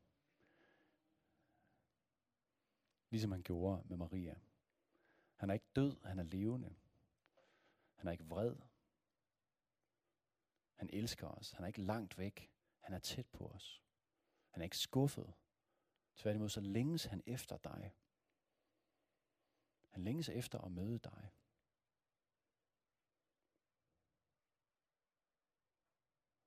Ligesom 3.09 3.31
han 3.31 3.43
gjorde 3.43 3.83
med 3.85 3.97
Maria. 3.97 4.35
Han 5.35 5.49
er 5.49 5.53
ikke 5.53 5.69
død, 5.75 5.97
han 6.03 6.19
er 6.19 6.23
levende. 6.23 6.75
Han 7.95 8.07
er 8.07 8.11
ikke 8.11 8.25
vred. 8.25 8.55
Han 10.75 10.89
elsker 10.93 11.27
os. 11.27 11.51
Han 11.51 11.63
er 11.63 11.67
ikke 11.67 11.81
langt 11.81 12.17
væk. 12.17 12.51
Han 12.79 12.95
er 12.95 12.99
tæt 12.99 13.27
på 13.27 13.47
os. 13.47 13.83
Han 14.49 14.61
er 14.61 14.63
ikke 14.63 14.77
skuffet. 14.77 15.33
Tværtimod 16.15 16.49
så 16.49 16.61
længes 16.61 17.05
han 17.05 17.23
efter 17.25 17.57
dig. 17.57 17.93
Han 19.89 20.03
længes 20.03 20.29
efter 20.29 20.59
at 20.59 20.71
møde 20.71 20.99
dig. 20.99 21.31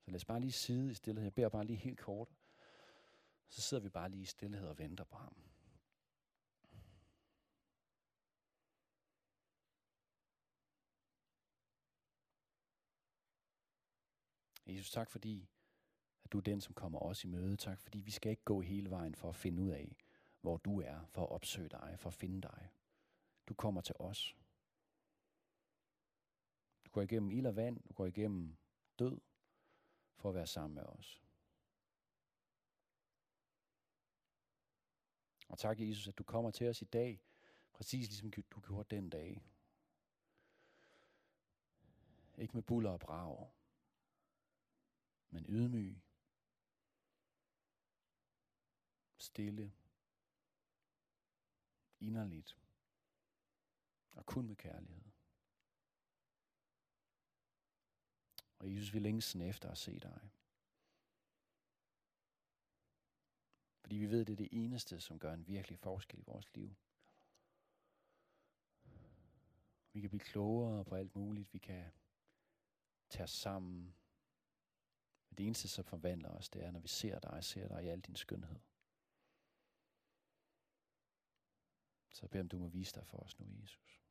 Så 0.05 0.11
lad 0.11 0.16
os 0.16 0.24
bare 0.24 0.40
lige 0.40 0.53
sidde 0.53 0.90
i 0.90 0.95
stillhed. 0.95 1.22
Jeg 1.24 1.34
beder 1.34 1.49
bare 1.49 1.64
lige 1.64 1.76
helt 1.76 1.99
kort. 1.99 2.28
Så 3.49 3.61
sidder 3.61 3.82
vi 3.82 3.88
bare 3.88 4.09
lige 4.09 4.22
i 4.22 4.26
stillhed 4.26 4.68
og 4.68 4.78
venter 4.78 5.05
på 5.05 5.16
ham. 5.16 5.36
Jesus, 14.66 14.90
tak 14.90 15.11
fordi, 15.11 15.49
at 16.24 16.32
du 16.32 16.38
er 16.38 16.43
den, 16.43 16.61
som 16.61 16.74
kommer 16.74 16.99
os 16.99 17.24
i 17.24 17.26
møde. 17.26 17.57
Tak 17.57 17.80
fordi 17.80 17.99
vi 17.99 18.11
skal 18.11 18.30
ikke 18.30 18.45
gå 18.45 18.61
hele 18.61 18.90
vejen 18.90 19.14
for 19.14 19.28
at 19.28 19.36
finde 19.36 19.62
ud 19.62 19.70
af, 19.70 19.97
hvor 20.40 20.57
du 20.57 20.80
er, 20.80 21.05
for 21.07 21.22
at 21.22 21.30
opsøge 21.30 21.68
dig, 21.68 21.95
for 21.99 22.09
at 22.09 22.14
finde 22.14 22.40
dig. 22.40 22.70
Du 23.49 23.55
kommer 23.55 23.80
til 23.80 23.95
os. 23.99 24.36
Du 26.84 26.90
går 26.90 27.03
igennem 27.03 27.30
ild 27.30 27.47
og 27.47 27.57
vand, 27.57 27.82
du 27.88 27.95
går 27.95 28.07
igennem 28.07 28.57
død, 28.99 29.20
for 30.16 30.28
at 30.28 30.34
være 30.34 30.47
sammen 30.47 30.74
med 30.74 30.82
os. 30.82 31.22
Og 35.49 35.59
tak, 35.59 35.80
Jesus, 35.80 36.09
at 36.09 36.18
du 36.18 36.24
kommer 36.24 36.51
til 36.51 36.68
os 36.68 36.82
i 36.82 36.84
dag, 36.84 37.22
præcis 37.72 38.09
ligesom 38.09 38.30
du 38.30 38.61
gjorde 38.61 38.97
den 38.97 39.11
dag. 39.11 39.43
Ikke 42.38 42.55
med 42.55 42.62
buller 42.62 42.90
og 42.90 43.01
brag, 43.01 43.51
men 45.30 45.47
ydmyg, 45.49 46.03
stille, 49.16 49.72
inderligt 52.01 52.61
og 54.12 54.26
kun 54.26 54.46
med 54.46 54.56
kærlighed. 54.56 55.04
Og 58.58 58.74
Jesus, 58.74 58.94
vi 58.94 58.98
længes 58.98 59.36
efter 59.36 59.70
at 59.70 59.78
se 59.78 59.98
dig. 59.98 60.30
Fordi 63.80 63.96
vi 63.96 64.10
ved, 64.10 64.24
det 64.24 64.32
er 64.32 64.36
det 64.36 64.48
eneste, 64.52 65.00
som 65.00 65.18
gør 65.18 65.32
en 65.32 65.46
virkelig 65.46 65.78
forskel 65.78 66.18
i 66.18 66.24
vores 66.26 66.54
liv. 66.54 66.74
Vi 69.92 70.00
kan 70.00 70.10
blive 70.10 70.20
klogere 70.20 70.84
på 70.84 70.94
alt 70.94 71.16
muligt. 71.16 71.52
Vi 71.52 71.58
kan 71.58 71.92
tage 73.08 73.24
os 73.24 73.30
sammen. 73.30 73.94
Men 75.28 75.38
det 75.38 75.46
eneste, 75.46 75.68
som 75.68 75.84
forvandler 75.84 76.28
os, 76.28 76.48
det 76.48 76.64
er, 76.64 76.70
når 76.70 76.80
vi 76.80 76.88
ser 76.88 77.18
dig, 77.18 77.44
ser 77.44 77.68
dig 77.68 77.84
i 77.84 77.88
al 77.88 78.00
din 78.00 78.16
skønhed. 78.16 78.60
Så 82.10 82.22
jeg 82.22 82.30
beder 82.30 82.44
om, 82.44 82.48
du 82.48 82.58
må 82.58 82.68
vise 82.68 82.94
dig 82.94 83.06
for 83.06 83.18
os 83.18 83.38
nu, 83.38 83.46
Jesus. 83.62 84.01